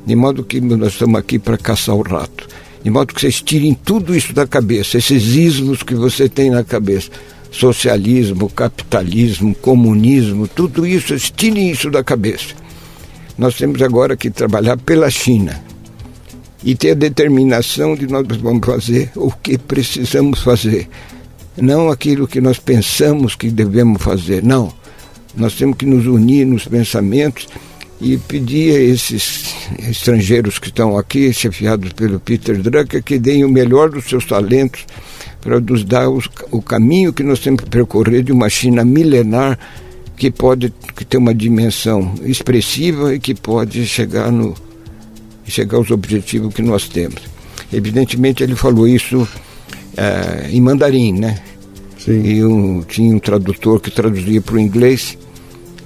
De 0.05 0.15
modo 0.15 0.43
que 0.43 0.59
nós 0.61 0.93
estamos 0.93 1.19
aqui 1.19 1.37
para 1.37 1.57
caçar 1.57 1.95
o 1.95 2.01
rato. 2.01 2.47
De 2.81 2.89
modo 2.89 3.13
que 3.13 3.19
vocês 3.19 3.41
tirem 3.41 3.73
tudo 3.73 4.15
isso 4.15 4.33
da 4.33 4.47
cabeça, 4.47 4.97
esses 4.97 5.35
ismos 5.35 5.83
que 5.83 5.95
você 5.95 6.29
tem 6.29 6.49
na 6.49 6.63
cabeça. 6.63 7.11
Socialismo, 7.51 8.49
capitalismo, 8.49 9.55
comunismo, 9.55 10.47
tudo 10.47 10.85
isso, 10.85 11.17
tirem 11.35 11.71
isso 11.71 11.89
da 11.89 12.03
cabeça. 12.03 12.53
Nós 13.37 13.55
temos 13.55 13.81
agora 13.81 14.15
que 14.15 14.29
trabalhar 14.29 14.77
pela 14.77 15.09
China 15.09 15.63
e 16.63 16.75
ter 16.75 16.91
a 16.91 16.95
determinação 16.95 17.95
de 17.95 18.05
nós 18.07 18.25
vamos 18.37 18.65
fazer 18.65 19.11
o 19.15 19.31
que 19.31 19.57
precisamos 19.57 20.41
fazer. 20.41 20.87
Não 21.57 21.89
aquilo 21.89 22.27
que 22.27 22.39
nós 22.39 22.59
pensamos 22.59 23.35
que 23.35 23.49
devemos 23.49 24.01
fazer, 24.01 24.43
não. 24.43 24.71
Nós 25.35 25.55
temos 25.55 25.77
que 25.77 25.85
nos 25.85 26.05
unir 26.05 26.45
nos 26.45 26.65
pensamentos 26.65 27.47
e 28.01 28.17
pedir 28.17 28.75
a 28.75 28.79
esses 28.79 29.55
estrangeiros 29.87 30.57
que 30.57 30.67
estão 30.67 30.97
aqui, 30.97 31.33
chefiados 31.33 31.93
pelo 31.93 32.19
Peter 32.19 32.57
Drucker, 32.61 33.03
que 33.03 33.19
deem 33.19 33.43
o 33.43 33.49
melhor 33.49 33.89
dos 33.89 34.05
seus 34.05 34.25
talentos 34.25 34.85
para 35.41 35.59
nos 35.59 35.83
dar 35.83 36.09
os, 36.09 36.29
o 36.51 36.61
caminho 36.61 37.13
que 37.13 37.23
nós 37.23 37.39
temos 37.39 37.63
que 37.63 37.69
percorrer 37.69 38.23
de 38.23 38.31
uma 38.31 38.49
China 38.49 38.83
milenar 38.83 39.57
que 40.15 40.29
pode 40.29 40.73
que 40.95 41.05
ter 41.05 41.17
uma 41.17 41.33
dimensão 41.33 42.13
expressiva 42.23 43.15
e 43.15 43.19
que 43.19 43.33
pode 43.33 43.85
chegar 43.87 44.31
no 44.31 44.53
chegar 45.47 45.77
aos 45.77 45.89
objetivos 45.89 46.53
que 46.53 46.61
nós 46.61 46.87
temos. 46.87 47.21
Evidentemente 47.71 48.43
ele 48.43 48.55
falou 48.55 48.87
isso 48.87 49.27
eh, 49.97 50.49
em 50.51 50.61
mandarim, 50.61 51.13
né? 51.13 51.41
Sim. 51.97 52.21
E 52.23 52.45
um, 52.45 52.81
tinha 52.83 53.15
um 53.15 53.19
tradutor 53.19 53.79
que 53.79 53.89
traduzia 53.89 54.41
para 54.41 54.55
o 54.55 54.59
inglês 54.59 55.17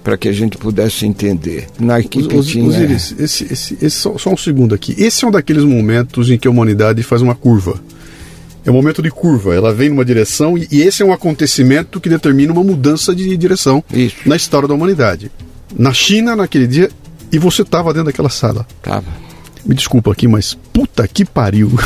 para 0.04 0.18
que 0.18 0.28
a 0.28 0.34
gente 0.34 0.58
pudesse 0.58 1.06
entender. 1.06 1.68
Na 1.80 1.99
equipe 1.99 2.36
Os, 2.36 2.47
tinha. 2.47 2.66
Osiris, 2.66 3.16
esse, 3.18 3.45
esse, 3.45 3.74
esse, 3.76 3.91
só, 3.91 4.18
só 4.18 4.32
um 4.32 4.38
segundo 4.38 4.76
aqui. 4.76 4.93
Esse 4.97 5.24
é 5.24 5.28
um 5.28 5.32
daqueles 5.32 5.64
momentos 5.64 6.30
em 6.30 6.38
que 6.38 6.47
a 6.47 6.51
humanidade 6.51 7.01
faz 7.04 7.22
uma 7.22 7.34
curva. 7.34 7.80
É 8.66 8.72
um 8.72 8.74
momento 8.74 9.01
de 9.01 9.11
curva. 9.11 9.53
Ela 9.53 9.74
vem 9.74 9.89
numa 9.89 10.05
direção 10.05 10.57
e, 10.57 10.68
e 10.72 10.82
esse 10.82 11.01
é 11.03 11.05
um 11.05 11.11
acontecimento 11.14 11.99
que 11.99 12.07
determina 12.09 12.53
uma 12.53 12.64
mudança 12.64 13.14
de 13.14 13.36
direção 13.36 13.84
Isso. 13.93 14.16
na 14.26 14.36
história 14.36 14.68
da 14.68 14.74
humanidade. 14.74 15.32
Na 15.78 15.91
China, 15.93 16.36
naquele 16.36 16.68
dia, 16.68 16.89
e 17.32 17.38
você 17.39 17.64
estava 17.64 17.91
dentro 17.93 18.05
daquela 18.05 18.30
sala. 18.30 18.66
Tava. 18.82 19.05
Me 19.66 19.74
desculpa 19.76 20.11
aqui, 20.11 20.28
mas 20.28 20.53
puta 20.72 21.07
que 21.07 21.26
pariu. 21.26 21.72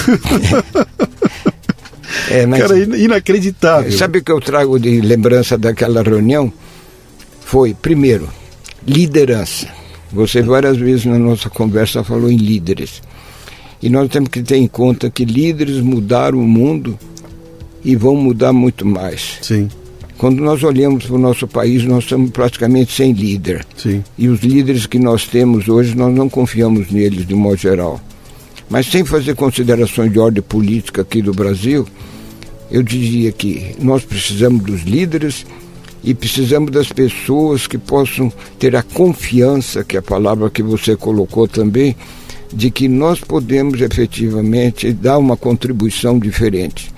É, 2.30 2.46
mas, 2.46 2.62
Cara, 2.62 2.80
in- 2.80 3.04
inacreditável. 3.04 3.92
Sabe 3.92 4.20
o 4.20 4.24
que 4.24 4.32
eu 4.32 4.40
trago 4.40 4.80
de 4.80 5.02
lembrança 5.02 5.58
daquela 5.58 6.02
reunião? 6.02 6.52
Foi, 7.42 7.74
primeiro, 7.74 8.30
liderança. 8.86 9.68
Você 10.12 10.42
várias 10.42 10.78
vezes 10.78 11.06
na 11.06 11.18
nossa 11.20 11.50
conversa 11.50 12.04
falou 12.04 12.32
em 12.32 12.38
líderes. 12.38 13.02
E 13.82 13.90
nós 13.90 14.10
temos 14.10 14.30
que 14.30 14.42
ter 14.42 14.58
em 14.58 14.68
conta 14.68 15.10
que 15.10 15.24
líderes 15.24 15.80
mudaram 15.82 16.40
o 16.40 16.48
mundo 16.48 16.98
e 17.84 17.96
vão 17.96 18.16
mudar 18.16 18.52
muito 18.52 18.86
mais. 18.86 19.38
Sim, 19.42 19.70
Quando 20.18 20.42
nós 20.42 20.64
olhamos 20.64 21.06
para 21.06 21.16
o 21.16 21.20
nosso 21.20 21.48
país, 21.48 21.84
nós 21.86 22.04
estamos 22.04 22.32
praticamente 22.32 22.92
sem 22.92 23.12
líder. 23.14 23.66
sim. 23.78 24.04
E 24.18 24.28
os 24.28 24.42
líderes 24.42 24.88
que 24.88 24.98
nós 24.98 25.26
temos 25.28 25.68
hoje, 25.68 25.96
nós 25.96 26.14
não 26.14 26.28
confiamos 26.28 26.90
neles 26.92 27.26
de 27.28 27.36
modo 27.36 27.58
geral. 27.58 28.02
Mas 28.70 28.88
sem 28.88 29.06
fazer 29.06 29.36
considerações 29.36 30.12
de 30.12 30.20
ordem 30.20 30.42
política 30.42 31.04
aqui 31.04 31.22
do 31.22 31.32
Brasil, 31.34 31.88
eu 32.72 32.82
diria 32.84 33.32
que 33.32 33.76
nós 33.80 34.04
precisamos 34.04 34.64
dos 34.64 34.82
líderes 34.82 35.46
e 36.04 36.14
precisamos 36.14 36.72
das 36.72 36.92
pessoas 36.92 37.68
que 37.68 37.78
possam 37.78 38.32
ter 38.60 38.76
a 38.76 38.82
confiança, 38.84 39.84
que 39.84 39.96
é 39.96 40.00
a 40.00 40.04
palavra 40.04 40.50
que 40.50 40.62
você 40.64 40.96
colocou 40.96 41.48
também, 41.48 41.96
de 42.54 42.72
que 42.72 42.88
nós 42.88 43.20
podemos 43.20 43.82
efetivamente 43.82 44.94
dar 44.94 45.18
uma 45.18 45.36
contribuição 45.36 46.18
diferente. 46.18 46.92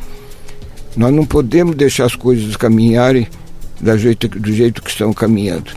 Nós 0.95 1.13
não 1.13 1.25
podemos 1.25 1.75
deixar 1.75 2.05
as 2.05 2.15
coisas 2.15 2.55
caminharem 2.55 3.27
da 3.79 3.97
jeito, 3.97 4.27
do 4.27 4.51
jeito 4.53 4.81
que 4.81 4.89
estão 4.89 5.13
caminhando. 5.13 5.71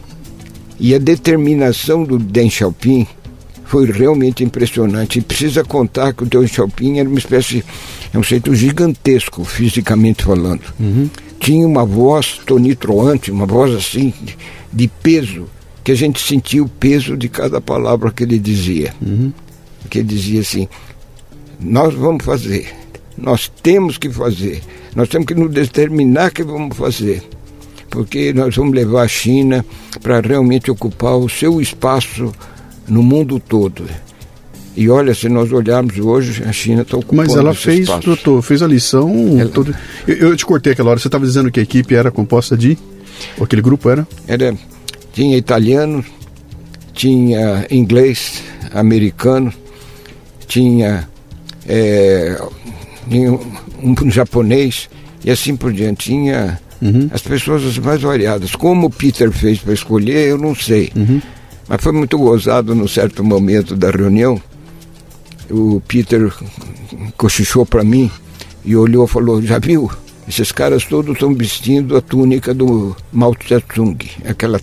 E 0.78 0.94
a 0.94 0.98
determinação 0.98 2.02
do 2.02 2.18
Deng 2.18 2.50
Xiaoping 2.50 3.06
foi 3.64 3.90
realmente 3.90 4.42
impressionante. 4.42 5.18
E 5.18 5.22
precisa 5.22 5.64
contar 5.64 6.12
que 6.12 6.24
o 6.24 6.26
Deng 6.26 6.46
Xiaoping 6.46 6.98
era 6.98 7.08
uma 7.08 7.18
espécie, 7.18 7.64
é 8.12 8.18
um 8.18 8.22
jeito 8.22 8.54
gigantesco, 8.54 9.44
fisicamente 9.44 10.24
falando. 10.24 10.62
Uhum. 10.78 11.08
Tinha 11.38 11.66
uma 11.66 11.84
voz 11.84 12.40
tonitroante, 12.44 13.30
uma 13.30 13.46
voz 13.46 13.74
assim, 13.74 14.12
de, 14.22 14.36
de, 14.72 14.88
peso, 14.88 15.46
que 15.82 15.92
a 15.92 15.94
gente 15.94 16.20
sentia 16.20 16.62
o 16.62 16.68
peso 16.68 17.16
de 17.16 17.28
cada 17.28 17.60
palavra 17.60 18.10
que 18.12 18.22
ele 18.22 18.38
dizia. 18.38 18.94
Uhum. 19.00 19.32
Que 19.92 19.98
ele 19.98 20.08
dizia 20.08 20.40
assim: 20.40 20.66
Nós 21.60 21.92
vamos 21.92 22.24
fazer, 22.24 22.74
nós 23.18 23.52
temos 23.62 23.98
que 23.98 24.08
fazer, 24.08 24.62
nós 24.96 25.06
temos 25.06 25.26
que 25.26 25.34
nos 25.34 25.52
determinar 25.52 26.30
que 26.30 26.42
vamos 26.42 26.74
fazer 26.74 27.22
porque 27.90 28.32
nós 28.32 28.56
vamos 28.56 28.74
levar 28.74 29.02
a 29.02 29.08
China 29.08 29.62
para 30.02 30.18
realmente 30.22 30.70
ocupar 30.70 31.14
o 31.14 31.28
seu 31.28 31.60
espaço 31.60 32.32
no 32.88 33.02
mundo 33.02 33.38
todo. 33.38 33.84
E 34.74 34.88
olha, 34.88 35.14
se 35.14 35.28
nós 35.28 35.52
olharmos 35.52 35.98
hoje, 35.98 36.42
a 36.42 36.52
China 36.52 36.80
está 36.80 36.96
ocupando 36.96 37.28
Mas 37.28 37.36
ela 37.36 37.52
fez, 37.52 37.80
espaço. 37.80 38.06
doutor, 38.06 38.40
fez 38.40 38.62
a 38.62 38.66
lição. 38.66 39.38
Ela... 39.38 39.50
Todo... 39.50 39.76
Eu, 40.08 40.30
eu, 40.30 40.36
te 40.38 40.46
cortei 40.46 40.72
aquela 40.72 40.88
hora, 40.88 40.98
você 40.98 41.08
estava 41.08 41.26
dizendo 41.26 41.50
que 41.50 41.60
a 41.60 41.62
equipe 41.62 41.94
era 41.94 42.10
composta 42.10 42.56
de. 42.56 42.78
Ou 43.36 43.44
aquele 43.44 43.60
grupo 43.60 43.90
era? 43.90 44.08
Era. 44.26 44.56
Tinha 45.12 45.36
italiano, 45.36 46.02
tinha 46.94 47.66
inglês, 47.70 48.42
americano, 48.72 49.52
tinha, 50.46 51.08
é, 51.66 52.40
um, 53.10 53.92
um 53.92 54.10
japonês 54.10 54.88
e 55.24 55.30
assim 55.30 55.56
por 55.56 55.72
diante. 55.72 56.10
Tinha 56.10 56.60
uhum. 56.80 57.08
as 57.12 57.22
pessoas 57.22 57.78
mais 57.78 58.02
variadas. 58.02 58.54
Como 58.54 58.86
o 58.86 58.90
Peter 58.90 59.30
fez 59.30 59.58
para 59.58 59.72
escolher, 59.72 60.28
eu 60.28 60.38
não 60.38 60.54
sei. 60.54 60.92
Uhum. 60.94 61.20
Mas 61.68 61.80
foi 61.80 61.92
muito 61.92 62.18
gozado 62.18 62.74
num 62.74 62.88
certo 62.88 63.22
momento 63.24 63.76
da 63.76 63.90
reunião. 63.90 64.40
O 65.50 65.80
Peter 65.86 66.32
cochichou 67.16 67.64
para 67.64 67.84
mim 67.84 68.10
e 68.64 68.76
olhou 68.76 69.04
e 69.04 69.08
falou: 69.08 69.42
Já 69.42 69.58
viu? 69.58 69.90
Esses 70.28 70.52
caras 70.52 70.84
todos 70.84 71.14
estão 71.14 71.34
vestindo 71.34 71.96
a 71.96 72.00
túnica 72.00 72.54
do 72.54 72.96
Mao 73.12 73.34
Tse 73.34 73.60
Tung, 73.60 73.98
aquela 74.24 74.60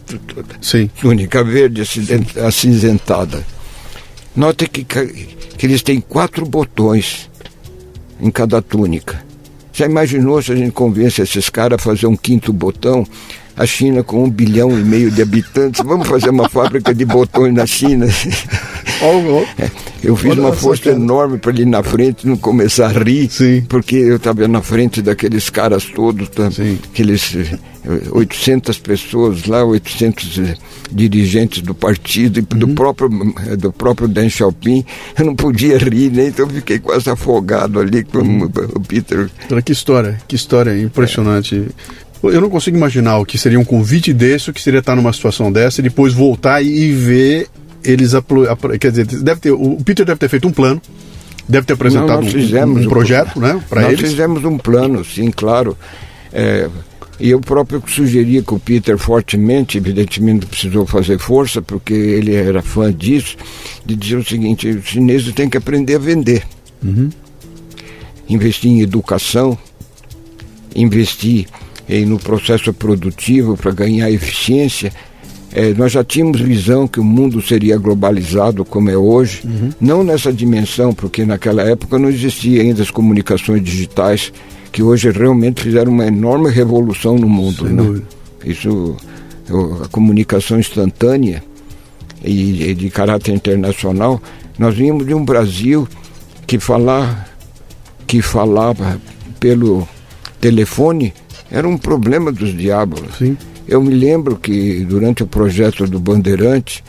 túnica 1.01 1.43
verde 1.43 1.83
acinzentada. 2.45 3.43
Note 4.39 4.69
que, 4.69 4.85
que 4.85 5.65
eles 5.65 5.83
têm 5.83 5.99
quatro 5.99 6.45
botões 6.45 7.29
em 8.21 8.31
cada 8.31 8.61
túnica. 8.61 9.21
Já 9.73 9.85
imaginou 9.85 10.41
se 10.41 10.53
a 10.53 10.55
gente 10.55 10.71
convence 10.71 11.21
esses 11.21 11.49
caras 11.49 11.77
a 11.77 11.83
fazer 11.83 12.07
um 12.07 12.15
quinto 12.15 12.53
botão? 12.53 13.05
A 13.57 13.65
China 13.65 14.01
com 14.01 14.23
um 14.23 14.29
bilhão 14.29 14.71
e 14.71 14.81
meio 14.81 15.11
de 15.11 15.21
habitantes, 15.21 15.81
vamos 15.83 16.07
fazer 16.07 16.29
uma 16.29 16.47
fábrica 16.47 16.95
de 16.95 17.03
botões 17.03 17.53
na 17.53 17.65
China. 17.65 18.07
Eu 20.03 20.15
fiz 20.15 20.37
uma 20.37 20.53
força 20.53 20.89
enorme 20.89 21.37
para 21.37 21.51
ele 21.51 21.63
ir 21.63 21.65
na 21.65 21.83
frente 21.83 22.27
não 22.27 22.37
começar 22.37 22.87
a 22.87 23.03
rir, 23.03 23.29
Sim. 23.29 23.63
porque 23.67 23.95
eu 23.95 24.15
estava 24.15 24.47
na 24.47 24.61
frente 24.61 25.01
daqueles 25.01 25.49
caras 25.49 25.85
todos, 25.85 26.29
tá? 26.29 26.49
aqueles 26.91 27.35
800 28.11 28.77
eh, 28.77 28.81
pessoas 28.81 29.45
lá, 29.45 29.63
800 29.63 30.39
eh, 30.39 30.55
dirigentes 30.91 31.61
do 31.61 31.73
partido 31.73 32.39
e 32.39 32.41
do 32.41 32.67
uhum. 32.67 32.75
próprio 32.75 33.09
eh, 33.47 33.55
do 33.55 33.71
próprio 33.71 34.07
Deng 34.07 34.29
Xiaoping, 34.29 34.85
eu 35.17 35.25
não 35.25 35.35
podia 35.35 35.77
rir, 35.77 36.11
né? 36.11 36.27
Então 36.27 36.45
eu 36.45 36.53
fiquei 36.53 36.79
quase 36.79 37.09
afogado 37.09 37.79
ali 37.79 38.03
com 38.03 38.19
uhum. 38.19 38.49
o 38.75 38.79
Peter. 38.79 39.29
Que 39.63 39.71
história, 39.71 40.17
que 40.27 40.35
história 40.35 40.79
impressionante. 40.79 41.55
É. 41.55 41.99
Eu 42.21 42.41
não 42.41 42.49
consigo 42.49 42.75
imaginar 42.75 43.17
o 43.17 43.25
que 43.25 43.37
seria 43.37 43.59
um 43.59 43.63
convite 43.63 44.11
desse, 44.11 44.49
o 44.49 44.53
que 44.53 44.61
seria 44.61 44.79
estar 44.79 44.93
numa 44.93 45.13
situação 45.13 45.49
dessa 45.49 45.79
e 45.79 45.83
depois 45.83 46.13
voltar 46.13 46.61
e 46.61 46.91
ver 46.91 47.47
eles 47.83 48.11
quer 48.79 48.91
dizer, 48.91 49.05
deve 49.05 49.39
ter, 49.39 49.51
o 49.51 49.77
Peter 49.83 50.05
deve 50.05 50.19
ter 50.19 50.29
feito 50.29 50.47
um 50.47 50.51
plano, 50.51 50.81
deve 51.47 51.65
ter 51.65 51.73
apresentado 51.73 52.21
Não, 52.21 52.67
um, 52.67 52.79
um, 52.79 52.89
projeto, 52.89 53.37
um, 53.37 53.41
né, 53.41 53.63
para 53.69 53.83
eles. 53.85 54.01
Nós 54.01 54.09
fizemos 54.09 54.43
um 54.45 54.57
plano, 54.57 55.03
sim, 55.03 55.31
claro. 55.31 55.77
É, 56.31 56.69
e 57.19 57.31
eu 57.31 57.41
próprio 57.41 57.83
sugeria 57.85 58.41
que 58.41 58.53
o 58.53 58.59
Peter 58.59 58.97
fortemente, 58.97 59.77
evidentemente 59.77 60.45
precisou 60.45 60.85
fazer 60.85 61.19
força, 61.19 61.61
porque 61.61 61.93
ele 61.93 62.33
era 62.33 62.61
fã 62.61 62.93
disso, 62.93 63.35
de 63.85 63.95
dizer 63.95 64.15
o 64.15 64.23
seguinte, 64.23 64.69
os 64.69 64.85
chineses 64.85 65.33
têm 65.33 65.49
que 65.49 65.57
aprender 65.57 65.95
a 65.95 65.99
vender. 65.99 66.43
Uhum. 66.81 67.09
Investir 68.29 68.71
em 68.71 68.81
educação, 68.81 69.57
investir 70.73 71.47
em, 71.89 72.05
no 72.05 72.17
processo 72.17 72.71
produtivo 72.71 73.57
para 73.57 73.71
ganhar 73.71 74.09
eficiência, 74.09 74.93
é, 75.51 75.73
nós 75.73 75.91
já 75.91 76.03
tínhamos 76.03 76.39
visão 76.39 76.87
que 76.87 76.99
o 76.99 77.03
mundo 77.03 77.41
seria 77.41 77.77
globalizado 77.77 78.63
como 78.63 78.89
é 78.89 78.97
hoje, 78.97 79.41
uhum. 79.43 79.69
não 79.81 80.03
nessa 80.03 80.31
dimensão, 80.31 80.93
porque 80.93 81.25
naquela 81.25 81.63
época 81.63 81.97
não 81.97 82.09
existia 82.09 82.61
ainda 82.61 82.81
as 82.81 82.91
comunicações 82.91 83.63
digitais, 83.63 84.31
que 84.71 84.83
hoje 84.83 85.09
realmente 85.09 85.61
fizeram 85.61 85.91
uma 85.91 86.05
enorme 86.05 86.49
revolução 86.49 87.17
no 87.17 87.27
mundo. 87.27 87.65
Né? 87.65 88.01
Isso, 88.45 88.95
a 89.83 89.87
comunicação 89.87 90.59
instantânea 90.59 91.43
e, 92.23 92.69
e, 92.69 92.75
de 92.75 92.89
caráter 92.89 93.33
internacional, 93.33 94.21
nós 94.57 94.75
vimos 94.75 95.05
de 95.07 95.13
um 95.13 95.25
Brasil 95.25 95.87
que 96.45 96.59
falar 96.59 97.27
que 98.05 98.21
falava 98.21 98.99
pelo 99.39 99.87
telefone 100.41 101.13
era 101.51 101.67
um 101.67 101.77
problema 101.77 102.31
dos 102.31 102.55
diabos. 102.55 103.01
Sim. 103.17 103.37
Eu 103.69 103.83
me 103.83 103.93
lembro 103.93 104.35
que 104.35 104.83
durante 104.83 105.21
o 105.21 105.27
projeto 105.27 105.85
do 105.85 105.99
Bandeirante, 105.99 106.83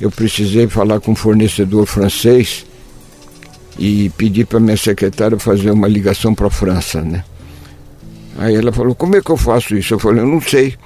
eu 0.00 0.08
precisei 0.08 0.68
falar 0.68 1.00
com 1.00 1.10
um 1.10 1.16
fornecedor 1.16 1.84
francês 1.84 2.64
e 3.76 4.08
pedi 4.10 4.44
para 4.44 4.60
minha 4.60 4.76
secretária 4.76 5.36
fazer 5.36 5.72
uma 5.72 5.88
ligação 5.88 6.32
para 6.32 6.46
a 6.46 6.50
França, 6.50 7.02
né? 7.02 7.24
Aí 8.38 8.54
ela 8.54 8.70
falou: 8.70 8.94
Como 8.94 9.16
é 9.16 9.20
que 9.20 9.30
eu 9.30 9.36
faço 9.36 9.74
isso? 9.74 9.94
Eu 9.94 9.98
falei: 9.98 10.22
Eu 10.22 10.28
não 10.28 10.40
sei. 10.40 10.76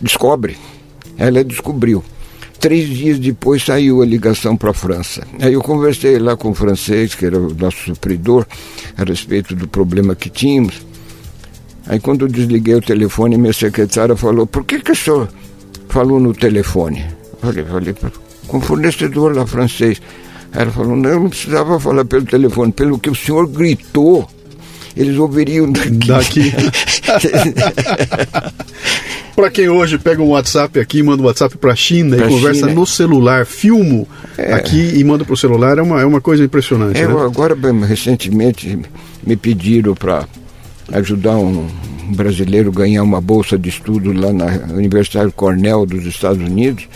Descobre. 0.00 0.56
Ela 1.18 1.42
descobriu. 1.42 2.04
Três 2.60 2.88
dias 2.88 3.18
depois 3.18 3.64
saiu 3.64 4.00
a 4.00 4.06
ligação 4.06 4.56
para 4.56 4.70
a 4.70 4.74
França. 4.74 5.26
Aí 5.40 5.54
eu 5.54 5.60
conversei 5.60 6.20
lá 6.20 6.36
com 6.36 6.50
o 6.50 6.54
francês, 6.54 7.16
que 7.16 7.26
era 7.26 7.36
o 7.36 7.52
nosso 7.52 7.78
supridor, 7.84 8.46
a 8.96 9.02
respeito 9.02 9.56
do 9.56 9.66
problema 9.66 10.14
que 10.14 10.30
tínhamos. 10.30 10.85
Aí 11.86 12.00
quando 12.00 12.22
eu 12.22 12.28
desliguei 12.28 12.74
o 12.74 12.80
telefone, 12.80 13.38
minha 13.38 13.52
secretária 13.52 14.16
falou, 14.16 14.46
por 14.46 14.64
que 14.64 14.80
que 14.80 14.92
o 14.92 14.96
senhor 14.96 15.28
falou 15.88 16.18
no 16.18 16.34
telefone? 16.34 17.04
Eu 17.42 17.52
falei, 17.52 17.64
falei 17.64 17.94
com 18.46 18.58
o 18.58 18.60
fornecedor 18.60 19.36
lá 19.36 19.46
francês. 19.46 20.00
Ela 20.52 20.70
falou, 20.70 20.96
não, 20.96 21.20
não 21.20 21.28
precisava 21.28 21.78
falar 21.78 22.04
pelo 22.04 22.24
telefone, 22.24 22.72
pelo 22.72 22.98
que 22.98 23.10
o 23.10 23.14
senhor 23.14 23.46
gritou, 23.46 24.28
eles 24.96 25.18
ouviriam 25.18 25.70
daqui. 25.70 25.90
Daqui. 26.06 26.52
para 29.36 29.50
quem 29.50 29.68
hoje 29.68 29.98
pega 29.98 30.22
um 30.22 30.30
WhatsApp 30.30 30.80
aqui, 30.80 31.02
manda 31.02 31.22
um 31.22 31.26
WhatsApp 31.26 31.58
para 31.58 31.72
a 31.72 31.76
China 31.76 32.16
pra 32.16 32.26
e 32.26 32.30
conversa 32.30 32.60
China. 32.60 32.72
no 32.72 32.86
celular, 32.86 33.44
filmo 33.44 34.08
é. 34.38 34.54
aqui 34.54 34.96
e 34.96 35.04
manda 35.04 35.24
para 35.24 35.34
o 35.34 35.36
celular, 35.36 35.76
é 35.76 35.82
uma, 35.82 36.00
é 36.00 36.06
uma 36.06 36.22
coisa 36.22 36.42
impressionante. 36.42 36.98
É, 36.98 37.06
né? 37.06 37.14
Agora, 37.22 37.54
recentemente, 37.86 38.78
me 39.24 39.36
pediram 39.36 39.94
para 39.94 40.26
ajudar 40.92 41.36
um 41.36 41.66
brasileiro 42.14 42.70
a 42.70 42.72
ganhar 42.72 43.02
uma 43.02 43.20
bolsa 43.20 43.58
de 43.58 43.68
estudo 43.68 44.12
lá 44.12 44.32
na 44.32 44.46
Universidade 44.74 45.32
Cornell 45.32 45.86
dos 45.86 46.04
Estados 46.06 46.42
Unidos. 46.42 46.88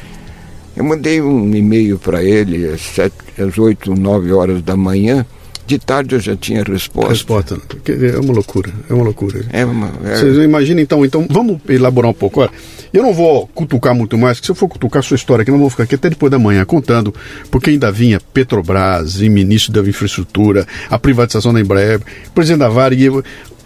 Eu 0.77 0.85
mandei 0.85 1.21
um 1.21 1.55
e-mail 1.55 1.99
para 1.99 2.23
ele 2.23 2.69
às, 2.69 2.81
sete, 2.81 3.17
às 3.39 3.59
8, 3.59 3.95
9 3.95 4.33
horas 4.33 4.63
da 4.63 4.77
manhã. 4.77 5.27
De 5.67 5.79
tarde 5.79 6.17
eu 6.17 6.21
já 6.21 6.35
tinha 6.35 6.65
resposta. 6.65 7.11
Resposta. 7.11 7.59
É 7.87 8.19
uma 8.19 8.33
loucura. 8.33 8.73
É 8.89 8.93
uma 8.93 9.05
loucura. 9.05 9.45
É 9.53 9.65
uma, 9.65 9.93
é... 10.05 10.17
Vocês 10.17 10.37
imaginam 10.39 10.81
então, 10.81 11.05
então, 11.05 11.27
vamos 11.31 11.61
elaborar 11.69 12.11
um 12.11 12.15
pouco. 12.15 12.41
Olha, 12.41 12.51
eu 12.93 13.05
não 13.05 13.15
vou 13.15 13.47
cutucar 13.47 13.95
muito 13.95 14.19
mais, 14.19 14.39
porque 14.39 14.47
se 14.47 14.51
eu 14.51 14.57
for 14.57 14.69
cutucar 14.69 14.99
a 14.99 15.03
sua 15.03 15.15
história 15.15 15.43
aqui, 15.43 15.51
não 15.53 15.61
vou 15.61 15.71
ficar 15.71 15.85
aqui 15.85 15.95
até 15.95 16.11
depois 16.11 16.29
da 16.29 16.41
manhã 16.41 16.65
contando, 16.65 17.15
porque 17.53 17.71
ainda 17.71 17.93
vinha 17.93 18.21
Petrobras 18.33 19.21
e 19.21 19.29
ministro 19.29 19.73
da 19.73 19.89
Infraestrutura, 19.89 20.67
a 20.89 20.99
privatização 20.99 21.53
da 21.53 21.61
Embraer, 21.61 22.01
presidente 22.35 22.61
da 22.61 22.69
Varig. 22.69 23.23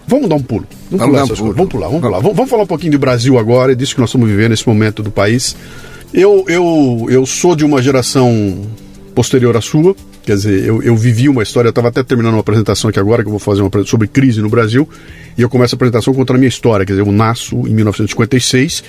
Vamos 0.07 0.29
dar 0.29 0.37
um 0.37 0.43
pulo. 0.43 0.67
Vamos, 0.91 1.07
pular, 1.07 1.25
um 1.25 1.29
pulo. 1.29 1.53
vamos 1.53 1.71
pular, 1.71 1.87
vamos 1.89 2.01
pular. 2.03 2.21
Vamos, 2.21 2.51
falar 2.51 2.63
um 2.63 2.67
pouquinho 2.67 2.93
do 2.93 2.99
Brasil 2.99 3.39
agora 3.39 3.73
e 3.73 3.77
disso 3.77 3.95
que 3.95 4.01
nós 4.01 4.11
estamos 4.11 4.29
vivendo 4.29 4.51
nesse 4.51 4.67
momento 4.67 5.03
do 5.03 5.11
país. 5.11 5.57
Eu, 6.13 6.45
eu, 6.49 7.07
eu 7.09 7.27
sou 7.27 7.57
de 7.57 7.65
uma 7.65 7.83
geração 7.83 8.63
posterior 9.15 9.57
à 9.57 9.61
sua, 9.61 9.95
quer 10.25 10.35
dizer, 10.35 10.65
eu, 10.65 10.83
eu 10.83 10.97
vivi 10.97 11.29
uma 11.29 11.43
história, 11.43 11.69
eu 11.69 11.71
estava 11.71 11.89
até 11.89 12.03
terminando 12.03 12.35
uma 12.35 12.41
apresentação 12.41 12.91
aqui 12.91 12.99
agora, 12.99 13.23
que 13.23 13.29
eu 13.29 13.31
vou 13.31 13.39
fazer 13.39 13.63
uma 13.63 13.71
sobre 13.85 14.09
crise 14.09 14.43
no 14.43 14.49
Brasil, 14.49 14.89
e 15.39 15.43
eu 15.43 15.49
começo 15.49 15.75
a 15.75 15.77
apresentação 15.77 16.13
contando 16.13 16.37
a 16.37 16.39
minha 16.39 16.49
história, 16.49 16.85
quer 16.85 16.93
dizer, 16.93 17.03
eu 17.07 17.13
nasço 17.13 17.57
em 17.67 17.75
1956 17.75 18.83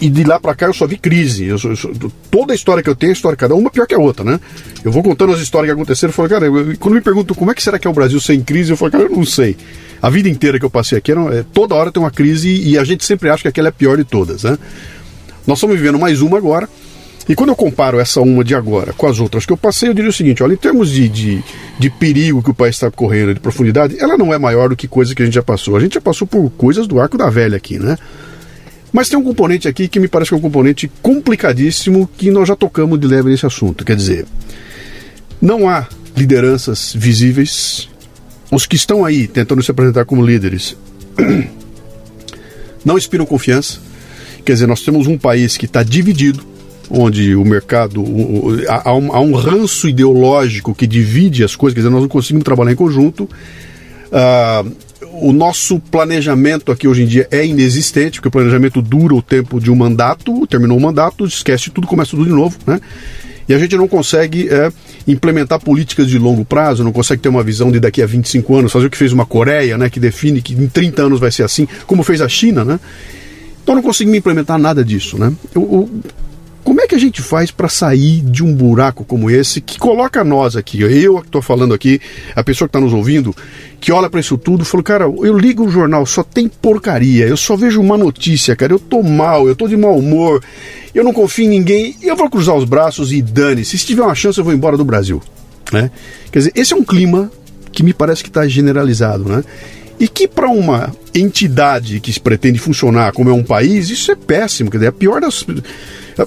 e 0.00 0.08
de 0.08 0.24
lá 0.24 0.40
para 0.40 0.54
cá 0.54 0.66
eu 0.66 0.72
só 0.72 0.86
vi 0.86 0.96
crise. 0.96 1.44
Eu, 1.44 1.56
eu, 1.62 2.12
toda 2.30 2.54
a 2.54 2.56
história 2.56 2.82
que 2.82 2.88
eu 2.88 2.96
tenho, 2.96 3.12
a 3.12 3.12
história 3.12 3.36
cada 3.36 3.54
uma 3.54 3.70
pior 3.70 3.86
que 3.86 3.94
a 3.94 3.98
outra, 3.98 4.24
né? 4.24 4.40
Eu 4.82 4.90
vou 4.90 5.02
contando 5.02 5.32
as 5.32 5.40
histórias 5.40 5.68
que 5.68 5.74
aconteceram, 5.74 6.10
eu 6.10 6.14
falo, 6.14 6.28
cara, 6.28 6.46
eu, 6.46 6.76
quando 6.78 6.94
me 6.94 7.00
perguntam 7.02 7.36
como 7.36 7.50
é 7.50 7.54
que 7.54 7.62
será 7.62 7.78
que 7.78 7.86
é 7.86 7.90
o 7.90 7.92
Brasil 7.92 8.18
sem 8.18 8.40
crise, 8.40 8.70
eu 8.70 8.76
falo, 8.76 8.90
cara, 8.92 9.04
eu 9.04 9.10
não 9.10 9.26
sei. 9.26 9.56
A 10.02 10.08
vida 10.08 10.28
inteira 10.28 10.58
que 10.58 10.64
eu 10.64 10.70
passei 10.70 10.98
aqui, 10.98 11.12
era, 11.12 11.20
é, 11.34 11.44
toda 11.52 11.74
hora 11.74 11.92
tem 11.92 12.02
uma 12.02 12.10
crise 12.10 12.48
e 12.48 12.78
a 12.78 12.84
gente 12.84 13.04
sempre 13.04 13.28
acha 13.28 13.42
que 13.42 13.48
aquela 13.48 13.68
é 13.68 13.70
a 13.70 13.72
pior 13.72 13.96
de 13.96 14.04
todas, 14.04 14.44
né? 14.44 14.58
Nós 15.46 15.58
estamos 15.58 15.76
vivendo 15.76 15.98
mais 15.98 16.20
uma 16.20 16.38
agora. 16.38 16.68
E 17.28 17.34
quando 17.34 17.50
eu 17.50 17.56
comparo 17.56 18.00
essa 18.00 18.20
uma 18.20 18.42
de 18.42 18.54
agora 18.54 18.92
com 18.92 19.06
as 19.06 19.20
outras 19.20 19.46
que 19.46 19.52
eu 19.52 19.56
passei, 19.56 19.88
eu 19.88 19.94
diria 19.94 20.10
o 20.10 20.12
seguinte: 20.12 20.42
olha, 20.42 20.54
em 20.54 20.56
termos 20.56 20.90
de, 20.90 21.08
de, 21.08 21.44
de 21.78 21.90
perigo 21.90 22.42
que 22.42 22.50
o 22.50 22.54
país 22.54 22.76
está 22.76 22.90
correndo, 22.90 23.34
de 23.34 23.40
profundidade, 23.40 23.96
ela 24.00 24.16
não 24.16 24.32
é 24.32 24.38
maior 24.38 24.70
do 24.70 24.76
que 24.76 24.88
coisa 24.88 25.14
que 25.14 25.22
a 25.22 25.24
gente 25.24 25.34
já 25.34 25.42
passou. 25.42 25.76
A 25.76 25.80
gente 25.80 25.94
já 25.94 26.00
passou 26.00 26.26
por 26.26 26.50
coisas 26.50 26.86
do 26.86 26.98
arco 26.98 27.16
da 27.18 27.28
velha 27.28 27.56
aqui, 27.56 27.78
né? 27.78 27.96
Mas 28.92 29.08
tem 29.08 29.18
um 29.18 29.22
componente 29.22 29.68
aqui 29.68 29.86
que 29.86 30.00
me 30.00 30.08
parece 30.08 30.30
que 30.30 30.34
é 30.34 30.38
um 30.38 30.40
componente 30.40 30.90
complicadíssimo 31.00 32.08
que 32.16 32.30
nós 32.30 32.48
já 32.48 32.56
tocamos 32.56 32.98
de 32.98 33.06
leve 33.06 33.30
nesse 33.30 33.46
assunto. 33.46 33.84
Quer 33.84 33.94
dizer, 33.94 34.26
não 35.40 35.68
há 35.68 35.86
lideranças 36.16 36.92
visíveis. 36.96 37.89
Os 38.50 38.66
que 38.66 38.76
estão 38.76 39.04
aí 39.04 39.28
tentando 39.28 39.62
se 39.62 39.70
apresentar 39.70 40.04
como 40.04 40.24
líderes 40.24 40.76
não 42.84 42.98
inspiram 42.98 43.24
confiança. 43.24 43.78
Quer 44.44 44.54
dizer, 44.54 44.66
nós 44.66 44.82
temos 44.82 45.06
um 45.06 45.16
país 45.16 45.56
que 45.56 45.66
está 45.66 45.82
dividido, 45.82 46.44
onde 46.90 47.36
o 47.36 47.44
mercado. 47.44 48.02
há, 48.68 48.94
um, 48.94 49.12
há, 49.12 49.20
um, 49.20 49.32
ranço 49.34 49.88
ideológico 49.88 50.74
que 50.74 50.86
divide 50.86 51.44
as 51.44 51.54
coisas, 51.54 51.74
quer 51.74 51.80
dizer, 51.80 51.90
nós 51.90 52.02
não 52.02 52.08
conseguimos 52.08 52.44
trabalhar 52.44 52.72
em 52.72 52.76
conjunto. 52.76 53.28
Uh, 54.10 54.90
o 55.22 55.32
nosso 55.32 55.78
planejamento 55.78 56.72
aqui 56.72 56.88
hoje 56.88 57.02
em 57.02 57.06
dia 57.06 57.28
é 57.30 57.44
inexistente, 57.44 58.14
porque 58.14 58.28
o 58.28 58.30
planejamento 58.30 58.80
dura 58.80 59.14
o 59.14 59.22
tempo 59.22 59.60
de 59.60 59.70
um 59.70 59.76
mandato, 59.76 60.46
terminou 60.46 60.78
o 60.78 60.80
mandato, 60.80 61.24
esquece 61.24 61.70
tudo, 61.70 61.86
começa 61.86 62.12
tudo 62.12 62.24
de 62.24 62.30
novo, 62.30 62.56
né? 62.66 62.80
E 63.48 63.54
a 63.54 63.58
gente 63.58 63.76
não 63.76 63.88
consegue 63.88 64.48
é, 64.48 64.72
implementar 65.06 65.60
políticas 65.60 66.08
de 66.08 66.18
longo 66.18 66.44
prazo, 66.44 66.84
não 66.84 66.92
consegue 66.92 67.22
ter 67.22 67.28
uma 67.28 67.42
visão 67.42 67.70
de 67.70 67.80
daqui 67.80 68.02
a 68.02 68.06
25 68.06 68.56
anos, 68.56 68.72
fazer 68.72 68.86
o 68.86 68.90
que 68.90 68.96
fez 68.96 69.12
uma 69.12 69.26
Coreia, 69.26 69.78
né, 69.78 69.88
que 69.88 70.00
define 70.00 70.42
que 70.42 70.54
em 70.54 70.68
30 70.68 71.02
anos 71.02 71.20
vai 71.20 71.30
ser 71.30 71.42
assim, 71.42 71.66
como 71.86 72.02
fez 72.02 72.20
a 72.20 72.28
China, 72.28 72.64
né? 72.64 72.80
Então 73.62 73.74
não 73.74 73.82
conseguimos 73.82 74.18
implementar 74.18 74.58
nada 74.58 74.84
disso, 74.84 75.18
né? 75.18 75.32
Como 76.80 76.86
é 76.86 76.88
que 76.88 76.94
a 76.94 76.98
gente 76.98 77.20
faz 77.20 77.50
para 77.50 77.68
sair 77.68 78.22
de 78.22 78.42
um 78.42 78.54
buraco 78.54 79.04
como 79.04 79.30
esse 79.30 79.60
que 79.60 79.78
coloca 79.78 80.24
nós 80.24 80.56
aqui, 80.56 80.80
eu 80.80 81.20
que 81.20 81.26
estou 81.26 81.42
falando 81.42 81.74
aqui, 81.74 82.00
a 82.34 82.42
pessoa 82.42 82.66
que 82.66 82.70
está 82.70 82.80
nos 82.80 82.94
ouvindo, 82.94 83.36
que 83.78 83.92
olha 83.92 84.08
para 84.08 84.18
isso 84.18 84.38
tudo, 84.38 84.64
falou, 84.64 84.82
cara, 84.82 85.04
eu 85.04 85.36
ligo 85.36 85.66
o 85.66 85.70
jornal, 85.70 86.06
só 86.06 86.22
tem 86.22 86.48
porcaria, 86.48 87.26
eu 87.26 87.36
só 87.36 87.54
vejo 87.54 87.82
uma 87.82 87.98
notícia, 87.98 88.56
cara, 88.56 88.72
eu 88.72 88.78
tô 88.78 89.02
mal, 89.02 89.46
eu 89.46 89.54
tô 89.54 89.68
de 89.68 89.76
mau 89.76 89.94
humor, 89.98 90.42
eu 90.94 91.04
não 91.04 91.12
confio 91.12 91.44
em 91.44 91.48
ninguém, 91.50 91.96
eu 92.00 92.16
vou 92.16 92.30
cruzar 92.30 92.56
os 92.56 92.64
braços 92.64 93.12
e 93.12 93.20
dane-se, 93.20 93.76
se 93.76 93.84
tiver 93.84 94.02
uma 94.02 94.14
chance 94.14 94.38
eu 94.38 94.44
vou 94.44 94.54
embora 94.54 94.78
do 94.78 94.84
Brasil, 94.84 95.20
né? 95.70 95.90
Quer 96.32 96.38
dizer, 96.38 96.52
esse 96.54 96.72
é 96.72 96.76
um 96.76 96.84
clima 96.84 97.30
que 97.72 97.82
me 97.82 97.92
parece 97.92 98.22
que 98.22 98.30
está 98.30 98.48
generalizado, 98.48 99.24
né? 99.24 99.44
E 99.98 100.08
que 100.08 100.26
para 100.26 100.48
uma 100.48 100.90
entidade 101.14 102.00
que 102.00 102.10
se 102.10 102.18
pretende 102.18 102.58
funcionar 102.58 103.12
como 103.12 103.28
é 103.28 103.34
um 103.34 103.44
país, 103.44 103.90
isso 103.90 104.10
é 104.10 104.16
péssimo, 104.16 104.70
quer 104.70 104.78
dizer, 104.78 104.86
é 104.86 104.88
a 104.88 104.92
pior 104.92 105.20
das 105.20 105.44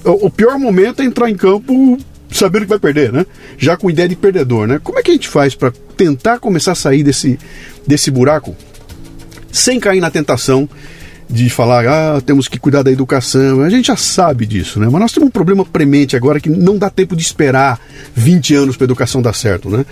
o 0.03 0.29
pior 0.29 0.57
momento 0.57 1.01
é 1.01 1.05
entrar 1.05 1.29
em 1.29 1.35
campo 1.35 1.97
sabendo 2.31 2.63
que 2.63 2.69
vai 2.69 2.79
perder, 2.79 3.11
né? 3.11 3.25
Já 3.57 3.77
com 3.77 3.89
ideia 3.89 4.09
de 4.09 4.15
perdedor, 4.15 4.67
né? 4.67 4.79
Como 4.83 4.97
é 4.97 5.03
que 5.03 5.11
a 5.11 5.13
gente 5.13 5.27
faz 5.27 5.55
para 5.55 5.71
tentar 5.95 6.39
começar 6.39 6.71
a 6.71 6.75
sair 6.75 7.03
desse, 7.03 7.39
desse 7.85 8.09
buraco 8.09 8.55
sem 9.51 9.79
cair 9.79 10.01
na 10.01 10.09
tentação 10.09 10.67
de 11.29 11.49
falar, 11.49 11.87
ah, 11.87 12.21
temos 12.21 12.47
que 12.47 12.59
cuidar 12.59 12.83
da 12.83 12.91
educação. 12.91 13.61
A 13.61 13.69
gente 13.69 13.87
já 13.87 13.95
sabe 13.95 14.45
disso, 14.45 14.79
né? 14.79 14.87
Mas 14.91 15.01
nós 15.01 15.11
temos 15.11 15.27
um 15.27 15.31
problema 15.31 15.65
premente 15.65 16.15
agora 16.15 16.39
que 16.39 16.49
não 16.49 16.77
dá 16.77 16.89
tempo 16.89 17.15
de 17.15 17.21
esperar 17.21 17.79
20 18.13 18.55
anos 18.55 18.77
para 18.77 18.85
a 18.85 18.87
educação 18.87 19.21
dar 19.21 19.33
certo, 19.33 19.69
né? 19.69 19.85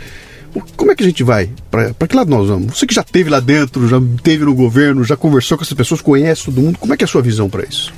Como 0.75 0.91
é 0.91 0.95
que 0.95 1.03
a 1.03 1.07
gente 1.07 1.23
vai? 1.23 1.49
Para 1.69 2.07
que 2.07 2.15
lado 2.15 2.29
nós 2.29 2.49
vamos? 2.49 2.77
Você 2.77 2.85
que 2.85 2.93
já 2.93 3.03
teve 3.03 3.29
lá 3.29 3.39
dentro, 3.39 3.87
já 3.87 4.01
teve 4.21 4.43
no 4.43 4.53
governo, 4.53 5.03
já 5.03 5.15
conversou 5.15 5.57
com 5.57 5.63
essas 5.63 5.75
pessoas, 5.75 6.01
conhece 6.01 6.45
todo 6.45 6.61
mundo, 6.61 6.77
como 6.77 6.93
é 6.93 6.97
que 6.97 7.03
é 7.03 7.05
a 7.05 7.07
sua 7.07 7.21
visão 7.21 7.49
para 7.49 7.63
isso? 7.63 7.93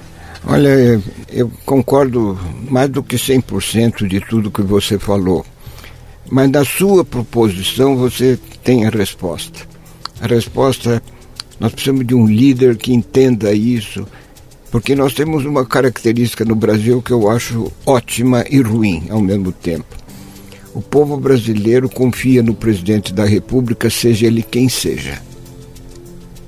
Olha, 0.46 1.02
eu 1.32 1.50
concordo 1.66 2.38
mais 2.70 2.90
do 2.90 3.02
que 3.02 3.16
100% 3.16 4.08
de 4.08 4.20
tudo 4.20 4.52
que 4.52 4.62
você 4.62 5.00
falou. 5.00 5.46
Mas 6.30 6.52
na 6.52 6.66
sua 6.66 7.06
proposição 7.06 7.96
você 7.96 8.38
tem 8.64 8.86
a 8.86 8.90
resposta. 8.90 9.62
A 10.20 10.28
resposta 10.28 10.96
é: 10.96 11.02
nós 11.60 11.72
precisamos 11.72 12.06
de 12.06 12.14
um 12.14 12.28
líder 12.28 12.76
que 12.76 12.94
entenda 12.94 13.54
isso, 13.54 14.06
porque 14.70 14.96
nós 14.96 15.14
temos 15.14 15.46
uma 15.46 15.66
característica 15.66 16.44
no 16.44 16.56
Brasil 16.56 17.02
que 17.02 17.12
eu 17.12 17.30
acho 17.30 17.72
ótima 17.86 18.44
e 18.50 18.60
ruim 18.62 19.06
ao 19.10 19.22
mesmo 19.22 19.52
tempo. 19.52 19.96
O 20.74 20.82
povo 20.82 21.16
brasileiro 21.18 21.88
confia 21.88 22.44
no 22.44 22.54
presidente 22.54 23.14
da 23.14 23.26
República, 23.26 23.90
seja 23.90 24.28
ele 24.28 24.42
quem 24.42 24.68
seja. 24.68 25.22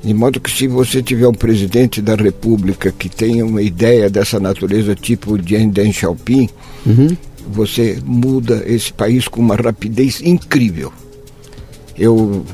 De 0.05 0.13
modo 0.13 0.39
que 0.39 0.51
se 0.51 0.67
você 0.67 1.01
tiver 1.01 1.27
um 1.27 1.33
presidente 1.33 1.99
da 1.99 2.13
República 2.13 2.91
que 2.91 3.09
tenha 3.09 3.43
uma 3.43 3.59
ideia 3.59 4.07
dessa 4.07 4.39
natureza, 4.39 4.93
tipo 4.93 5.35
Jiang 5.35 5.71
Deng 5.71 5.91
Xiaoping, 5.91 6.47
uhum. 6.85 7.17
você 7.51 7.97
muda 8.05 8.63
esse 8.67 8.93
país 8.93 9.27
com 9.27 9.41
uma 9.41 9.55
rapidez 9.55 10.21
incrível. 10.21 10.93
Eu 11.97 12.45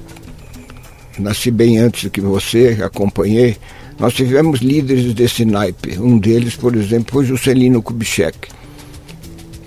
nasci 1.20 1.52
bem 1.52 1.78
antes 1.78 2.10
que 2.10 2.22
você, 2.22 2.78
acompanhei. 2.82 3.58
Nós 4.00 4.14
tivemos 4.14 4.62
líderes 4.62 5.14
desse 5.14 5.44
naipe. 5.44 6.00
Um 6.00 6.18
deles, 6.18 6.56
por 6.56 6.74
exemplo, 6.74 7.12
foi 7.12 7.26
Juscelino 7.26 7.82
Kubitschek 7.82 8.48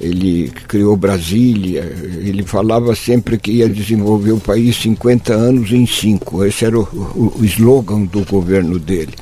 ele 0.05 0.53
criou 0.69 0.97
Brasília, 0.97 1.81
ele 2.21 2.43
falava 2.43 2.95
sempre 2.95 3.39
que 3.39 3.53
ia 3.53 3.69
desenvolver 3.69 4.33
o 4.33 4.41
país 4.41 4.77
50 4.77 5.33
anos 5.33 5.73
em 5.73 5.87
5. 5.87 6.45
Esse 6.45 6.65
era 6.67 6.79
o, 6.79 6.83
o, 6.83 7.41
o 7.41 7.45
slogan 7.45 8.05
do 8.05 8.25
governo 8.25 8.79
dele. 8.79 9.15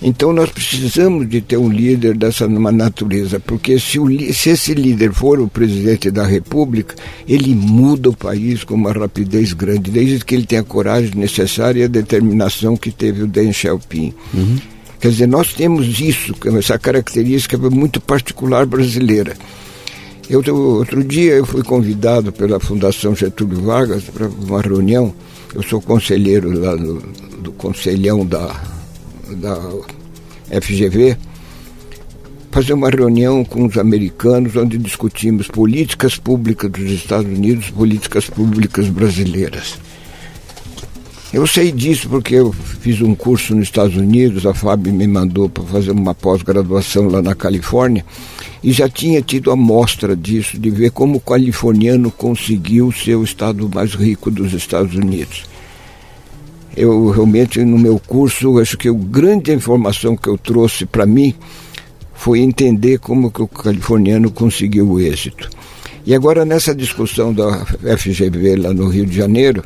Então 0.00 0.32
nós 0.32 0.50
precisamos 0.50 1.28
de 1.28 1.40
ter 1.40 1.56
um 1.56 1.70
líder 1.70 2.16
dessa 2.16 2.46
natureza, 2.46 3.40
porque 3.40 3.78
se, 3.80 3.98
o, 3.98 4.06
se, 4.32 4.50
esse 4.50 4.74
líder 4.74 5.12
for 5.12 5.40
o 5.40 5.48
presidente 5.48 6.10
da 6.10 6.24
República, 6.24 6.94
ele 7.26 7.54
muda 7.54 8.10
o 8.10 8.16
país 8.16 8.62
com 8.62 8.74
uma 8.74 8.92
rapidez 8.92 9.52
grande, 9.52 9.90
desde 9.90 10.24
que 10.24 10.34
ele 10.34 10.46
tenha 10.46 10.60
a 10.60 10.64
coragem 10.64 11.12
necessária 11.14 11.80
e 11.80 11.84
a 11.84 11.88
determinação 11.88 12.76
que 12.76 12.90
teve 12.90 13.22
o 13.22 13.26
Deng 13.26 13.52
Xiaoping. 13.52 14.14
Uhum. 14.34 14.58
Quer 15.00 15.08
dizer, 15.08 15.26
nós 15.26 15.52
temos 15.54 16.00
isso, 16.00 16.34
essa 16.56 16.78
característica 16.78 17.56
muito 17.58 18.00
particular 18.00 18.66
brasileira. 18.66 19.34
Eu, 20.28 20.42
outro 20.56 21.04
dia 21.04 21.34
eu 21.34 21.46
fui 21.46 21.62
convidado 21.62 22.32
pela 22.32 22.58
Fundação 22.58 23.14
Getúlio 23.14 23.60
Vargas 23.60 24.04
para 24.04 24.26
uma 24.26 24.60
reunião. 24.60 25.14
Eu 25.54 25.62
sou 25.62 25.80
conselheiro 25.80 26.58
lá 26.58 26.74
do, 26.74 27.52
conselhão 27.52 28.26
da, 28.26 28.48
da 29.36 29.56
FGV, 30.60 31.16
fazer 32.50 32.72
uma 32.72 32.90
reunião 32.90 33.44
com 33.44 33.66
os 33.66 33.76
americanos 33.78 34.56
onde 34.56 34.78
discutimos 34.78 35.48
políticas 35.48 36.16
públicas 36.16 36.70
dos 36.70 36.90
Estados 36.90 37.26
Unidos, 37.26 37.70
políticas 37.70 38.28
públicas 38.28 38.88
brasileiras. 38.88 39.78
Eu 41.36 41.46
sei 41.46 41.70
disso 41.70 42.08
porque 42.08 42.34
eu 42.34 42.50
fiz 42.50 43.02
um 43.02 43.14
curso 43.14 43.54
nos 43.54 43.64
Estados 43.64 43.94
Unidos, 43.94 44.46
a 44.46 44.54
Fábio 44.54 44.90
me 44.90 45.06
mandou 45.06 45.50
para 45.50 45.62
fazer 45.64 45.90
uma 45.90 46.14
pós-graduação 46.14 47.08
lá 47.08 47.20
na 47.20 47.34
Califórnia 47.34 48.06
e 48.64 48.72
já 48.72 48.88
tinha 48.88 49.20
tido 49.20 49.50
amostra 49.50 50.16
disso, 50.16 50.58
de 50.58 50.70
ver 50.70 50.92
como 50.92 51.18
o 51.18 51.20
californiano 51.20 52.10
conseguiu 52.10 52.90
ser 52.90 53.16
o 53.16 53.22
estado 53.22 53.68
mais 53.68 53.92
rico 53.92 54.30
dos 54.30 54.54
Estados 54.54 54.94
Unidos. 54.94 55.44
Eu 56.74 57.10
realmente, 57.10 57.62
no 57.62 57.78
meu 57.78 57.98
curso, 57.98 58.58
acho 58.58 58.78
que 58.78 58.88
a 58.88 58.94
grande 58.94 59.52
informação 59.52 60.16
que 60.16 60.30
eu 60.30 60.38
trouxe 60.38 60.86
para 60.86 61.04
mim 61.04 61.34
foi 62.14 62.40
entender 62.40 62.98
como 62.98 63.30
que 63.30 63.42
o 63.42 63.46
californiano 63.46 64.30
conseguiu 64.30 64.88
o 64.88 64.98
êxito. 64.98 65.50
E 66.06 66.14
agora, 66.14 66.46
nessa 66.46 66.74
discussão 66.74 67.34
da 67.34 67.62
FGV 67.98 68.56
lá 68.56 68.72
no 68.72 68.88
Rio 68.88 69.04
de 69.04 69.14
Janeiro, 69.14 69.62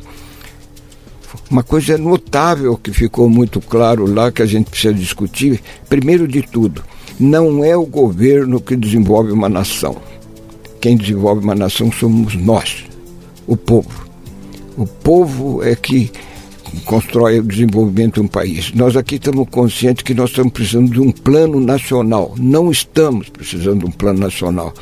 uma 1.49 1.63
coisa 1.63 1.97
notável 1.97 2.77
que 2.77 2.91
ficou 2.91 3.29
muito 3.29 3.59
claro 3.61 4.05
lá, 4.05 4.31
que 4.31 4.41
a 4.41 4.45
gente 4.45 4.69
precisa 4.69 4.93
discutir, 4.93 5.61
primeiro 5.87 6.27
de 6.27 6.41
tudo, 6.41 6.83
não 7.19 7.63
é 7.63 7.75
o 7.75 7.85
governo 7.85 8.59
que 8.59 8.75
desenvolve 8.75 9.31
uma 9.31 9.49
nação. 9.49 9.97
Quem 10.79 10.97
desenvolve 10.97 11.43
uma 11.43 11.55
nação 11.55 11.91
somos 11.91 12.35
nós, 12.35 12.85
o 13.45 13.55
povo. 13.55 14.09
O 14.77 14.87
povo 14.87 15.63
é 15.63 15.75
que 15.75 16.11
constrói 16.85 17.39
o 17.39 17.43
desenvolvimento 17.43 18.15
de 18.15 18.21
um 18.21 18.27
país. 18.27 18.71
Nós 18.73 18.95
aqui 18.95 19.15
estamos 19.15 19.47
conscientes 19.49 20.03
que 20.03 20.13
nós 20.13 20.29
estamos 20.29 20.53
precisando 20.53 20.91
de 20.91 20.99
um 20.99 21.11
plano 21.11 21.59
nacional. 21.59 22.33
Não 22.37 22.71
estamos 22.71 23.29
precisando 23.29 23.79
de 23.79 23.85
um 23.85 23.91
plano 23.91 24.19
nacional. 24.19 24.73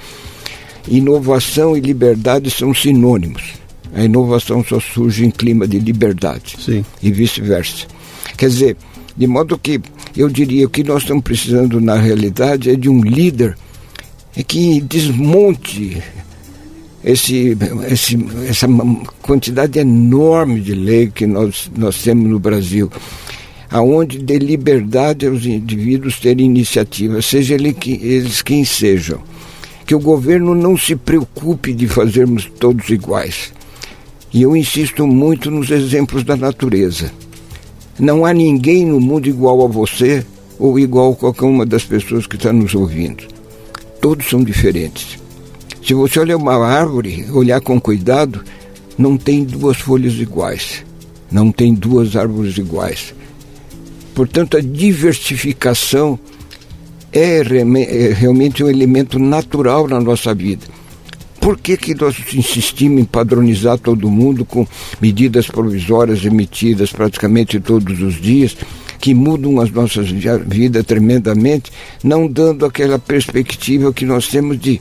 Inovação 0.87 1.75
e 1.75 1.79
liberdade 1.79 2.49
são 2.49 2.73
sinônimos. 2.73 3.59
A 3.93 4.03
inovação 4.03 4.63
só 4.63 4.79
surge 4.79 5.25
em 5.25 5.31
clima 5.31 5.67
de 5.67 5.79
liberdade 5.79 6.57
Sim. 6.59 6.85
e 7.01 7.11
vice-versa. 7.11 7.87
Quer 8.37 8.49
dizer, 8.49 8.77
de 9.17 9.27
modo 9.27 9.57
que 9.57 9.81
eu 10.15 10.29
diria 10.29 10.61
que 10.61 10.65
o 10.65 10.69
que 10.69 10.83
nós 10.83 11.01
estamos 11.01 11.23
precisando 11.23 11.81
na 11.81 11.95
realidade 11.95 12.69
é 12.69 12.75
de 12.75 12.89
um 12.89 13.01
líder 13.01 13.57
que 14.47 14.79
desmonte 14.81 16.01
esse, 17.03 17.57
esse, 17.89 18.17
essa 18.47 18.67
quantidade 19.21 19.79
enorme 19.79 20.59
de 20.59 20.73
lei 20.73 21.07
que 21.07 21.25
nós, 21.25 21.69
nós 21.75 22.01
temos 22.01 22.29
no 22.29 22.39
Brasil, 22.39 22.91
aonde 23.69 24.19
dê 24.19 24.37
liberdade 24.37 25.25
aos 25.25 25.45
indivíduos 25.45 26.19
terem 26.19 26.45
iniciativa, 26.45 27.21
seja 27.21 27.55
ele 27.55 27.73
que, 27.73 27.93
eles 28.01 28.41
quem 28.41 28.63
sejam. 28.63 29.19
que 29.85 29.95
o 29.95 29.99
governo 29.99 30.53
não 30.53 30.77
se 30.77 30.95
preocupe 30.95 31.73
de 31.73 31.87
fazermos 31.87 32.49
todos 32.59 32.89
iguais. 32.89 33.51
E 34.31 34.41
eu 34.43 34.55
insisto 34.55 35.07
muito 35.07 35.49
nos 35.49 35.71
exemplos 35.71 36.23
da 36.23 36.35
natureza. 36.35 37.11
Não 37.99 38.25
há 38.25 38.33
ninguém 38.33 38.85
no 38.85 38.99
mundo 38.99 39.27
igual 39.27 39.65
a 39.65 39.67
você 39.67 40.25
ou 40.57 40.77
igual 40.77 41.13
a 41.13 41.15
qualquer 41.15 41.45
uma 41.45 41.65
das 41.65 41.83
pessoas 41.83 42.27
que 42.27 42.35
está 42.35 42.53
nos 42.53 42.75
ouvindo. 42.75 43.23
Todos 43.99 44.29
são 44.29 44.43
diferentes. 44.43 45.17
Se 45.85 45.93
você 45.93 46.19
olhar 46.19 46.37
uma 46.37 46.55
árvore, 46.55 47.25
olhar 47.31 47.59
com 47.61 47.79
cuidado, 47.79 48.43
não 48.97 49.17
tem 49.17 49.43
duas 49.43 49.77
folhas 49.77 50.13
iguais, 50.15 50.85
não 51.31 51.51
tem 51.51 51.73
duas 51.73 52.15
árvores 52.15 52.57
iguais. 52.57 53.13
Portanto, 54.13 54.57
a 54.57 54.61
diversificação 54.61 56.19
é, 57.11 57.39
é 57.39 58.13
realmente 58.13 58.63
um 58.63 58.69
elemento 58.69 59.17
natural 59.17 59.87
na 59.87 59.99
nossa 59.99 60.33
vida. 60.33 60.65
Por 61.39 61.57
que, 61.57 61.77
que 61.77 61.95
nós 61.95 62.15
insistimos 62.33 63.01
em 63.01 63.05
padronizar 63.05 63.77
todo 63.77 64.09
mundo 64.09 64.43
com 64.43 64.67
medidas 65.01 65.47
provisórias 65.47 66.23
emitidas 66.25 66.91
praticamente 66.91 67.59
todos 67.59 68.01
os 68.01 68.19
dias, 68.21 68.55
que 68.99 69.13
mudam 69.13 69.59
as 69.61 69.71
nossas 69.71 70.09
vidas 70.09 70.85
tremendamente, 70.85 71.71
não 72.03 72.27
dando 72.27 72.65
aquela 72.65 72.99
perspectiva 72.99 73.93
que 73.93 74.05
nós 74.05 74.27
temos 74.27 74.59
de, 74.59 74.79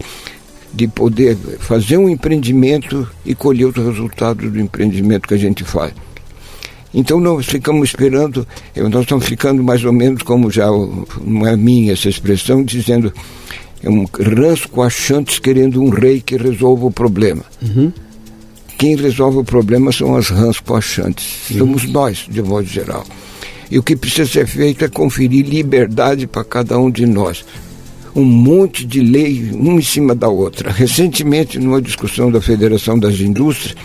de 0.75 0.89
poder 0.89 1.37
fazer 1.61 1.97
um 1.97 2.09
empreendimento 2.09 3.09
e 3.25 3.35
colher 3.35 3.67
os 3.67 3.77
resultados 3.77 4.51
do 4.51 4.61
empreendimento 4.61 5.29
que 5.29 5.35
a 5.35 5.39
gente 5.39 5.63
faz? 5.63 5.93
Então 6.93 7.21
nós 7.21 7.47
ficamos 7.47 7.91
esperando, 7.91 8.47
nós 8.91 9.03
estamos 9.03 9.27
ficando 9.27 9.63
mais 9.63 9.85
ou 9.85 9.93
menos 9.93 10.23
como 10.23 10.51
já, 10.51 10.67
não 10.67 11.47
é 11.47 11.57
minha 11.57 11.93
essa 11.93 12.09
expressão, 12.09 12.65
dizendo 12.65 13.13
um 13.85 14.05
ranço 14.05 14.69
coachantes 14.69 15.39
querendo 15.39 15.83
um 15.83 15.91
rei 15.91 16.21
que 16.21 16.37
resolva 16.37 16.87
o 16.87 16.91
problema. 16.91 17.43
Uhum. 17.63 17.93
Quem 18.77 18.97
resolve 18.97 19.39
o 19.39 19.45
problema 19.45 19.93
são 19.93 20.17
as 20.17 20.29
rãs 20.29 20.61
coachantes, 20.61 21.51
uhum. 21.51 21.59
somos 21.59 21.85
nós, 21.85 22.27
de 22.29 22.43
modo 22.43 22.67
geral. 22.67 23.05
E 23.71 23.79
o 23.79 23.83
que 23.83 23.97
precisa 23.97 24.31
ser 24.31 24.47
feito 24.47 24.85
é 24.85 24.89
conferir 24.89 25.47
liberdade 25.47 26.27
para 26.27 26.45
cada 26.45 26.79
um 26.79 26.91
de 26.91 27.05
nós. 27.05 27.45
Um 28.15 28.25
monte 28.25 28.85
de 28.87 29.01
lei, 29.01 29.51
uma 29.53 29.75
em 29.75 29.83
cima 29.83 30.15
da 30.15 30.29
outra. 30.29 30.71
Recentemente, 30.73 31.59
numa 31.59 31.81
discussão 31.83 32.31
da 32.33 32.41
Federação 32.41 32.99
das 32.99 33.21
Indústrias, 33.21 33.77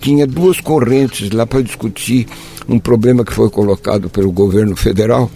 tinha 0.00 0.26
duas 0.26 0.60
correntes 0.60 1.30
lá 1.30 1.46
para 1.46 1.62
discutir 1.62 2.26
um 2.68 2.78
problema 2.78 3.24
que 3.24 3.32
foi 3.32 3.48
colocado 3.48 4.10
pelo 4.10 4.30
governo 4.30 4.76
federal 4.76 5.30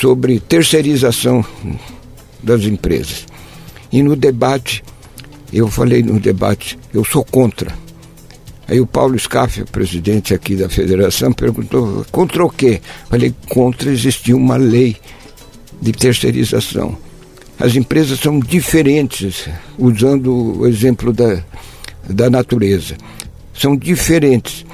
sobre 0.00 0.40
terceirização 0.40 1.44
das 2.42 2.64
empresas. 2.64 3.26
E 3.92 4.02
no 4.02 4.16
debate, 4.16 4.84
eu 5.52 5.68
falei 5.68 6.02
no 6.02 6.18
debate, 6.18 6.78
eu 6.92 7.04
sou 7.04 7.24
contra. 7.24 7.72
Aí 8.68 8.80
o 8.80 8.86
Paulo 8.86 9.18
Scaffia, 9.18 9.64
presidente 9.64 10.32
aqui 10.32 10.54
da 10.54 10.68
federação, 10.68 11.32
perguntou: 11.32 12.04
contra 12.10 12.44
o 12.44 12.50
quê? 12.50 12.80
Falei: 13.08 13.34
contra 13.48 13.90
existir 13.90 14.34
uma 14.34 14.56
lei 14.56 14.96
de 15.82 15.92
terceirização. 15.92 16.96
As 17.58 17.74
empresas 17.74 18.20
são 18.20 18.38
diferentes, 18.38 19.48
usando 19.78 20.60
o 20.60 20.66
exemplo 20.66 21.12
da, 21.12 21.42
da 22.08 22.30
natureza 22.30 22.96
são 23.60 23.76
diferentes. 23.76 24.64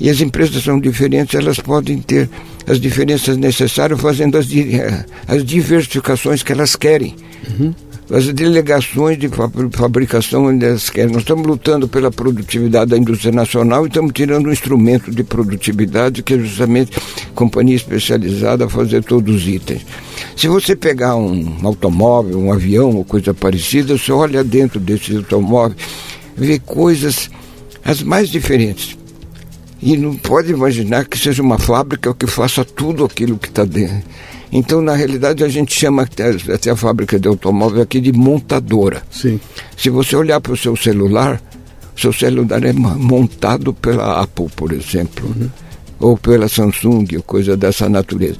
E 0.00 0.08
as 0.08 0.20
empresas 0.20 0.62
são 0.62 0.78
diferentes, 0.78 1.34
elas 1.34 1.58
podem 1.58 1.98
ter 1.98 2.30
as 2.66 2.80
diferenças 2.80 3.36
necessárias 3.36 4.00
fazendo 4.00 4.38
as, 4.38 4.46
as 5.26 5.44
diversificações 5.44 6.42
que 6.42 6.52
elas 6.52 6.76
querem. 6.76 7.16
Uhum. 7.48 7.74
As 8.10 8.26
delegações 8.32 9.18
de 9.18 9.28
fabricação 9.70 10.50
elas 10.50 10.88
querem. 10.88 11.12
Nós 11.12 11.22
estamos 11.22 11.46
lutando 11.46 11.86
pela 11.86 12.10
produtividade 12.10 12.90
da 12.90 12.96
indústria 12.96 13.30
nacional 13.30 13.84
e 13.84 13.88
estamos 13.88 14.12
tirando 14.14 14.46
um 14.46 14.52
instrumento 14.52 15.10
de 15.10 15.22
produtividade 15.22 16.22
que 16.22 16.32
é 16.32 16.38
justamente 16.38 16.98
companhia 17.34 17.76
especializada 17.76 18.64
a 18.64 18.68
fazer 18.68 19.04
todos 19.04 19.36
os 19.36 19.46
itens. 19.46 19.84
Se 20.34 20.48
você 20.48 20.74
pegar 20.74 21.16
um 21.16 21.58
automóvel, 21.62 22.38
um 22.38 22.50
avião 22.50 22.96
ou 22.96 23.04
coisa 23.04 23.34
parecida, 23.34 23.98
você 23.98 24.10
olha 24.10 24.42
dentro 24.42 24.80
desse 24.80 25.14
automóvel, 25.14 25.76
vê 26.34 26.58
coisas 26.58 27.30
as 27.84 28.02
mais 28.02 28.30
diferentes. 28.30 28.96
E 29.82 29.98
não 29.98 30.16
pode 30.16 30.50
imaginar 30.50 31.04
que 31.04 31.18
seja 31.18 31.42
uma 31.42 31.58
fábrica 31.58 32.14
que 32.14 32.26
faça 32.26 32.64
tudo 32.64 33.04
aquilo 33.04 33.38
que 33.38 33.48
está 33.48 33.66
dentro. 33.66 34.02
Então, 34.52 34.80
na 34.80 34.94
realidade, 34.94 35.44
a 35.44 35.48
gente 35.48 35.74
chama 35.74 36.02
até, 36.02 36.30
até 36.52 36.70
a 36.70 36.76
fábrica 36.76 37.18
de 37.18 37.28
automóvel 37.28 37.82
aqui 37.82 38.00
de 38.00 38.12
montadora. 38.12 39.02
Sim. 39.10 39.38
Se 39.76 39.90
você 39.90 40.16
olhar 40.16 40.40
para 40.40 40.52
o 40.52 40.56
seu 40.56 40.74
celular, 40.76 41.40
seu 41.96 42.12
celular 42.12 42.64
é 42.64 42.72
montado 42.72 43.74
pela 43.74 44.22
Apple, 44.22 44.48
por 44.56 44.72
exemplo, 44.72 45.26
uhum. 45.26 45.50
ou 46.00 46.16
pela 46.16 46.48
Samsung, 46.48 47.06
ou 47.16 47.22
coisa 47.22 47.56
dessa 47.56 47.88
natureza 47.88 48.38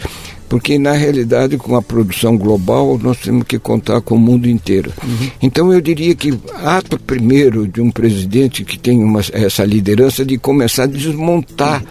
porque 0.49 0.79
na 0.79 0.93
realidade 0.93 1.59
com 1.59 1.77
a 1.77 1.83
produção 1.83 2.37
global 2.37 2.99
nós 3.01 3.19
temos 3.19 3.45
que 3.45 3.59
contar 3.59 4.01
com 4.01 4.15
o 4.15 4.19
mundo 4.19 4.49
inteiro. 4.49 4.93
Uhum. 5.03 5.31
Então 5.43 5.73
eu 5.73 5.81
diria 5.81 6.15
que 6.15 6.39
ato 6.65 6.99
primeiro 6.99 7.69
de 7.69 7.81
um 7.81 7.91
presidente 7.91 8.65
que 8.65 8.79
tem 8.79 9.03
uma, 9.03 9.21
essa 9.33 9.65
liderança 9.65 10.25
de 10.25 10.39
começar 10.39 10.85
a 10.85 10.87
desmontar 10.87 11.85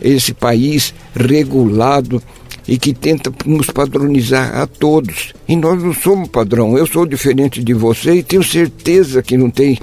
esse 0.00 0.32
país 0.32 0.94
regulado 1.14 2.22
e 2.66 2.78
que 2.78 2.94
tenta 2.94 3.32
nos 3.44 3.66
padronizar 3.66 4.56
a 4.56 4.66
todos. 4.66 5.34
E 5.46 5.54
nós 5.54 5.82
não 5.82 5.92
somos 5.92 6.28
padrão. 6.28 6.76
Eu 6.76 6.86
sou 6.86 7.06
diferente 7.06 7.62
de 7.62 7.74
você 7.74 8.14
e 8.14 8.22
tenho 8.22 8.42
certeza 8.42 9.22
que 9.22 9.36
não 9.36 9.50
tem 9.50 9.78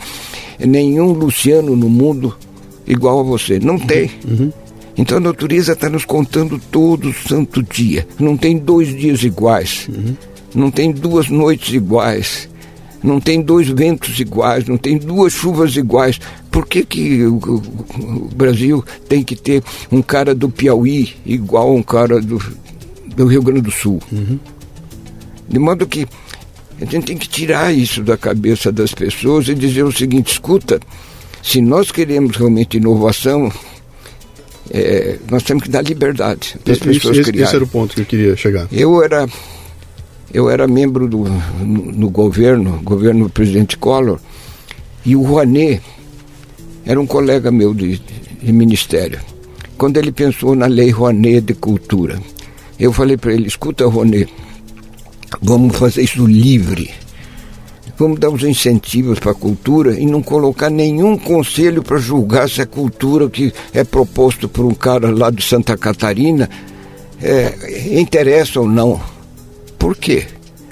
nenhum 0.60 1.12
Luciano 1.14 1.76
no 1.76 1.90
mundo 1.90 2.36
igual 2.88 3.20
a 3.20 3.24
você. 3.24 3.60
Não 3.60 3.78
tem. 3.78 4.10
Uhum. 4.28 4.52
Então 4.98 5.18
a 5.18 5.22
natureza 5.22 5.74
está 5.74 5.90
nos 5.90 6.06
contando 6.06 6.60
todo 6.72 7.14
santo 7.14 7.64
dia. 7.64 8.08
Não 8.20 8.36
tem 8.36 8.58
dois 8.58 8.96
dias 8.96 9.24
iguais, 9.24 9.88
uhum. 9.90 10.16
não 10.54 10.70
tem 10.70 10.92
duas 10.92 11.30
noites 11.30 11.74
iguais, 11.74 12.50
não 13.02 13.20
tem 13.20 13.42
dois 13.42 13.70
ventos 13.70 14.20
iguais, 14.20 14.68
não 14.68 14.78
tem 14.78 14.98
duas 14.98 15.34
chuvas 15.34 15.76
iguais. 15.76 16.20
Por 16.52 16.68
que, 16.68 16.84
que 16.84 17.24
o, 17.24 17.36
o, 17.36 17.56
o 18.26 18.30
Brasil 18.36 18.84
tem 19.08 19.24
que 19.24 19.36
ter 19.36 19.64
um 19.92 20.02
cara 20.02 20.36
do 20.36 20.50
Piauí 20.50 21.14
igual 21.26 21.70
a 21.70 21.74
um 21.74 21.82
cara 21.82 22.20
do, 22.20 22.38
do 23.16 23.26
Rio 23.26 23.42
Grande 23.42 23.62
do 23.62 23.72
Sul? 23.72 24.02
Uhum. 24.12 24.40
De 25.48 25.60
modo 25.60 25.86
que 25.86 26.08
a 26.82 26.86
gente 26.86 27.06
tem 27.06 27.18
que 27.18 27.30
tirar 27.30 27.72
isso 27.74 28.02
da 28.02 28.18
cabeça 28.18 28.72
das 28.72 28.94
pessoas 28.94 29.48
e 29.48 29.54
dizer 29.54 29.84
o 29.84 29.92
seguinte: 29.92 30.32
escuta, 30.32 30.80
se 31.44 31.62
nós 31.62 31.92
queremos 31.92 32.36
realmente 32.36 32.78
inovação, 32.78 33.52
é, 34.72 35.18
nós 35.30 35.44
temos 35.44 35.64
que 35.64 35.70
dar 35.70 35.84
liberdade 35.84 36.58
para 36.64 36.74
as 36.74 36.80
pessoas 36.80 37.18
esse, 37.18 37.32
criarem. 37.32 37.48
Esse 37.48 37.56
era 37.56 37.64
o 37.64 37.68
ponto 37.68 37.94
que 37.94 38.02
eu 38.02 38.06
queria 38.06 38.36
chegar. 38.36 38.68
Eu 38.72 39.04
era, 39.04 39.28
eu 40.34 40.50
era 40.50 40.68
membro 40.68 41.08
do 41.08 41.26
no, 41.60 41.92
no 41.92 42.10
governo, 42.10 42.80
governo 42.84 43.26
do 43.26 43.30
presidente 43.30 43.78
Collor, 43.78 44.20
e 45.06 45.16
o 45.16 45.22
Rouanet 45.22 45.82
era 46.86 47.00
um 47.00 47.06
colega 47.06 47.52
meu 47.52 47.74
de, 47.74 48.02
de 48.42 48.52
ministério. 48.52 49.20
Quando 49.78 49.98
ele 49.98 50.12
pensou 50.12 50.56
na 50.56 50.68
lei 50.68 50.90
Rouanet 50.90 51.42
de 51.42 51.54
cultura, 51.54 52.20
eu 52.82 52.92
falei 52.92 53.16
para 53.16 53.34
ele, 53.34 53.48
escuta 53.48 53.86
Rouanet, 53.86 54.32
vamos 55.42 55.78
fazer 55.78 56.02
isso 56.02 56.26
livre 56.26 56.92
Vamos 58.02 58.20
dar 58.20 58.32
os 58.32 58.42
incentivos 58.42 59.20
para 59.20 59.32
a 59.32 59.36
cultura 59.36 59.94
e 59.94 60.08
não 60.08 60.24
colocar 60.24 60.72
nenhum 60.72 61.16
conselho 61.16 61.84
para 61.84 62.00
julgar 62.00 62.50
se 62.50 62.60
a 62.60 62.66
cultura 62.66 63.30
que 63.30 63.54
é 63.72 63.84
proposto 63.84 64.50
por 64.50 64.66
um 64.66 64.74
cara 64.74 65.12
lá 65.12 65.30
de 65.30 65.44
Santa 65.44 65.78
Catarina 65.78 66.50
é, 67.22 68.00
interessa 68.00 68.60
ou 68.60 68.68
não. 68.68 69.00
Por 69.78 69.96
quê? 69.96 70.26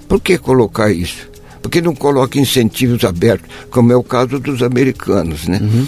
Por 0.07 0.19
que 0.19 0.39
colocar 0.39 0.91
isso? 0.91 1.29
Porque 1.61 1.81
não 1.81 1.93
coloca 1.93 2.39
incentivos 2.39 3.03
abertos, 3.03 3.47
como 3.69 3.93
é 3.93 3.95
o 3.95 4.01
caso 4.01 4.39
dos 4.39 4.63
americanos, 4.63 5.47
né? 5.47 5.59
Uhum. 5.61 5.85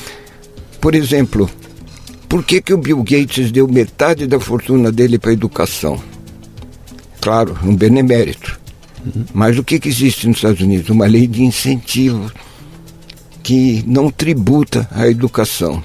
Por 0.80 0.94
exemplo, 0.94 1.50
por 2.32 2.46
que, 2.46 2.62
que 2.62 2.74
o 2.74 2.78
Bill 2.78 3.04
Gates 3.04 3.52
deu 3.52 3.68
metade 3.68 4.26
da 4.26 4.40
fortuna 4.40 4.90
dele 4.90 5.20
para 5.20 5.32
a 5.32 5.34
educação? 5.34 6.02
Claro, 7.20 7.60
um 7.62 7.76
benemérito. 7.76 8.58
Mas 9.34 9.58
o 9.58 9.64
que, 9.66 9.78
que 9.78 9.90
existe 9.90 10.30
nos 10.30 10.38
Estados 10.38 10.62
Unidos? 10.62 10.90
Uma 10.90 11.08
lei 11.08 11.28
de 11.28 11.44
incentivo 11.44 12.32
que 13.44 13.84
não 13.86 14.10
tributa 14.10 14.88
a 14.92 15.10
educação. 15.10 15.84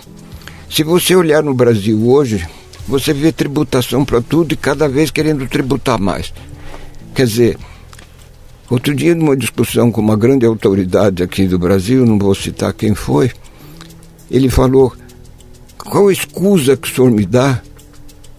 Se 0.70 0.84
você 0.84 1.16
olhar 1.16 1.42
no 1.42 1.52
Brasil 1.52 2.00
hoje, 2.08 2.46
você 2.86 3.12
vê 3.12 3.32
tributação 3.32 4.04
para 4.04 4.22
tudo 4.22 4.52
e 4.52 4.56
cada 4.56 4.88
vez 4.88 5.10
querendo 5.10 5.48
tributar 5.48 6.00
mais. 6.00 6.32
Quer 7.12 7.26
dizer, 7.26 7.58
outro 8.70 8.94
dia, 8.94 9.16
numa 9.16 9.36
discussão 9.36 9.90
com 9.90 10.00
uma 10.00 10.16
grande 10.16 10.46
autoridade 10.46 11.24
aqui 11.24 11.48
do 11.48 11.58
Brasil, 11.58 12.06
não 12.06 12.16
vou 12.16 12.36
citar 12.36 12.72
quem 12.72 12.94
foi, 12.94 13.32
ele 14.30 14.48
falou: 14.48 14.92
qual 15.86 16.08
a 16.08 16.12
escusa 16.12 16.76
que 16.76 16.90
o 16.90 16.94
senhor 16.94 17.10
me 17.10 17.24
dá 17.24 17.62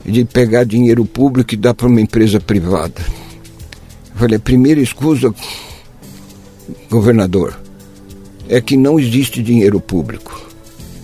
de 0.06 0.24
pegar 0.26 0.64
dinheiro 0.64 1.06
público 1.06 1.54
e 1.54 1.58
dar 1.58 1.74
para 1.74 1.88
uma 1.88 2.02
empresa 2.02 2.39
privada? 2.39 3.02
falei, 4.16 4.39
primeira 4.39 4.82
escusa, 4.82 5.34
governador, 6.89 7.60
é 8.50 8.60
que 8.60 8.76
não 8.76 9.00
existe 9.00 9.43
dinheiro 9.43 9.80
público. 9.80 10.41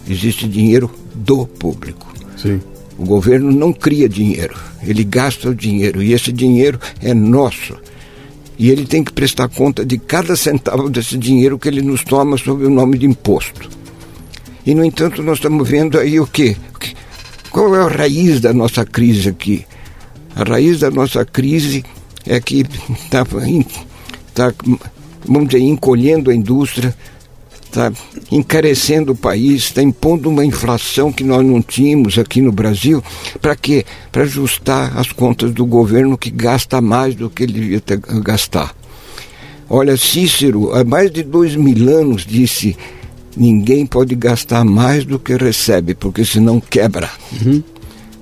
Existe 0.09 0.47
dinheiro 0.47 0.89
do 1.13 1.45
público. 1.45 2.11
Sim. 2.35 2.59
O 2.97 3.05
governo 3.05 3.51
não 3.51 3.71
cria 3.71 4.09
dinheiro, 4.09 4.55
ele 4.81 5.03
gasta 5.03 5.49
o 5.49 5.55
dinheiro 5.55 6.01
e 6.01 6.13
esse 6.13 6.31
dinheiro 6.31 6.79
é 7.01 7.13
nosso. 7.13 7.75
E 8.57 8.69
ele 8.69 8.85
tem 8.85 9.03
que 9.03 9.11
prestar 9.11 9.47
conta 9.49 9.85
de 9.85 9.97
cada 9.97 10.35
centavo 10.35 10.89
desse 10.89 11.17
dinheiro 11.17 11.57
que 11.57 11.67
ele 11.67 11.81
nos 11.81 12.03
toma 12.03 12.37
sob 12.37 12.65
o 12.65 12.69
nome 12.69 12.97
de 12.97 13.05
imposto. 13.05 13.69
E, 14.65 14.73
no 14.73 14.83
entanto, 14.83 15.21
nós 15.21 15.37
estamos 15.37 15.67
vendo 15.67 15.99
aí 15.99 16.19
o 16.19 16.27
quê? 16.27 16.55
Qual 17.51 17.75
é 17.75 17.81
a 17.81 17.87
raiz 17.87 18.39
da 18.39 18.53
nossa 18.53 18.85
crise 18.85 19.29
aqui? 19.29 19.65
A 20.35 20.43
raiz 20.43 20.79
da 20.79 20.89
nossa 20.89 21.23
crise 21.25 21.83
é 22.25 22.39
que 22.39 22.65
está, 23.03 23.25
tá, 24.33 24.53
vamos 25.25 25.49
dizer, 25.49 25.63
encolhendo 25.63 26.31
a 26.31 26.35
indústria, 26.35 26.95
está 27.65 27.91
encarecendo 28.31 29.11
o 29.11 29.15
país, 29.15 29.63
está 29.63 29.81
impondo 29.81 30.29
uma 30.29 30.45
inflação 30.45 31.11
que 31.11 31.23
nós 31.23 31.45
não 31.45 31.61
tínhamos 31.61 32.17
aqui 32.17 32.41
no 32.41 32.51
Brasil. 32.51 33.03
Para 33.41 33.55
quê? 33.55 33.85
Para 34.11 34.23
ajustar 34.23 34.97
as 34.97 35.11
contas 35.11 35.51
do 35.51 35.65
governo 35.65 36.17
que 36.17 36.31
gasta 36.31 36.79
mais 36.79 37.15
do 37.15 37.29
que 37.29 37.43
ele 37.43 37.53
devia 37.53 37.81
ter, 37.81 37.97
gastar. 37.97 38.73
Olha, 39.69 39.97
Cícero, 39.97 40.73
há 40.73 40.83
mais 40.83 41.11
de 41.11 41.23
dois 41.23 41.55
mil 41.55 41.89
anos, 41.95 42.25
disse: 42.25 42.77
ninguém 43.35 43.85
pode 43.85 44.15
gastar 44.15 44.63
mais 44.63 45.05
do 45.05 45.19
que 45.19 45.35
recebe, 45.35 45.93
porque 45.93 46.23
senão 46.25 46.59
quebra. 46.59 47.09
Uhum. 47.31 47.63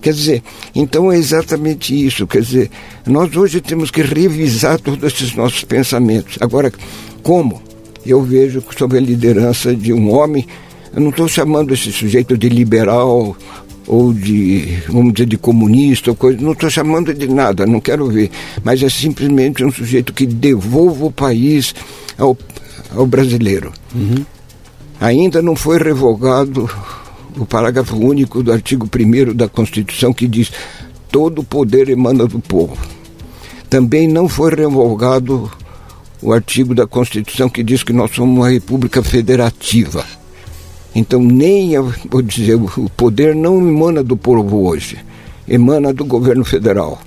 Quer 0.01 0.13
dizer, 0.13 0.43
então 0.73 1.11
é 1.11 1.17
exatamente 1.17 1.93
isso. 1.93 2.25
Quer 2.25 2.41
dizer, 2.41 2.71
nós 3.05 3.35
hoje 3.35 3.61
temos 3.61 3.91
que 3.91 4.01
revisar 4.01 4.79
todos 4.79 5.03
esses 5.03 5.35
nossos 5.35 5.63
pensamentos. 5.63 6.37
Agora, 6.41 6.71
como? 7.21 7.61
eu 8.05 8.21
vejo 8.21 8.61
que 8.61 8.77
sob 8.77 8.97
a 8.97 9.01
liderança 9.01 9.75
de 9.75 9.93
um 9.93 10.11
homem, 10.11 10.45
eu 10.93 11.01
não 11.01 11.09
estou 11.09 11.27
chamando 11.27 11.73
esse 11.73 11.91
sujeito 11.91 12.37
de 12.37 12.49
liberal 12.49 13.35
ou 13.87 14.13
de, 14.13 14.77
vamos 14.87 15.13
dizer, 15.13 15.27
de 15.27 15.37
comunista 15.37 16.11
ou 16.11 16.15
coisa, 16.15 16.41
não 16.41 16.51
estou 16.51 16.69
chamando 16.69 17.13
de 17.13 17.27
nada, 17.27 17.65
não 17.65 17.79
quero 17.79 18.07
ver, 18.07 18.29
mas 18.63 18.81
é 18.81 18.89
simplesmente 18.89 19.63
um 19.63 19.71
sujeito 19.71 20.13
que 20.13 20.25
devolva 20.25 21.05
o 21.05 21.11
país 21.11 21.73
ao, 22.17 22.37
ao 22.95 23.05
brasileiro. 23.05 23.71
Uhum. 23.93 24.25
Ainda 25.01 25.41
não 25.41 25.55
foi 25.55 25.79
revogado 25.79 26.69
o 27.35 27.43
parágrafo 27.43 27.97
único 27.97 28.43
do 28.43 28.51
artigo 28.51 28.87
1 28.87 29.33
da 29.33 29.49
Constituição 29.49 30.13
que 30.13 30.27
diz 30.27 30.51
todo 31.11 31.39
o 31.39 31.43
poder 31.43 31.89
emana 31.89 32.27
do 32.27 32.39
povo. 32.39 32.77
Também 33.67 34.07
não 34.07 34.29
foi 34.29 34.53
revogado 34.53 35.51
o 36.21 36.31
artigo 36.31 36.75
da 36.75 36.85
Constituição 36.85 37.49
que 37.49 37.63
diz 37.63 37.81
que 37.81 37.91
nós 37.91 38.11
somos 38.11 38.37
uma 38.37 38.49
república 38.51 39.01
federativa. 39.01 40.05
Então, 40.93 41.19
nem, 41.19 41.71
vou 42.07 42.21
dizer, 42.21 42.53
o 42.53 42.89
poder 42.95 43.33
não 43.33 43.57
emana 43.57 44.03
do 44.03 44.15
povo 44.15 44.67
hoje, 44.67 44.99
emana 45.47 45.91
do 45.91 46.05
governo 46.05 46.45
federal. 46.45 47.01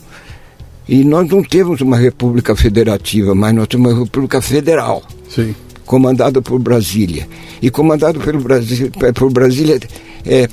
E 0.89 1.05
nós 1.05 1.29
não 1.29 1.45
temos 1.45 1.81
uma 1.81 1.97
república 1.97 2.57
federativa, 2.57 3.37
mas 3.37 3.55
nós 3.55 3.69
temos 3.69 3.93
uma 3.93 4.05
república 4.05 4.43
federal. 4.43 5.01
Sim. 5.29 5.55
Comandada 5.85 6.41
por 6.41 6.59
Brasília. 6.59 7.29
E 7.61 7.71
comandado 7.71 8.21
pelo 8.21 8.41
Brasil, 8.41 8.91
por 9.15 9.31
Brasília 9.31 9.79
é, 10.25 10.49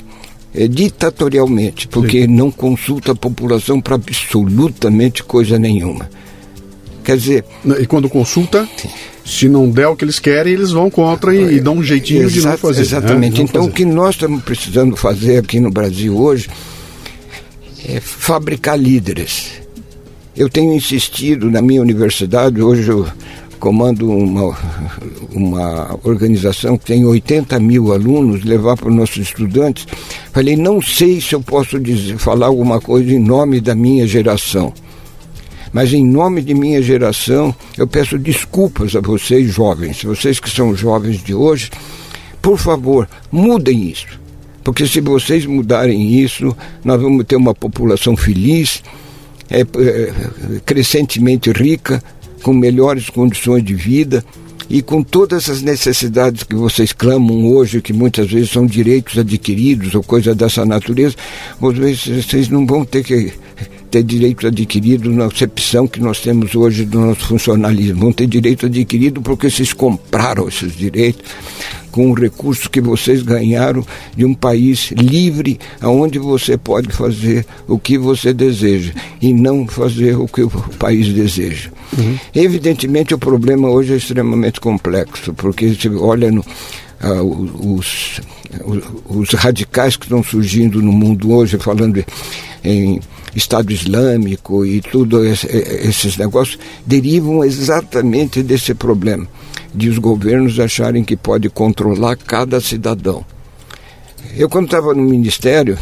é 0.54 0.68
ditatorialmente, 0.68 1.88
porque 1.88 2.22
Sim. 2.22 2.28
não 2.28 2.52
consulta 2.52 3.14
a 3.14 3.16
população 3.16 3.80
para 3.80 3.96
absolutamente 3.96 5.24
coisa 5.24 5.58
nenhuma. 5.58 6.10
Quer 7.04 7.18
dizer. 7.18 7.46
E 7.80 7.86
quando 7.88 8.10
consulta, 8.10 8.68
se 9.26 9.48
não 9.48 9.70
der 9.70 9.88
o 9.88 9.96
que 9.96 10.06
eles 10.06 10.20
querem, 10.20 10.54
eles 10.54 10.72
vão 10.72 10.90
contra 10.90 11.36
e, 11.36 11.58
e 11.58 11.60
dão 11.60 11.78
um 11.78 11.84
jeitinho 11.84 12.30
de 12.30 12.42
não 12.42 12.58
fazer. 12.58 12.82
Exatamente. 12.82 13.38
Né? 13.38 13.44
então, 13.50 13.64
fazer. 13.64 13.72
o 13.72 13.74
que 13.74 13.86
nós 13.86 14.16
estamos 14.16 14.44
precisando 14.44 14.96
fazer 14.96 15.38
aqui 15.38 15.60
no 15.60 15.72
Brasil 15.72 16.18
hoje 16.18 16.50
é 17.88 18.00
fabricar 18.00 18.78
líderes. 18.78 19.62
Eu 20.36 20.50
tenho 20.50 20.74
insistido 20.74 21.50
na 21.50 21.62
minha 21.62 21.82
universidade, 21.82 22.62
hoje 22.62 22.88
eu 22.88 23.06
comando 23.62 24.10
uma, 24.10 24.58
uma 25.32 26.00
organização 26.04 26.78
que 26.80 26.86
tem 26.86 27.06
80 27.06 27.60
mil 27.60 27.94
alunos, 27.94 28.44
levar 28.44 28.76
para 28.76 28.90
os 28.90 28.96
nossos 28.96 29.18
estudantes. 29.18 29.86
Falei, 30.34 30.58
não 30.58 30.82
sei 30.82 31.22
se 31.22 31.34
eu 31.36 31.42
posso 31.42 31.80
dizer, 31.80 32.18
falar 32.18 32.48
alguma 32.48 32.82
coisa 32.82 33.14
em 33.14 33.20
nome 33.20 33.62
da 33.62 33.76
minha 33.76 34.06
geração 34.06 34.74
mas 35.74 35.94
em 35.94 36.06
nome 36.06 36.42
de 36.42 36.54
minha 36.54 36.82
geração, 36.82 37.56
eu 37.78 37.88
peço 37.88 38.18
desculpas 38.18 38.94
a 38.94 39.00
vocês 39.00 39.50
jovens, 39.50 40.04
vocês 40.04 40.38
que 40.38 40.50
são 40.50 40.76
jovens 40.76 41.24
de 41.24 41.34
hoje, 41.34 41.70
por 42.42 42.58
favor, 42.58 43.08
mudem 43.32 43.90
isso. 43.90 44.20
Porque 44.66 44.86
se 44.86 45.00
vocês 45.00 45.46
mudarem 45.46 46.20
isso, 46.20 46.54
nós 46.84 47.02
vamos 47.02 47.26
ter 47.26 47.38
uma 47.38 47.56
população 47.56 48.18
feliz, 48.18 48.84
é, 49.50 49.62
é, 49.62 50.14
crescentemente 50.66 51.50
rica, 51.52 52.04
com 52.42 52.54
melhores 52.54 53.10
condições 53.10 53.64
de 53.64 53.74
vida 53.74 54.24
e 54.70 54.82
com 54.82 55.04
todas 55.04 55.50
as 55.50 55.62
necessidades 55.62 56.44
que 56.44 56.56
vocês 56.56 56.94
clamam 56.94 57.46
hoje, 57.48 57.82
que 57.82 57.92
muitas 57.92 58.32
vezes 58.32 58.52
são 58.52 58.66
direitos 58.66 59.18
adquiridos 59.18 59.94
ou 59.94 60.02
coisa 60.02 60.34
dessa 60.34 60.66
natureza, 60.66 61.16
vocês 61.60 62.48
não 62.48 62.66
vão 62.66 62.86
ter 62.86 63.04
que 63.04 63.34
ter 63.92 64.04
direito 64.04 64.48
adquirido 64.48 65.12
na 65.12 65.26
acepção 65.26 65.86
que 65.86 66.00
nós 66.00 66.22
temos 66.22 66.56
hoje 66.56 66.86
do 66.86 67.02
nosso 67.02 67.28
funcionalismo. 67.28 68.00
Vão 68.00 68.14
ter 68.14 68.26
direito 68.26 68.66
adquirido 68.66 69.22
porque 69.22 69.50
vocês 69.50 69.74
compraram 69.74 70.48
esses 70.48 70.74
direitos 70.74 71.22
com 71.92 72.10
o 72.10 72.14
recurso 72.14 72.70
que 72.70 72.82
vocês 72.82 73.22
ganharam 73.22 73.86
de 74.16 74.26
um 74.26 74.34
país 74.34 74.92
livre, 74.92 75.60
onde 75.84 76.18
você 76.18 76.58
pode 76.58 76.92
fazer 76.92 77.46
o 77.68 77.78
que 77.78 77.98
você 77.98 78.34
deseja 78.34 78.94
e 79.22 79.34
não 79.34 79.68
fazer 79.68 80.18
o 80.18 80.28
que 80.28 80.42
o 80.42 80.50
país 80.80 81.08
deseja. 81.14 81.70
Uhum. 81.98 82.18
Evidentemente, 82.34 83.14
o 83.14 83.20
problema 83.20 83.70
hoje 83.70 83.94
é 83.94 83.98
extremamente 83.98 84.60
complexo, 84.62 85.34
porque 85.34 85.74
se 85.74 85.90
olha 85.90 86.32
no, 86.32 86.44
ah, 87.04 87.24
os, 87.24 88.22
os, 89.06 89.30
radicais 89.32 89.96
que 89.96 90.06
estão 90.06 90.24
surgindo 90.24 90.82
no 90.82 90.92
mundo 90.92 91.32
hoje, 91.32 91.58
falando 91.58 92.04
em 92.64 93.00
Estado 93.36 93.72
Islâmico 93.72 94.64
e 94.66 94.82
tudo 94.82 95.26
esse, 95.26 95.48
esses 95.48 96.16
negócios, 96.16 96.60
derivam 96.86 97.44
exatamente 97.44 98.44
desse 98.44 98.76
problema, 98.76 99.28
de 99.74 99.90
os 99.90 99.98
governos 99.98 100.60
acharem 100.60 101.04
que 101.04 101.16
pode 101.16 101.50
controlar 101.50 102.16
cada 102.16 102.60
cidadão. 102.60 103.26
Eu, 104.36 104.50
quando 104.50 104.66
estava 104.66 104.94
no 104.94 105.04
ministério, 105.04 105.78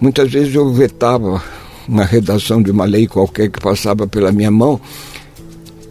muitas 0.00 0.30
vezes 0.30 0.54
eu 0.54 0.72
vetava 0.72 1.42
uma 1.86 2.04
redação 2.04 2.62
de 2.62 2.70
uma 2.70 2.84
lei 2.84 3.06
qualquer 3.06 3.50
que 3.50 3.60
passava 3.60 4.06
pela 4.06 4.30
minha 4.30 4.50
mão 4.50 4.80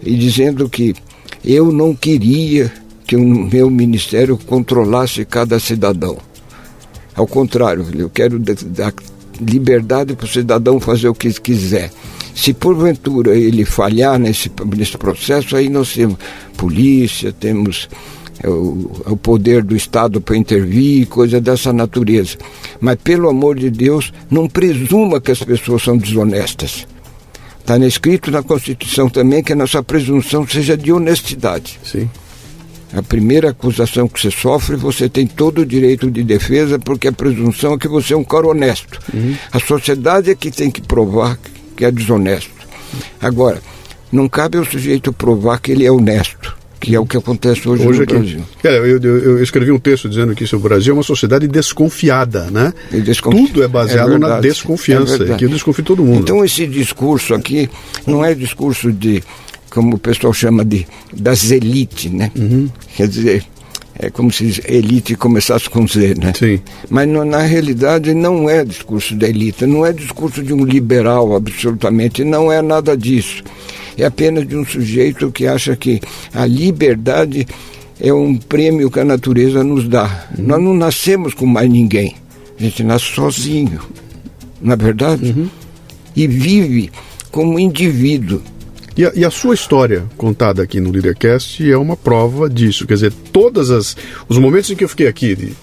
e 0.04 0.16
dizendo 0.16 0.70
que 0.70 0.96
eu 1.44 1.72
não 1.72 1.96
queria 1.96 2.72
que 3.06 3.16
o 3.16 3.24
meu 3.24 3.70
ministério 3.70 4.38
controlasse 4.38 5.26
cada 5.26 5.60
cidadão. 5.60 6.18
Ao 7.16 7.26
contrário, 7.26 7.88
eu 7.98 8.10
quero 8.10 8.38
dar 8.38 8.94
liberdade 9.40 10.16
para 10.16 10.26
o 10.26 10.30
cidadão 10.30 10.80
fazer 10.80 11.08
o 11.08 11.16
que 11.16 11.32
quiser. 11.34 11.92
Se 12.38 12.54
porventura 12.54 13.36
ele 13.36 13.66
falhar 13.66 14.20
nesse, 14.20 14.52
nesse 14.76 14.96
processo, 14.96 15.56
aí 15.56 15.70
nós 15.70 15.92
temos 15.92 16.18
polícia, 16.56 17.34
temos 17.34 17.90
é, 18.44 18.48
o, 18.48 18.92
é 19.08 19.10
o 19.10 19.18
poder 19.18 19.64
do 19.64 19.76
Estado 19.76 20.22
para 20.22 20.38
intervir, 20.38 21.08
coisa 21.08 21.42
dessa 21.42 21.74
natureza. 21.74 22.38
Mas, 22.80 22.98
pelo 23.04 23.28
amor 23.28 23.58
de 23.58 23.72
Deus, 23.72 24.14
não 24.30 24.48
presuma 24.48 25.20
que 25.20 25.32
as 25.32 25.40
pessoas 25.40 25.82
são 25.82 25.98
desonestas. 25.98 26.88
Está 27.60 27.76
escrito 27.80 28.30
na 28.30 28.44
Constituição 28.44 29.10
também 29.10 29.44
que 29.44 29.54
a 29.54 29.56
nossa 29.56 29.82
presunção 29.82 30.48
seja 30.48 30.78
de 30.78 30.92
honestidade. 30.92 31.80
Sim. 31.84 32.08
A 32.94 33.02
primeira 33.02 33.50
acusação 33.50 34.08
que 34.08 34.22
você 34.22 34.30
sofre, 34.30 34.76
você 34.76 35.10
tem 35.10 35.26
todo 35.26 35.62
o 35.62 35.66
direito 35.66 36.12
de 36.12 36.24
defesa, 36.24 36.78
porque 36.78 37.08
a 37.08 37.12
presunção 37.12 37.74
é 37.74 37.78
que 37.80 37.88
você 37.88 38.14
é 38.14 38.18
um 38.18 38.24
cara 38.24 38.48
honesto. 38.48 39.00
Uhum. 39.12 39.36
A 39.52 39.60
sociedade 39.60 40.30
é 40.30 40.36
que 40.36 40.52
tem 40.52 40.70
que 40.70 40.82
provar 40.82 41.40
que 41.78 41.86
é 41.86 41.92
desonesto. 41.92 42.52
Agora, 43.22 43.62
não 44.12 44.28
cabe 44.28 44.58
ao 44.58 44.66
sujeito 44.66 45.14
provar 45.14 45.60
que 45.60 45.72
ele 45.72 45.86
é 45.86 45.92
honesto 45.92 46.58
que 46.80 46.96
é 46.96 47.00
o 47.00 47.06
que 47.06 47.18
acontece 47.18 47.68
hoje, 47.68 47.86
hoje 47.88 47.98
no 48.00 48.04
aqui, 48.04 48.14
Brasil. 48.14 48.44
Cara, 48.62 48.76
eu, 48.76 49.02
eu, 49.02 49.18
eu, 49.18 49.44
escrevi 49.44 49.72
um 49.72 49.80
texto 49.80 50.08
dizendo 50.08 50.36
que 50.36 50.56
o 50.56 50.60
Brasil 50.60 50.92
é 50.92 50.94
uma 50.94 51.04
sociedade 51.04 51.48
desconfiada, 51.48 52.52
né? 52.52 52.74
Desconfi... 52.92 53.48
Tudo 53.48 53.64
é 53.64 53.68
baseado 53.68 54.14
é 54.14 54.18
na 54.18 54.40
desconfiança, 54.40 55.24
é 55.24 55.36
que 55.36 55.46
eu 55.46 55.50
desconfio 55.50 55.84
todo 55.84 56.04
mundo. 56.04 56.22
Então 56.22 56.46
esse 56.46 56.68
discurso 56.68 57.34
aqui 57.34 57.70
não 58.06 58.24
é 58.24 58.34
discurso 58.34 58.92
de 58.92 59.24
como 59.70 59.96
o 59.96 60.00
pessoal 60.00 60.32
chama 60.34 60.64
de 60.64 60.88
das 61.12 61.52
elites, 61.52 62.12
né? 62.12 62.32
Uhum. 62.36 62.70
Quer 62.96 63.08
dizer, 63.08 63.44
é 64.00 64.10
como 64.10 64.32
se 64.32 64.62
elite 64.68 65.16
começasse 65.16 65.70
com 65.70 65.88
Z, 65.88 66.16
né? 66.16 66.34
Sim. 66.38 66.60
Mas 66.90 67.08
no, 67.08 67.26
na 67.26 67.42
realidade 67.42 68.14
não 68.14 68.50
é 68.50 68.64
discurso 68.64 69.16
da 69.16 69.28
elite, 69.28 69.66
não 69.66 69.86
é 69.86 69.92
discurso 69.92 70.44
de 70.44 70.54
um 70.54 70.64
liberal 70.64 71.36
absolutamente, 71.36 72.24
não 72.24 72.52
é 72.52 72.62
nada 72.62 72.96
disso. 72.96 73.44
é 73.98 74.06
apenas 74.06 74.48
de 74.48 74.56
um 74.56 74.66
sujeito 74.66 75.32
que 75.32 75.48
acha 75.48 75.76
que 75.76 76.00
a 76.34 76.46
liberdade 76.46 77.48
é 78.00 78.14
um 78.14 78.38
prêmio 78.38 78.92
que 78.92 79.00
a 79.00 79.06
natureza 79.06 79.64
nos 79.64 79.88
dá. 79.88 80.28
Uhum. 80.38 80.46
Nós 80.46 80.62
não 80.62 80.74
nascemos 80.76 81.34
com 81.34 81.46
mais 81.46 81.70
ninguém. 81.70 82.16
A 82.60 82.64
gente 82.64 82.84
nasce 82.84 83.06
sozinho, 83.06 83.82
na 84.62 84.74
é 84.74 84.78
verdade? 84.78 85.30
Uhum. 85.36 85.50
E 86.16 86.28
vive 86.28 86.92
como 87.32 87.60
indivíduo. 87.60 88.42
E 88.98 89.06
a, 89.06 89.12
e 89.14 89.24
a, 89.24 89.30
sua 89.30 89.54
história 89.54 90.06
contada 90.18 90.64
aqui 90.64 90.80
no 90.80 90.92
Leadercast 90.92 91.70
é 91.70 91.78
uma 91.78 91.96
prova 91.96 92.50
disso. 92.50 92.88
Quer 92.88 92.96
dizer, 92.96 93.14
todos 93.32 93.70
os 94.28 94.38
momentos 94.38 94.72
em 94.72 94.76
que 94.76 94.84
eu 94.84 94.90
fiquei 94.90 95.08
aqui 95.08 95.36
de, 95.36 95.54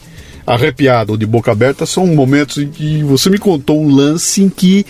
arrepiado 0.47 1.13
ou 1.13 1.19
de 1.19 1.27
boca 1.27 1.51
aberta 1.51 1.87
são 1.87 2.07
momentos 2.07 2.59
em 2.59 2.69
que 2.69 3.03
você 3.03 3.31
me 3.31 3.39
contou 3.39 3.81
um 3.81 3.89
lance 3.89 4.43
em 4.43 4.49
que 4.49 4.87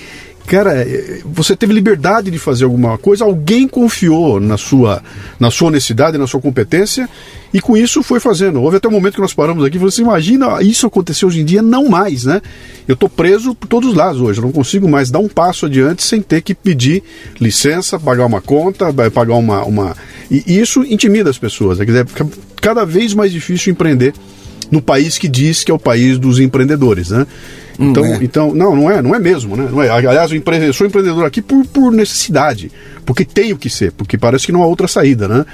cara, 0.46 0.74
é, 0.74 1.20
você 1.24 1.56
teve 1.56 1.72
liberdade 1.72 2.30
de 2.30 2.38
fazer 2.38 2.64
alguma 2.64 2.96
coisa, 2.98 3.24
alguém 3.24 3.66
confiou 3.66 4.38
na 4.38 4.56
sua, 4.56 5.02
na 5.38 5.50
sua 5.50 5.68
honestidade, 5.68 6.18
na 6.18 6.26
sua 6.26 6.40
competência, 6.40 7.08
e 7.52 7.60
com 7.60 7.76
isso 7.76 8.02
foi 8.02 8.20
fazendo. 8.20 8.60
Houve 8.60 8.76
até 8.76 8.88
um 8.88 8.90
momento 8.90 9.14
que 9.14 9.20
nós 9.20 9.34
paramos 9.34 9.64
aqui 9.64 9.76
e 9.76 9.78
falamos 9.78 9.94
assim, 9.94 10.02
imagina 10.02 10.62
isso 10.62 10.86
acontecer 10.86 11.24
hoje 11.24 11.40
em 11.40 11.44
dia, 11.44 11.62
não 11.62 11.88
mais, 11.88 12.24
né? 12.24 12.42
Eu 12.86 12.94
estou 12.94 13.08
preso 13.08 13.54
por 13.54 13.66
todos 13.66 13.90
os 13.90 13.94
lados 13.94 14.20
hoje, 14.20 14.38
eu 14.40 14.44
não 14.44 14.52
consigo 14.52 14.88
mais 14.88 15.10
dar 15.10 15.18
um 15.18 15.28
passo 15.28 15.66
adiante 15.66 16.02
sem 16.02 16.20
ter 16.20 16.42
que 16.42 16.54
pedir 16.54 17.02
licença, 17.40 17.98
pagar 17.98 18.26
uma 18.26 18.40
conta, 18.40 18.92
pagar 19.10 19.34
uma... 19.34 19.64
uma... 19.64 19.96
E 20.30 20.58
isso 20.58 20.82
intimida 20.84 21.30
as 21.30 21.38
pessoas, 21.38 21.78
né? 21.78 21.84
dizer, 21.84 22.06
fica 22.06 22.26
cada 22.60 22.84
vez 22.84 23.14
mais 23.14 23.30
difícil 23.30 23.72
empreender 23.72 24.14
no 24.70 24.82
país 24.82 25.18
que 25.18 25.28
diz 25.28 25.62
que 25.62 25.70
é 25.70 25.74
o 25.74 25.78
país 25.78 26.18
dos 26.18 26.40
empreendedores, 26.40 27.10
né? 27.10 27.26
Então, 27.78 28.04
não 28.04 28.14
é. 28.14 28.18
então, 28.22 28.54
não, 28.54 28.76
não 28.76 28.90
é, 28.90 29.02
não 29.02 29.14
é 29.14 29.18
mesmo, 29.18 29.56
né? 29.56 29.68
Não 29.70 29.82
é. 29.82 29.88
Aliás, 29.88 30.30
eu, 30.30 30.36
empre... 30.36 30.56
eu 30.58 30.72
sou 30.72 30.86
empreendedor 30.86 31.24
aqui 31.24 31.42
por, 31.42 31.66
por 31.66 31.92
necessidade, 31.92 32.70
porque 33.04 33.24
tenho 33.24 33.56
que 33.56 33.68
ser, 33.68 33.92
porque 33.92 34.16
parece 34.16 34.46
que 34.46 34.52
não 34.52 34.62
há 34.62 34.66
outra 34.66 34.86
saída, 34.86 35.26
né? 35.26 35.44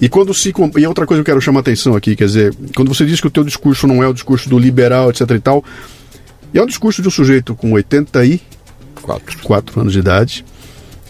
E 0.00 0.08
quando 0.08 0.34
se 0.34 0.52
e 0.76 0.86
outra 0.86 1.06
coisa 1.06 1.22
que 1.22 1.30
eu 1.30 1.34
quero 1.34 1.40
chamar 1.40 1.60
a 1.60 1.62
atenção 1.62 1.94
aqui, 1.94 2.16
quer 2.16 2.26
dizer, 2.26 2.54
quando 2.74 2.92
você 2.92 3.06
diz 3.06 3.20
que 3.20 3.26
o 3.26 3.30
teu 3.30 3.44
discurso 3.44 3.86
não 3.86 4.02
é 4.02 4.08
o 4.08 4.12
discurso 4.12 4.48
do 4.48 4.58
liberal, 4.58 5.10
etc 5.10 5.30
e 5.30 5.40
tal, 5.40 5.64
é 6.52 6.60
um 6.60 6.66
discurso 6.66 7.00
de 7.00 7.08
um 7.08 7.10
sujeito 7.10 7.54
com 7.54 7.72
84 7.72 8.52
Quatro 9.42 9.80
anos 9.80 9.92
de 9.92 9.98
idade, 9.98 10.44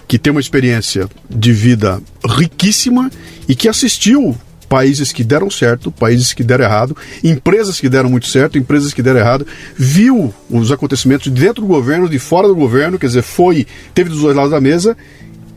que 0.08 0.18
tem 0.18 0.30
uma 0.30 0.40
experiência 0.40 1.08
de 1.28 1.52
vida 1.52 2.00
riquíssima 2.26 3.10
e 3.48 3.54
que 3.54 3.68
assistiu 3.68 4.36
países 4.72 5.12
que 5.12 5.22
deram 5.22 5.50
certo, 5.50 5.92
países 5.92 6.32
que 6.32 6.42
deram 6.42 6.64
errado, 6.64 6.96
empresas 7.22 7.78
que 7.78 7.90
deram 7.90 8.08
muito 8.08 8.26
certo, 8.26 8.56
empresas 8.56 8.94
que 8.94 9.02
deram 9.02 9.20
errado, 9.20 9.46
viu 9.76 10.32
os 10.48 10.72
acontecimentos 10.72 11.30
dentro 11.30 11.60
do 11.60 11.68
governo, 11.68 12.08
de 12.08 12.18
fora 12.18 12.48
do 12.48 12.56
governo, 12.56 12.98
quer 12.98 13.08
dizer, 13.08 13.20
foi, 13.20 13.66
teve 13.92 14.08
dos 14.08 14.22
dois 14.22 14.34
lados 14.34 14.50
da 14.50 14.62
mesa 14.62 14.96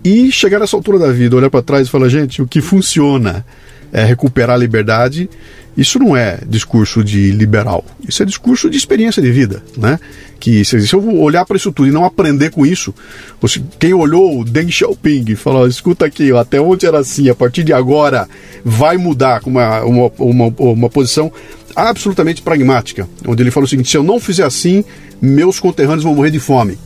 e 0.04 0.34
chegar 0.34 0.60
nessa 0.60 0.76
altura 0.76 1.00
da 1.00 1.14
vida, 1.14 1.34
olhar 1.34 1.50
para 1.50 1.62
trás 1.62 1.88
e 1.88 1.90
falar, 1.90 2.10
gente, 2.10 2.42
o 2.42 2.46
que 2.46 2.60
funciona 2.60 3.46
é 3.94 4.04
recuperar 4.04 4.58
a 4.58 4.60
liberdade 4.60 5.30
isso 5.78 6.00
não 6.00 6.16
é 6.16 6.40
discurso 6.48 7.04
de 7.04 7.32
liberal, 7.32 7.84
isso 8.08 8.24
é 8.24 8.26
discurso 8.26 8.70
de 8.70 8.78
experiência 8.78 9.22
de 9.22 9.32
vida, 9.32 9.62
né? 9.78 10.00
Que 10.40 10.64
se 10.64 10.94
eu 10.94 11.20
olhar 11.20 11.46
para 11.46 11.58
isso 11.58 11.72
tudo 11.72 11.88
e 11.88 11.92
não 11.92 12.06
aprender 12.06 12.52
com 12.52 12.66
isso, 12.66 12.94
você, 13.42 13.62
quem 13.80 13.94
olhou 13.94 14.40
o 14.40 14.46
Deng 14.46 14.72
Xiaoping 14.72 15.26
e 15.28 15.36
falou, 15.36 15.68
escuta 15.68 16.06
aqui, 16.06 16.32
até 16.32 16.62
onde 16.62 16.86
era 16.86 17.00
assim, 17.00 17.30
a 17.30 17.36
partir 17.36 17.64
de 17.64 17.74
agora 17.74 18.28
vai 18.64 18.98
mudar 18.98 19.42
com 19.42 19.50
uma, 19.50 19.82
uma, 19.82 20.12
uma, 20.18 20.54
uma 20.58 20.90
posição 20.90 21.32
absolutamente 21.76 22.42
pragmática, 22.42 23.08
onde 23.28 23.44
ele 23.44 23.52
falou 23.52 23.66
o 23.66 23.70
seguinte, 23.70 23.90
se 23.90 23.98
eu 23.98 24.04
não 24.04 24.20
fizer 24.20 24.46
assim, 24.46 24.84
meus 25.22 25.60
conterrâneos 25.60 26.04
vão 26.04 26.16
morrer 26.16 26.32
de 26.32 26.40
fome. 26.40 26.78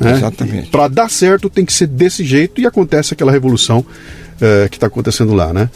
Né? 0.00 0.12
Exatamente. 0.12 0.70
Para 0.70 0.88
dar 0.88 1.08
certo 1.08 1.48
tem 1.48 1.64
que 1.64 1.72
ser 1.72 1.86
desse 1.86 2.24
jeito 2.24 2.60
e 2.60 2.66
acontece 2.66 3.14
aquela 3.14 3.30
revolução 3.30 3.78
uh, 3.80 4.68
que 4.68 4.76
está 4.76 4.88
acontecendo 4.88 5.32
lá, 5.32 5.52
né? 5.52 5.70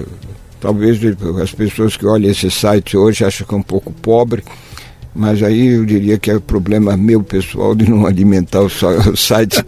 talvez 0.59 0.99
as 1.41 1.51
pessoas 1.51 1.97
que 1.97 2.05
olham 2.05 2.31
esse 2.31 2.49
site 2.49 2.95
hoje 2.95 3.25
acham 3.25 3.45
que 3.45 3.53
é 3.53 3.57
um 3.57 3.63
pouco 3.63 3.91
pobre, 3.91 4.43
mas 5.15 5.43
aí 5.43 5.67
eu 5.67 5.85
diria 5.85 6.17
que 6.17 6.31
é 6.31 6.39
problema 6.39 6.97
meu 6.97 7.21
pessoal 7.21 7.75
de 7.75 7.89
não 7.89 8.05
alimentar 8.05 8.61
o, 8.61 8.69
site 9.15 9.63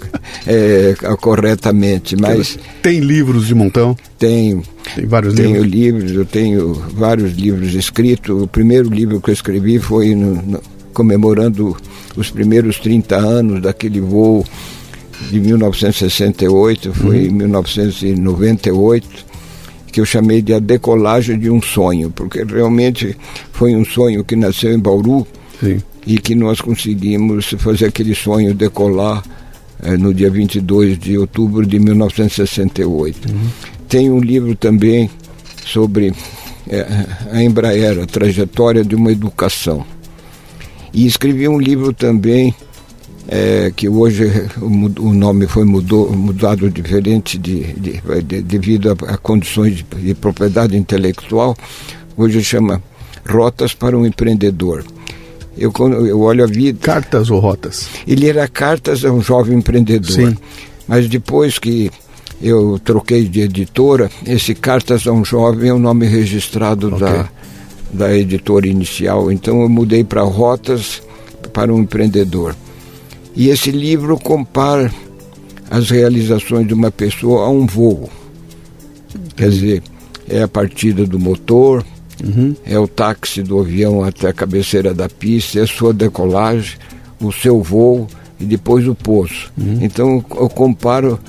é, 0.47 0.95
corretamente. 1.19 2.15
Mas 2.15 2.57
tem 2.81 2.99
livros 2.99 3.47
de 3.47 3.55
montão? 3.55 3.95
Tenho. 4.17 4.63
Tem 4.95 5.05
vários 5.05 5.35
tenho 5.35 5.63
livros? 5.63 5.71
livros, 5.71 6.11
eu 6.11 6.25
tenho 6.25 6.73
vários 6.73 7.33
livros 7.33 7.73
escritos. 7.73 8.41
O 8.41 8.47
primeiro 8.47 8.89
livro 8.89 9.21
que 9.21 9.29
eu 9.29 9.33
escrevi 9.33 9.79
foi 9.79 10.15
no, 10.15 10.41
no, 10.41 10.61
comemorando 10.93 11.75
os 12.15 12.31
primeiros 12.31 12.79
30 12.79 13.15
anos 13.15 13.61
daquele 13.61 13.99
voo 13.99 14.45
de 15.29 15.39
1968, 15.39 16.93
foi 16.93 17.19
uhum. 17.19 17.25
em 17.25 17.29
1998 17.29 19.34
que 19.95 20.01
eu 20.01 20.05
chamei 20.05 20.41
de 20.41 20.53
a 20.53 20.59
decolagem 20.59 21.39
de 21.39 21.49
um 21.49 21.61
sonho, 21.61 22.11
porque 22.11 22.43
realmente 22.43 23.15
foi 23.53 23.73
um 23.73 23.85
sonho 23.85 24.25
que 24.25 24.35
nasceu 24.35 24.73
em 24.73 24.77
Bauru 24.77 25.25
Sim. 25.57 25.81
e 26.05 26.19
que 26.19 26.35
nós 26.35 26.59
conseguimos 26.59 27.55
fazer 27.59 27.85
aquele 27.85 28.13
sonho 28.13 28.53
decolar 28.53 29.23
eh, 29.81 29.95
no 29.95 30.13
dia 30.13 30.29
22 30.29 30.99
de 30.99 31.17
outubro 31.17 31.65
de 31.65 31.79
1968. 31.79 33.29
Uhum. 33.29 33.47
Tem 33.87 34.11
um 34.11 34.19
livro 34.19 34.53
também 34.53 35.09
sobre 35.65 36.11
eh, 36.69 36.85
a 37.31 37.41
Embraer, 37.41 37.97
a 38.01 38.05
trajetória 38.05 38.83
de 38.83 38.95
uma 38.95 39.13
educação. 39.13 39.85
E 40.93 41.07
escrevi 41.07 41.47
um 41.47 41.57
livro 41.57 41.93
também 41.93 42.53
é, 43.27 43.71
que 43.75 43.89
hoje 43.89 44.49
o, 44.61 45.07
o, 45.07 45.13
nome 45.13 45.47
foi 45.47 45.63
mudou, 45.63 46.11
mudado 46.11 46.69
diferente 46.69 47.37
de, 47.37 47.73
de, 47.73 48.01
de, 48.23 48.41
devido 48.41 48.91
a, 48.91 49.13
a 49.13 49.17
condições 49.17 49.77
de, 49.77 49.83
de, 49.83 50.13
propriedade 50.13 50.77
intelectual, 50.77 51.55
hoje 52.15 52.43
chama 52.43 52.81
Rotas 53.27 53.73
para 53.73 53.97
um 53.97 54.05
Empreendedor. 54.05 54.85
Eu, 55.57 55.71
eu 56.05 56.19
olho 56.19 56.43
a 56.43 56.47
vida. 56.47 56.77
Cartas 56.81 57.31
ou 57.31 57.39
rotas? 57.39 57.87
Ele 58.05 58.27
era 58.27 58.45
cartas 58.47 59.05
a 59.05 59.11
um 59.11 59.21
jovem 59.21 59.57
empreendedor. 59.57 60.11
Sim. 60.11 60.37
Mas 60.85 61.07
depois 61.07 61.57
que 61.57 61.89
eu 62.41 62.77
troquei 62.79 63.23
de 63.27 63.41
editora, 63.41 64.09
esse 64.27 64.53
Cartas 64.53 65.07
a 65.07 65.11
um 65.11 65.23
Jovem 65.23 65.69
é 65.69 65.73
o 65.73 65.79
nome 65.79 66.05
registrado 66.05 66.87
okay. 66.87 66.99
da, 66.99 67.29
da 67.93 68.15
editora 68.15 68.67
inicial. 68.67 69.31
Então 69.31 69.61
eu 69.61 69.69
mudei 69.69 70.03
para 70.03 70.21
Rotas 70.21 71.01
para 71.53 71.73
um 71.73 71.79
Empreendedor. 71.79 72.55
E 73.35 73.49
esse 73.49 73.69
livro 73.69 74.17
compara 74.17 74.91
as 75.69 75.89
realizações 75.89 76.67
de 76.67 76.73
uma 76.73 76.91
pessoa 76.91 77.45
a 77.45 77.49
um 77.49 77.65
voo. 77.65 78.09
Quer 79.35 79.49
dizer, 79.49 79.83
é 80.29 80.41
a 80.41 80.47
partida 80.47 81.05
do 81.05 81.19
motor, 81.19 81.85
uhum. 82.23 82.55
é 82.65 82.79
o 82.79 82.87
táxi 82.87 83.41
do 83.41 83.59
avião 83.59 84.03
até 84.03 84.29
a 84.29 84.33
cabeceira 84.33 84.93
da 84.93 85.09
pista, 85.09 85.59
é 85.59 85.63
a 85.63 85.67
sua 85.67 85.93
decolagem, 85.93 86.77
o 87.19 87.31
seu 87.31 87.61
voo 87.61 88.07
e 88.39 88.45
depois 88.45 88.87
o 88.87 88.95
pouso. 88.95 89.51
Uhum. 89.57 89.79
Então 89.81 90.25
eu 90.31 90.49
comparo 90.49 91.19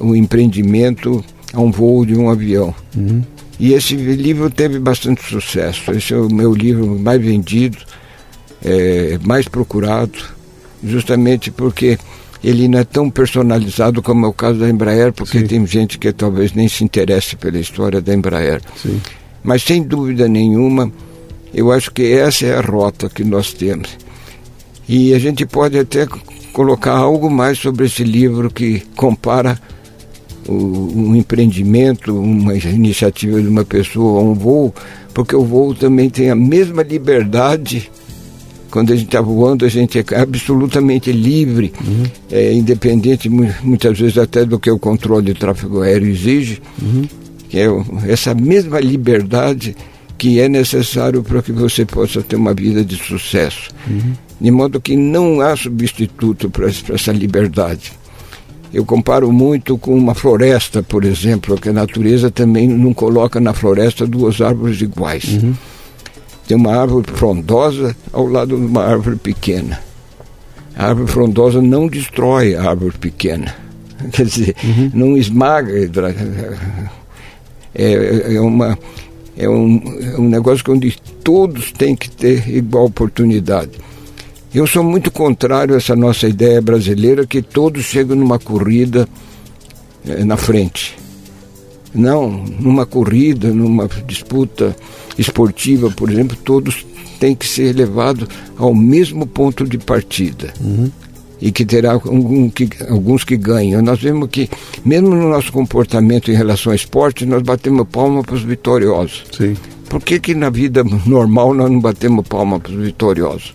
o 0.00 0.14
empreendimento 0.14 1.24
a 1.52 1.60
um 1.60 1.70
voo 1.70 2.04
de 2.06 2.14
um 2.14 2.30
avião. 2.30 2.74
Uhum. 2.96 3.22
E 3.58 3.72
esse 3.72 3.96
livro 3.96 4.48
teve 4.50 4.78
bastante 4.78 5.22
sucesso. 5.24 5.90
Esse 5.90 6.14
é 6.14 6.16
o 6.16 6.32
meu 6.32 6.54
livro 6.54 6.98
mais 6.98 7.20
vendido, 7.20 7.78
é, 8.64 9.18
mais 9.24 9.48
procurado, 9.48 10.18
justamente 10.82 11.50
porque 11.50 11.98
ele 12.42 12.68
não 12.68 12.78
é 12.78 12.84
tão 12.84 13.10
personalizado 13.10 14.00
como 14.00 14.26
é 14.26 14.28
o 14.28 14.32
caso 14.32 14.60
da 14.60 14.68
Embraer, 14.68 15.12
porque 15.12 15.40
Sim. 15.40 15.46
tem 15.46 15.66
gente 15.66 15.98
que 15.98 16.12
talvez 16.12 16.52
nem 16.52 16.68
se 16.68 16.84
interesse 16.84 17.36
pela 17.36 17.58
história 17.58 18.00
da 18.00 18.14
Embraer. 18.14 18.60
Sim. 18.76 19.00
Mas 19.42 19.62
sem 19.62 19.82
dúvida 19.82 20.28
nenhuma, 20.28 20.92
eu 21.52 21.72
acho 21.72 21.90
que 21.90 22.12
essa 22.12 22.46
é 22.46 22.56
a 22.56 22.60
rota 22.60 23.08
que 23.08 23.24
nós 23.24 23.52
temos. 23.52 23.96
E 24.88 25.12
a 25.14 25.18
gente 25.18 25.44
pode 25.44 25.78
até 25.78 26.06
colocar 26.52 26.96
algo 26.96 27.30
mais 27.30 27.58
sobre 27.58 27.86
esse 27.86 28.04
livro 28.04 28.50
que 28.50 28.80
compara 28.96 29.60
o, 30.46 30.52
um 30.54 31.16
empreendimento, 31.16 32.18
uma 32.18 32.54
iniciativa 32.54 33.40
de 33.40 33.48
uma 33.48 33.64
pessoa, 33.64 34.22
um 34.22 34.34
voo, 34.34 34.74
porque 35.12 35.34
o 35.34 35.44
voo 35.44 35.74
também 35.74 36.08
tem 36.08 36.30
a 36.30 36.34
mesma 36.34 36.82
liberdade 36.82 37.90
quando 38.70 38.92
a 38.92 38.96
gente 38.96 39.06
está 39.06 39.20
voando, 39.20 39.64
a 39.64 39.68
gente 39.68 39.98
é 39.98 40.20
absolutamente 40.20 41.10
livre, 41.10 41.72
uhum. 41.80 42.04
é, 42.30 42.52
independente 42.52 43.28
muitas 43.28 43.98
vezes 43.98 44.18
até 44.18 44.44
do 44.44 44.58
que 44.58 44.70
o 44.70 44.78
controle 44.78 45.26
de 45.26 45.34
tráfego 45.34 45.82
aéreo 45.82 46.08
exige, 46.08 46.60
uhum. 46.80 47.06
que 47.48 47.58
é 47.58 47.66
essa 48.06 48.34
mesma 48.34 48.78
liberdade 48.80 49.76
que 50.18 50.40
é 50.40 50.48
necessário 50.48 51.22
para 51.22 51.40
que 51.40 51.52
você 51.52 51.84
possa 51.84 52.20
ter 52.22 52.36
uma 52.36 52.52
vida 52.52 52.84
de 52.84 52.96
sucesso. 52.96 53.70
Uhum. 53.86 54.12
De 54.40 54.50
modo 54.50 54.80
que 54.80 54.96
não 54.96 55.40
há 55.40 55.56
substituto 55.56 56.50
para 56.50 56.66
essa 56.66 57.12
liberdade. 57.12 57.92
Eu 58.72 58.84
comparo 58.84 59.32
muito 59.32 59.78
com 59.78 59.96
uma 59.96 60.14
floresta, 60.14 60.82
por 60.82 61.04
exemplo, 61.04 61.58
que 61.58 61.70
a 61.70 61.72
natureza 61.72 62.30
também 62.30 62.68
não 62.68 62.92
coloca 62.92 63.40
na 63.40 63.54
floresta 63.54 64.06
duas 64.06 64.40
árvores 64.40 64.80
iguais. 64.82 65.24
Uhum. 65.24 65.54
Tem 66.48 66.56
uma 66.56 66.74
árvore 66.74 67.12
frondosa 67.12 67.94
ao 68.10 68.26
lado 68.26 68.56
de 68.56 68.64
uma 68.64 68.82
árvore 68.82 69.16
pequena. 69.16 69.78
A 70.74 70.86
árvore 70.86 71.12
frondosa 71.12 71.60
não 71.60 71.86
destrói 71.86 72.54
a 72.54 72.70
árvore 72.70 72.96
pequena. 72.96 73.54
Quer 74.10 74.24
dizer, 74.24 74.56
uhum. 74.64 74.90
não 74.94 75.16
esmaga. 75.16 75.70
É, 77.74 78.34
é, 78.34 78.40
uma, 78.40 78.78
é, 79.36 79.46
um, 79.46 79.98
é 80.00 80.18
um 80.18 80.26
negócio 80.26 80.64
onde 80.72 80.96
todos 81.22 81.70
têm 81.70 81.94
que 81.94 82.10
ter 82.10 82.48
igual 82.48 82.86
oportunidade. 82.86 83.72
Eu 84.54 84.66
sou 84.66 84.82
muito 84.82 85.10
contrário 85.10 85.74
a 85.74 85.76
essa 85.76 85.94
nossa 85.94 86.26
ideia 86.26 86.62
brasileira 86.62 87.26
que 87.26 87.42
todos 87.42 87.84
chegam 87.84 88.16
numa 88.16 88.38
corrida 88.38 89.06
é, 90.06 90.24
na 90.24 90.38
frente. 90.38 90.96
Não, 91.94 92.44
numa 92.60 92.84
corrida, 92.84 93.48
numa 93.48 93.88
disputa 94.06 94.76
esportiva, 95.18 95.90
por 95.90 96.10
exemplo, 96.10 96.36
todos 96.44 96.86
têm 97.18 97.34
que 97.34 97.46
ser 97.46 97.74
levados 97.74 98.28
ao 98.56 98.74
mesmo 98.74 99.26
ponto 99.26 99.64
de 99.64 99.78
partida. 99.78 100.52
Uhum. 100.60 100.90
E 101.40 101.52
que 101.52 101.64
terá 101.64 101.92
algum, 101.92 102.50
que, 102.50 102.68
alguns 102.88 103.22
que 103.22 103.36
ganham. 103.36 103.80
Nós 103.80 104.00
vemos 104.00 104.28
que, 104.30 104.48
mesmo 104.84 105.10
no 105.10 105.28
nosso 105.28 105.52
comportamento 105.52 106.30
em 106.30 106.34
relação 106.34 106.72
ao 106.72 106.76
esporte, 106.76 107.24
nós 107.24 107.42
batemos 107.42 107.86
palma 107.90 108.22
para 108.22 108.34
os 108.34 108.42
vitoriosos. 108.42 109.24
Sim. 109.36 109.56
Por 109.88 110.02
que, 110.02 110.18
que 110.18 110.34
na 110.34 110.50
vida 110.50 110.82
normal 111.06 111.54
nós 111.54 111.70
não 111.70 111.80
batemos 111.80 112.26
palma 112.26 112.58
para 112.58 112.72
os 112.72 112.78
vitoriosos? 112.78 113.52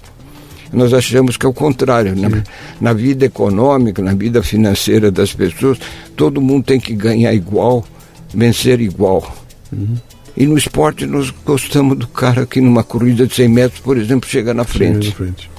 Nós 0.72 0.94
achamos 0.94 1.38
que 1.38 1.46
é 1.46 1.50
o 1.50 1.54
contrário. 1.54 2.16
Na, 2.16 2.30
na, 2.82 2.94
vida 2.94 3.26
econômica, 3.26 4.02
na 4.02 4.14
vida 4.14 4.42
financeira 4.42 5.12
das 5.12 5.34
pessoas, 5.34 5.78
todo 6.16 6.42
mundo 6.42 6.64
tem 6.64 6.80
que 6.80 6.96
ganhar 6.96 7.34
igual 7.34 7.86
vencer 8.34 8.82
igual. 8.82 9.36
Uhum. 9.72 9.96
E 10.36 10.46
no 10.46 10.58
esporte 10.58 11.06
nós 11.06 11.32
gostamos 11.46 11.98
do 11.98 12.08
cara 12.08 12.46
que 12.46 12.60
numa 12.60 12.84
corrida 12.84 13.28
de 13.28 13.36
100 13.36 13.48
metros, 13.48 13.80
por 13.82 13.98
exemplo, 13.98 14.30
chega 14.30 14.54
na 14.54 14.64
frente. 14.64 15.06
Chega 15.06 15.18
frente. 15.18 15.52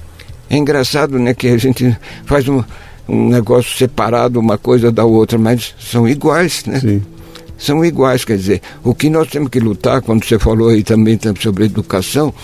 É 0.51 0.57
engraçado, 0.57 1.19
né, 1.19 1.33
que 1.33 1.49
a 1.49 1.57
gente 1.57 1.97
faz 2.27 2.49
um, 2.49 2.63
um 3.09 3.29
negócio 3.29 3.77
separado 3.77 4.39
uma 4.39 4.59
coisa 4.59 4.91
da 4.91 5.05
outra, 5.05 5.39
mas 5.39 5.75
são 5.79 6.09
iguais, 6.09 6.65
né? 6.67 6.81
Sim. 6.81 7.03
São 7.57 7.85
iguais, 7.85 8.25
quer 8.25 8.37
dizer, 8.37 8.61
o 8.83 8.95
que 8.95 9.09
nós 9.09 9.29
temos 9.29 9.49
que 9.49 9.61
lutar, 9.61 10.03
quando 10.03 10.25
você 10.25 10.39
falou 10.39 10.69
aí 10.69 10.83
também 10.83 11.19
sobre 11.41 11.65
educação, 11.65 12.35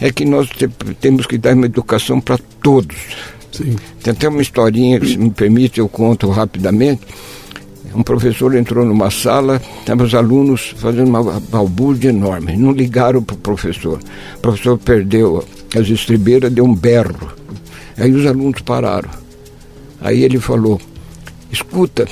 é 0.00 0.10
que 0.10 0.24
nós 0.24 0.48
te, 0.48 0.68
temos 1.00 1.26
que 1.26 1.36
dar 1.36 1.54
uma 1.54 1.66
educação 1.66 2.20
para 2.20 2.38
todos. 2.62 2.96
Sim. 3.50 3.76
Tem 4.02 4.12
até 4.12 4.28
uma 4.28 4.40
historinha 4.40 4.98
que, 4.98 5.08
se 5.08 5.18
me 5.18 5.30
permite, 5.30 5.80
eu 5.80 5.88
conto 5.88 6.30
rapidamente 6.30 7.02
um 7.94 8.02
professor 8.02 8.54
entrou 8.54 8.84
numa 8.84 9.10
sala, 9.10 9.60
estavam 9.80 10.06
os 10.06 10.14
alunos 10.14 10.74
fazendo 10.76 11.08
uma 11.08 11.40
balbúrdia 11.40 12.08
enorme. 12.08 12.56
Não 12.56 12.72
ligaram 12.72 13.22
para 13.22 13.34
o 13.34 13.38
professor. 13.38 13.98
O 14.36 14.38
professor 14.38 14.78
perdeu 14.78 15.44
as 15.76 15.88
estribeiras, 15.88 16.52
deu 16.52 16.64
um 16.64 16.74
berro. 16.74 17.32
Aí 17.98 18.12
os 18.12 18.24
alunos 18.24 18.62
pararam. 18.62 19.10
Aí 20.00 20.22
ele 20.22 20.38
falou: 20.38 20.80
Escuta, 21.50 22.06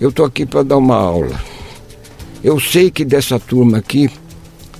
eu 0.00 0.08
estou 0.08 0.24
aqui 0.24 0.46
para 0.46 0.62
dar 0.62 0.78
uma 0.78 0.96
aula. 0.96 1.38
Eu 2.42 2.58
sei 2.60 2.90
que 2.90 3.04
dessa 3.04 3.38
turma 3.38 3.78
aqui, 3.78 4.08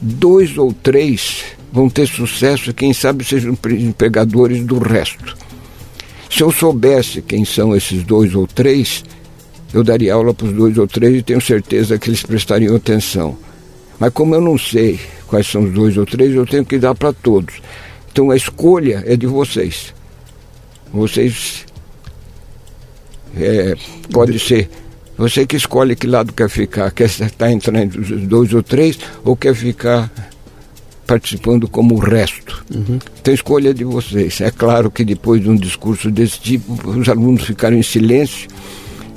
dois 0.01 0.57
ou 0.57 0.73
três 0.73 1.45
vão 1.73 1.91
ter 1.91 2.07
sucesso 2.07 2.71
e 2.71 2.75
quem 2.75 2.93
sabe 2.93 3.25
sejam 3.25 3.57
empregadores 3.79 4.65
do 4.65 4.79
resto. 4.79 5.37
Se 6.31 6.43
eu 6.43 6.51
soubesse 6.51 7.23
quem 7.23 7.45
são 7.45 7.75
esses 7.75 8.03
dois 8.03 8.35
ou 8.35 8.47
três, 8.47 9.05
eu 9.77 9.85
daria 9.85 10.15
aula 10.15 10.33
para 10.33 10.47
os 10.47 10.55
dois 10.55 10.79
ou 10.79 10.87
três 10.87 11.17
e 11.17 11.23
tenho 11.23 11.41
certeza 11.41 11.99
que 11.99 12.09
eles 12.09 12.23
prestariam 12.23 12.75
atenção. 12.75 13.37
Mas 13.99 14.11
como 14.13 14.35
eu 14.35 14.41
não 14.41 14.57
sei 14.57 14.99
quais 15.27 15.47
são 15.47 15.65
os 15.65 15.73
dois 15.73 15.97
ou 15.99 16.07
três, 16.07 16.35
eu 16.35 16.47
tenho 16.47 16.65
que 16.65 16.79
dar 16.79 16.95
para 16.95 17.13
todos. 17.13 17.57
Então 18.11 18.31
a 18.31 18.37
escolha 18.37 19.05
é 19.07 19.17
de 19.17 19.27
vocês. 19.27 19.95
Vocês. 20.91 21.67
É, 23.37 23.75
pode 24.11 24.39
ser. 24.39 24.71
Você 25.19 25.47
que 25.47 25.57
escolhe 25.57 25.95
que 25.95 26.07
lado 26.07 26.33
quer 26.33 26.49
ficar. 26.49 26.91
Quer 26.91 27.05
estar 27.05 27.51
entrando 27.51 28.01
os 28.01 28.27
dois 28.27 28.55
ou 28.55 28.63
três 28.63 28.99
ou 29.25 29.37
quer 29.37 29.55
ficar 29.55 30.11
participando 31.07 31.69
como 31.69 31.97
o 31.97 31.99
resto. 31.99 32.65
Uhum. 32.75 32.99
Então 33.21 33.31
a 33.31 33.35
escolha 33.35 33.71
é 33.71 33.75
de 33.75 33.85
vocês. 33.85 34.41
É 34.41 34.51
claro 34.51 34.91
que 34.91 35.05
depois 35.05 35.43
de 35.43 35.51
um 35.51 35.55
discurso 35.55 36.11
desse 36.11 36.41
tipo, 36.41 36.89
os 36.89 37.07
alunos 37.11 37.45
ficaram 37.45 37.77
em 37.77 37.83
silêncio 37.83 38.49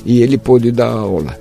e 0.05 0.21
ele 0.21 0.37
pôde 0.37 0.71
dar 0.71 0.89
aula. 0.89 1.39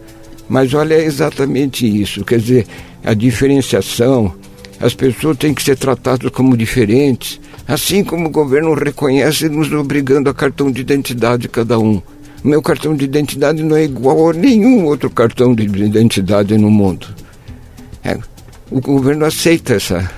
Mas 0.48 0.72
olha, 0.72 0.94
é 0.94 1.04
exatamente 1.04 1.86
isso, 1.86 2.24
quer 2.24 2.38
dizer, 2.38 2.66
a 3.04 3.14
diferenciação, 3.14 4.34
as 4.80 4.94
pessoas 4.94 5.36
têm 5.36 5.52
que 5.52 5.62
ser 5.62 5.76
tratadas 5.76 6.30
como 6.30 6.56
diferentes, 6.56 7.40
assim 7.66 8.02
como 8.02 8.28
o 8.28 8.30
governo 8.30 8.72
reconhece 8.74 9.48
nos 9.48 9.70
obrigando 9.72 10.30
a 10.30 10.34
cartão 10.34 10.70
de 10.70 10.80
identidade 10.80 11.48
cada 11.48 11.78
um. 11.78 12.00
Meu 12.42 12.62
cartão 12.62 12.94
de 12.94 13.04
identidade 13.04 13.62
não 13.62 13.76
é 13.76 13.84
igual 13.84 14.30
a 14.30 14.32
nenhum 14.32 14.86
outro 14.86 15.10
cartão 15.10 15.54
de 15.54 15.64
identidade 15.64 16.56
no 16.56 16.70
mundo. 16.70 17.06
É, 18.04 18.16
o 18.70 18.80
governo 18.80 19.24
aceita 19.24 19.74
essa, 19.74 20.08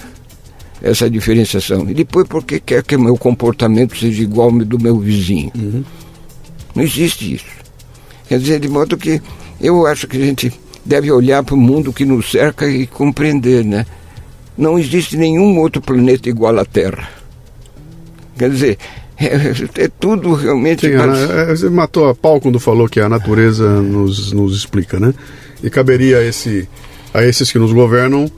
essa 0.83 1.09
diferenciação. 1.09 1.89
E 1.89 1.95
depois, 1.95 2.29
por 2.29 2.45
que 2.45 2.61
quer 2.61 2.83
que 2.83 2.97
meu 2.97 3.17
comportamento 3.17 3.97
seja 3.97 4.23
igual 4.23 4.51
ao 4.51 4.59
do 4.59 4.79
meu 4.79 4.99
vizinho? 4.99 5.51
Uhum. 5.57 5.83
Não 6.75 6.83
existe 6.83 7.35
isso. 7.35 7.60
Quer 8.31 8.39
dizer, 8.39 8.61
de 8.61 8.69
modo 8.69 8.97
que 8.97 9.21
eu 9.61 9.85
acho 9.89 10.07
que 10.07 10.17
a 10.17 10.25
gente 10.25 10.53
deve 10.85 11.11
olhar 11.11 11.43
para 11.43 11.57
o 11.57 11.59
mundo 11.59 11.93
que 11.93 12.05
nos 12.05 12.31
cerca 12.31 12.65
e 12.65 12.87
compreender, 12.87 13.65
né? 13.65 13.85
Não 14.57 14.79
existe 14.79 15.17
nenhum 15.17 15.59
outro 15.59 15.83
planeta 15.83 16.29
igual 16.29 16.57
à 16.57 16.65
Terra. 16.65 17.09
Quer 18.39 18.51
dizer, 18.51 18.79
é, 19.19 19.83
é 19.83 19.89
tudo 19.99 20.33
realmente. 20.33 20.87
Sim, 20.87 20.93
é, 20.93 21.47
você 21.47 21.69
matou 21.69 22.09
a 22.09 22.15
pau 22.15 22.41
quando 22.41 22.61
falou 22.61 22.89
que 22.89 23.01
a 23.01 23.09
natureza 23.09 23.69
nos, 23.83 24.31
nos 24.31 24.57
explica, 24.57 25.01
né? 25.01 25.13
E 25.61 25.69
caberia 25.69 26.19
a, 26.19 26.25
esse, 26.25 26.69
a 27.13 27.25
esses 27.25 27.51
que 27.51 27.59
nos 27.59 27.73
governam 27.73 28.27
é, 28.27 28.31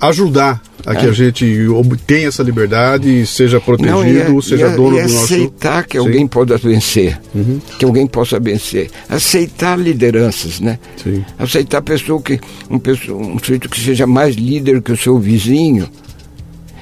ajudar 0.00 0.62
a 0.84 0.94
que 0.94 1.06
é. 1.06 1.08
a 1.08 1.12
gente 1.12 1.68
obtenha 1.68 2.28
essa 2.28 2.42
liberdade, 2.42 3.24
seja 3.26 3.60
protegido, 3.60 4.30
Não, 4.30 4.38
é, 4.38 4.42
seja 4.42 4.70
dono 4.70 4.98
e 4.98 5.02
do 5.02 5.12
nosso. 5.12 5.24
Aceitar 5.24 5.84
que 5.84 5.98
Sim. 5.98 6.06
alguém 6.06 6.26
possa 6.26 6.58
vencer, 6.58 7.20
uhum. 7.34 7.60
que 7.78 7.84
alguém 7.84 8.06
possa 8.06 8.40
vencer. 8.40 8.90
Aceitar 9.08 9.78
lideranças, 9.78 10.60
né? 10.60 10.78
Sim. 11.02 11.24
Aceitar 11.38 11.82
pessoa 11.82 12.20
que, 12.20 12.40
um, 12.68 12.78
pessoa, 12.78 13.18
um 13.18 13.38
sujeito 13.38 13.68
que 13.68 13.80
seja 13.80 14.06
mais 14.06 14.34
líder 14.34 14.82
que 14.82 14.92
o 14.92 14.96
seu 14.96 15.18
vizinho. 15.18 15.88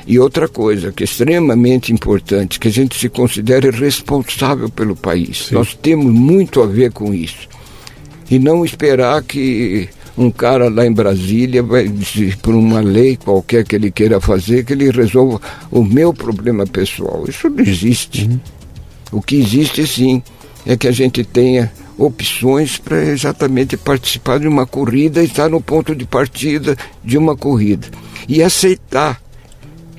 E 0.06 0.18
outra 0.18 0.48
coisa 0.48 0.90
que 0.90 1.04
é 1.04 1.06
extremamente 1.06 1.92
importante, 1.92 2.58
que 2.58 2.68
a 2.68 2.72
gente 2.72 2.98
se 2.98 3.08
considere 3.08 3.70
responsável 3.70 4.68
pelo 4.68 4.96
país. 4.96 5.46
Sim. 5.48 5.54
Nós 5.54 5.74
temos 5.80 6.12
muito 6.12 6.62
a 6.62 6.66
ver 6.66 6.90
com 6.90 7.14
isso. 7.14 7.48
E 8.30 8.38
não 8.38 8.64
esperar 8.64 9.22
que 9.22 9.88
um 10.20 10.30
cara 10.30 10.68
lá 10.68 10.86
em 10.86 10.92
Brasília 10.92 11.62
vai 11.62 11.90
por 12.42 12.54
uma 12.54 12.80
lei 12.80 13.16
qualquer 13.16 13.64
que 13.64 13.74
ele 13.74 13.90
queira 13.90 14.20
fazer 14.20 14.66
que 14.66 14.74
ele 14.74 14.90
resolva 14.90 15.40
o 15.70 15.82
meu 15.82 16.12
problema 16.12 16.66
pessoal. 16.66 17.24
Isso 17.26 17.48
não 17.48 17.64
existe. 17.64 18.26
Uhum. 18.26 18.40
O 19.12 19.22
que 19.22 19.36
existe 19.36 19.86
sim 19.86 20.22
é 20.66 20.76
que 20.76 20.86
a 20.86 20.92
gente 20.92 21.24
tenha 21.24 21.72
opções 21.96 22.76
para 22.76 23.02
exatamente 23.02 23.78
participar 23.78 24.38
de 24.38 24.46
uma 24.46 24.66
corrida 24.66 25.22
e 25.22 25.24
estar 25.24 25.48
no 25.48 25.60
ponto 25.60 25.94
de 25.94 26.04
partida 26.04 26.76
de 27.02 27.16
uma 27.16 27.34
corrida. 27.34 27.88
E 28.28 28.42
aceitar 28.42 29.18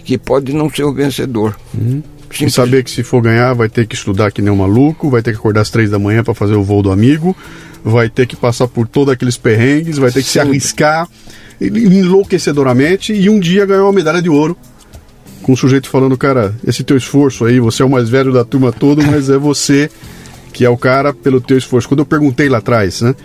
que 0.03 0.19
pode 0.19 0.53
não 0.53 0.69
ser 0.69 0.83
o 0.83 0.93
vencedor. 0.93 1.57
Uhum. 1.73 2.03
E 2.39 2.49
saber 2.49 2.83
que 2.83 2.91
se 2.91 3.01
for 3.01 3.21
ganhar 3.21 3.53
vai 3.53 3.67
ter 3.67 3.87
que 3.87 3.95
estudar 3.95 4.31
que 4.31 4.41
nem 4.41 4.53
um 4.53 4.57
maluco, 4.57 5.09
vai 5.09 5.23
ter 5.23 5.31
que 5.31 5.37
acordar 5.39 5.61
às 5.61 5.71
três 5.71 5.89
da 5.89 5.97
manhã 5.97 6.23
para 6.23 6.35
fazer 6.35 6.53
o 6.53 6.63
voo 6.63 6.81
do 6.83 6.91
amigo, 6.91 7.35
vai 7.83 8.09
ter 8.09 8.27
que 8.27 8.35
passar 8.35 8.67
por 8.67 8.87
todos 8.87 9.13
aqueles 9.13 9.37
perrengues, 9.37 9.97
vai 9.97 10.11
ter 10.11 10.21
que 10.21 10.27
Sim. 10.27 10.31
se 10.31 10.39
arriscar 10.39 11.07
enlouquecedoramente 11.59 13.13
e 13.13 13.29
um 13.29 13.39
dia 13.39 13.65
ganhar 13.65 13.83
uma 13.83 13.93
medalha 13.93 14.21
de 14.21 14.29
ouro 14.29 14.57
com 15.41 15.53
o 15.53 15.57
sujeito 15.57 15.89
falando, 15.89 16.17
cara, 16.17 16.55
esse 16.65 16.83
teu 16.83 16.95
esforço 16.97 17.45
aí, 17.45 17.59
você 17.59 17.81
é 17.81 17.85
o 17.85 17.89
mais 17.89 18.09
velho 18.09 18.31
da 18.31 18.45
turma 18.45 18.71
toda, 18.71 19.03
mas 19.03 19.29
é 19.29 19.37
você 19.37 19.89
que 20.53 20.65
é 20.65 20.69
o 20.69 20.77
cara 20.77 21.13
pelo 21.13 21.39
teu 21.39 21.57
esforço. 21.57 21.87
Quando 21.87 22.01
eu 22.01 22.05
perguntei 22.05 22.49
lá 22.49 22.59
atrás, 22.59 23.01
né? 23.01 23.15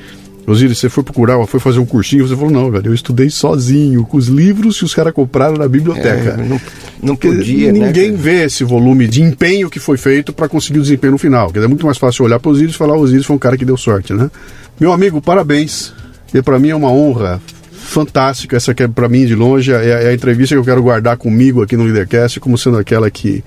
Osiris, 0.47 0.79
você 0.79 0.89
foi 0.89 1.03
procurar, 1.03 1.45
foi 1.47 1.59
fazer 1.59 1.81
um 1.81 1.87
cursinho, 1.87 2.27
você 2.27 2.37
falou, 2.37 2.51
não, 2.51 2.71
velho, 2.71 2.87
eu 2.87 2.95
estudei 2.95 3.29
sozinho, 3.29 4.05
com 4.05 4.17
os 4.17 4.29
livros 4.29 4.79
que 4.79 4.85
os 4.85 4.95
caras 4.95 5.13
compraram 5.13 5.57
na 5.57 5.67
biblioteca. 5.67 6.37
É, 6.41 6.49
não, 6.49 6.61
não 7.03 7.17
podia, 7.17 7.73
né, 7.73 7.87
Ninguém 7.87 8.13
né, 8.13 8.19
vê 8.19 8.45
esse 8.45 8.63
volume 8.63 9.09
de 9.09 9.23
empenho 9.23 9.69
que 9.69 9.81
foi 9.81 9.97
feito 9.97 10.33
para 10.33 10.49
conseguir 10.49 10.79
o 10.79 10.83
desempenho 10.83 11.13
no 11.13 11.19
final. 11.19 11.49
Quer 11.49 11.55
dizer, 11.55 11.65
é 11.65 11.69
muito 11.69 11.85
mais 11.85 11.99
fácil 11.99 12.25
olhar 12.25 12.39
para 12.39 12.51
Osiris 12.51 12.75
e 12.75 12.79
falar, 12.79 12.97
Osiris 12.97 13.27
foi 13.27 13.35
um 13.35 13.39
cara 13.41 13.57
que 13.57 13.65
deu 13.65 13.77
sorte, 13.77 14.13
né? 14.15 14.31
Meu 14.79 14.93
amigo, 14.93 15.21
parabéns. 15.21 15.93
E 16.33 16.41
para 16.43 16.59
mim 16.59 16.69
é 16.69 16.77
uma 16.77 16.93
honra 16.93 17.41
fantástica. 17.73 18.57
Essa 18.57 18.75
que 18.75 18.83
é 18.83 18.89
para 18.89 19.09
mim 19.09 19.27
de 19.27 19.35
longe 19.35 19.73
é, 19.73 20.05
é, 20.05 20.09
a 20.09 20.15
entrevista 20.15 20.55
que 20.55 20.59
eu 20.59 20.65
quero 20.65 20.83
guardar 20.83 21.17
comigo 21.17 21.63
aqui 21.63 21.77
no 21.77 21.85
Leadercast 21.85 22.39
como 22.41 22.59
sendo 22.59 22.77
aquela 22.77 23.11
que, 23.11 23.43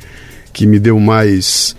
que 0.52 0.66
me 0.66 0.80
deu 0.80 1.00
mais 1.00 1.76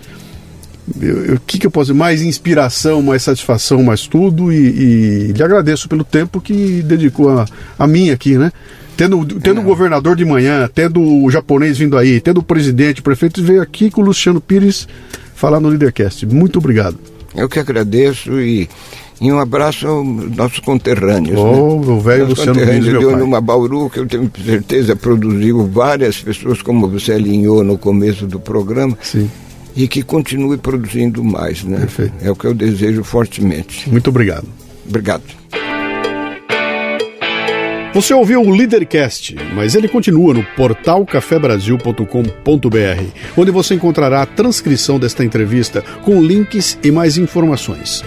o 0.87 1.39
que, 1.45 1.59
que 1.59 1.67
eu 1.67 1.71
posso 1.71 1.91
dizer? 1.91 1.99
Mais 1.99 2.21
inspiração, 2.21 3.01
mais 3.01 3.23
satisfação, 3.23 3.83
mais 3.83 4.07
tudo. 4.07 4.51
E, 4.51 4.57
e 4.57 5.31
lhe 5.31 5.43
agradeço 5.43 5.87
pelo 5.87 6.03
tempo 6.03 6.41
que 6.41 6.81
dedicou 6.81 7.29
a, 7.29 7.45
a 7.77 7.87
mim 7.87 8.09
aqui, 8.09 8.37
né? 8.37 8.51
Tendo, 8.97 9.25
tendo 9.39 9.59
o 9.59 9.63
é. 9.63 9.65
governador 9.65 10.15
de 10.15 10.25
manhã, 10.25 10.69
tendo 10.73 11.01
o 11.01 11.29
japonês 11.31 11.77
vindo 11.77 11.97
aí, 11.97 12.19
tendo 12.19 12.39
o 12.39 12.43
presidente, 12.43 12.99
o 12.99 13.03
prefeito 13.03 13.41
veio 13.41 13.61
aqui 13.61 13.89
com 13.89 14.01
o 14.01 14.05
Luciano 14.05 14.41
Pires 14.41 14.87
falar 15.33 15.59
no 15.59 15.69
Leadercast. 15.69 16.25
Muito 16.25 16.59
obrigado. 16.59 16.97
Eu 17.33 17.47
que 17.47 17.57
agradeço 17.57 18.39
e, 18.39 18.69
e 19.19 19.31
um 19.31 19.39
abraço 19.39 19.87
aos 19.87 20.35
nossos 20.35 20.59
conterrâneos. 20.59 21.39
Oh, 21.39 21.79
né? 21.79 21.91
o 21.93 21.99
velho 21.99 22.27
Luciano 22.27 22.53
Pires, 22.53 22.85
meu 22.85 23.11
pai. 23.11 23.19
numa 23.19 23.41
Bauru, 23.41 23.89
que 23.89 23.99
eu 23.99 24.05
tenho 24.05 24.29
certeza 24.43 24.95
produziu 24.95 25.65
várias 25.67 26.21
pessoas, 26.21 26.61
como 26.61 26.87
você 26.89 27.13
alinhou 27.13 27.63
no 27.63 27.77
começo 27.77 28.27
do 28.27 28.39
programa. 28.39 28.97
Sim 29.01 29.29
e 29.75 29.87
que 29.87 30.03
continue 30.03 30.57
produzindo 30.57 31.23
mais. 31.23 31.63
Né? 31.63 31.79
Perfeito. 31.79 32.13
É 32.21 32.29
o 32.29 32.35
que 32.35 32.45
eu 32.45 32.53
desejo 32.53 33.03
fortemente. 33.03 33.89
Muito 33.89 34.09
obrigado. 34.09 34.47
Obrigado. 34.87 35.23
Você 37.93 38.13
ouviu 38.13 38.41
o 38.41 38.49
Leadercast, 38.49 39.35
mas 39.53 39.75
ele 39.75 39.89
continua 39.89 40.33
no 40.33 40.45
portal 40.55 41.05
cafebrasil.com.br, 41.05 42.05
onde 43.35 43.51
você 43.51 43.75
encontrará 43.75 44.21
a 44.21 44.25
transcrição 44.25 44.97
desta 44.97 45.25
entrevista 45.25 45.83
com 46.01 46.23
links 46.23 46.79
e 46.81 46.89
mais 46.89 47.17
informações. 47.17 48.01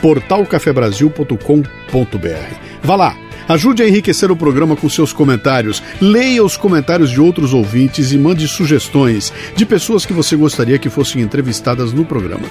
portalcafebrasil.com.br. 0.00 2.54
Vá 2.82 2.96
lá 2.96 3.25
Ajude 3.48 3.82
a 3.82 3.88
enriquecer 3.88 4.30
o 4.30 4.36
programa 4.36 4.74
com 4.74 4.88
seus 4.88 5.12
comentários. 5.12 5.82
Leia 6.00 6.44
os 6.44 6.56
comentários 6.56 7.10
de 7.10 7.20
outros 7.20 7.54
ouvintes 7.54 8.12
e 8.12 8.18
mande 8.18 8.48
sugestões 8.48 9.32
de 9.54 9.64
pessoas 9.64 10.04
que 10.04 10.12
você 10.12 10.34
gostaria 10.34 10.78
que 10.78 10.90
fossem 10.90 11.22
entrevistadas 11.22 11.92
no 11.92 12.04
programa. 12.04 12.46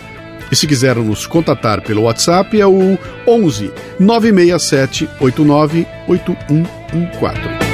E 0.51 0.55
se 0.55 0.67
quiser 0.67 0.95
nos 0.95 1.25
contatar 1.25 1.81
pelo 1.81 2.03
WhatsApp 2.03 2.59
é 2.59 2.67
o 2.67 2.97
11 3.27 3.71
967 3.99 5.09
89 5.19 5.87
8114. 6.07 7.65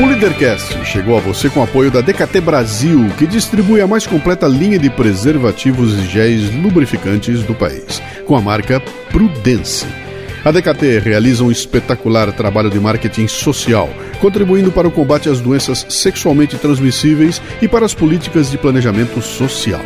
O 0.00 0.06
Leadercast 0.06 0.84
chegou 0.84 1.16
a 1.16 1.20
você 1.20 1.48
com 1.48 1.62
apoio 1.62 1.88
da 1.88 2.00
DKT 2.00 2.40
Brasil, 2.40 3.08
que 3.16 3.28
distribui 3.28 3.80
a 3.80 3.86
mais 3.86 4.04
completa 4.08 4.48
linha 4.48 4.76
de 4.76 4.90
preservativos 4.90 5.94
e 5.94 6.06
géis 6.06 6.52
lubrificantes 6.52 7.44
do 7.44 7.54
país, 7.54 8.02
com 8.26 8.34
a 8.34 8.40
marca 8.40 8.80
Prudence. 9.12 9.86
A 10.44 10.52
DKT 10.52 10.98
realiza 10.98 11.42
um 11.42 11.50
espetacular 11.50 12.30
trabalho 12.30 12.68
de 12.68 12.78
marketing 12.78 13.26
social, 13.26 13.88
contribuindo 14.20 14.70
para 14.70 14.86
o 14.86 14.90
combate 14.90 15.30
às 15.30 15.40
doenças 15.40 15.86
sexualmente 15.88 16.58
transmissíveis 16.58 17.40
e 17.62 17.68
para 17.68 17.86
as 17.86 17.94
políticas 17.94 18.50
de 18.50 18.58
planejamento 18.58 19.22
social. 19.22 19.80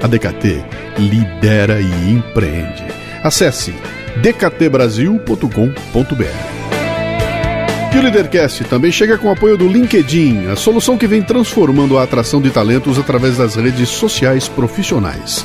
A 0.00 0.06
DKT 0.06 0.64
lidera 0.96 1.80
e 1.80 2.12
empreende. 2.12 2.84
Acesse 3.20 3.74
dktbrasil.com.br. 4.22 5.46
E 7.92 7.98
o 7.98 8.02
Leadercast 8.02 8.62
também 8.64 8.92
chega 8.92 9.18
com 9.18 9.26
o 9.26 9.32
apoio 9.32 9.56
do 9.56 9.66
LinkedIn, 9.66 10.46
a 10.46 10.54
solução 10.54 10.96
que 10.96 11.08
vem 11.08 11.22
transformando 11.22 11.98
a 11.98 12.04
atração 12.04 12.40
de 12.40 12.50
talentos 12.50 12.96
através 12.96 13.38
das 13.38 13.56
redes 13.56 13.88
sociais 13.88 14.46
profissionais. 14.46 15.44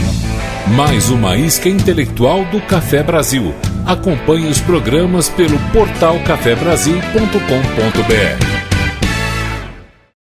Mais 0.68 1.10
uma 1.10 1.36
isca 1.36 1.68
intelectual 1.68 2.44
do 2.44 2.60
Café 2.60 3.02
Brasil. 3.02 3.52
Acompanhe 3.84 4.46
os 4.46 4.60
programas 4.60 5.28
pelo 5.28 5.58
portal 5.72 6.20
cafebrasil.com.br. 6.20 8.49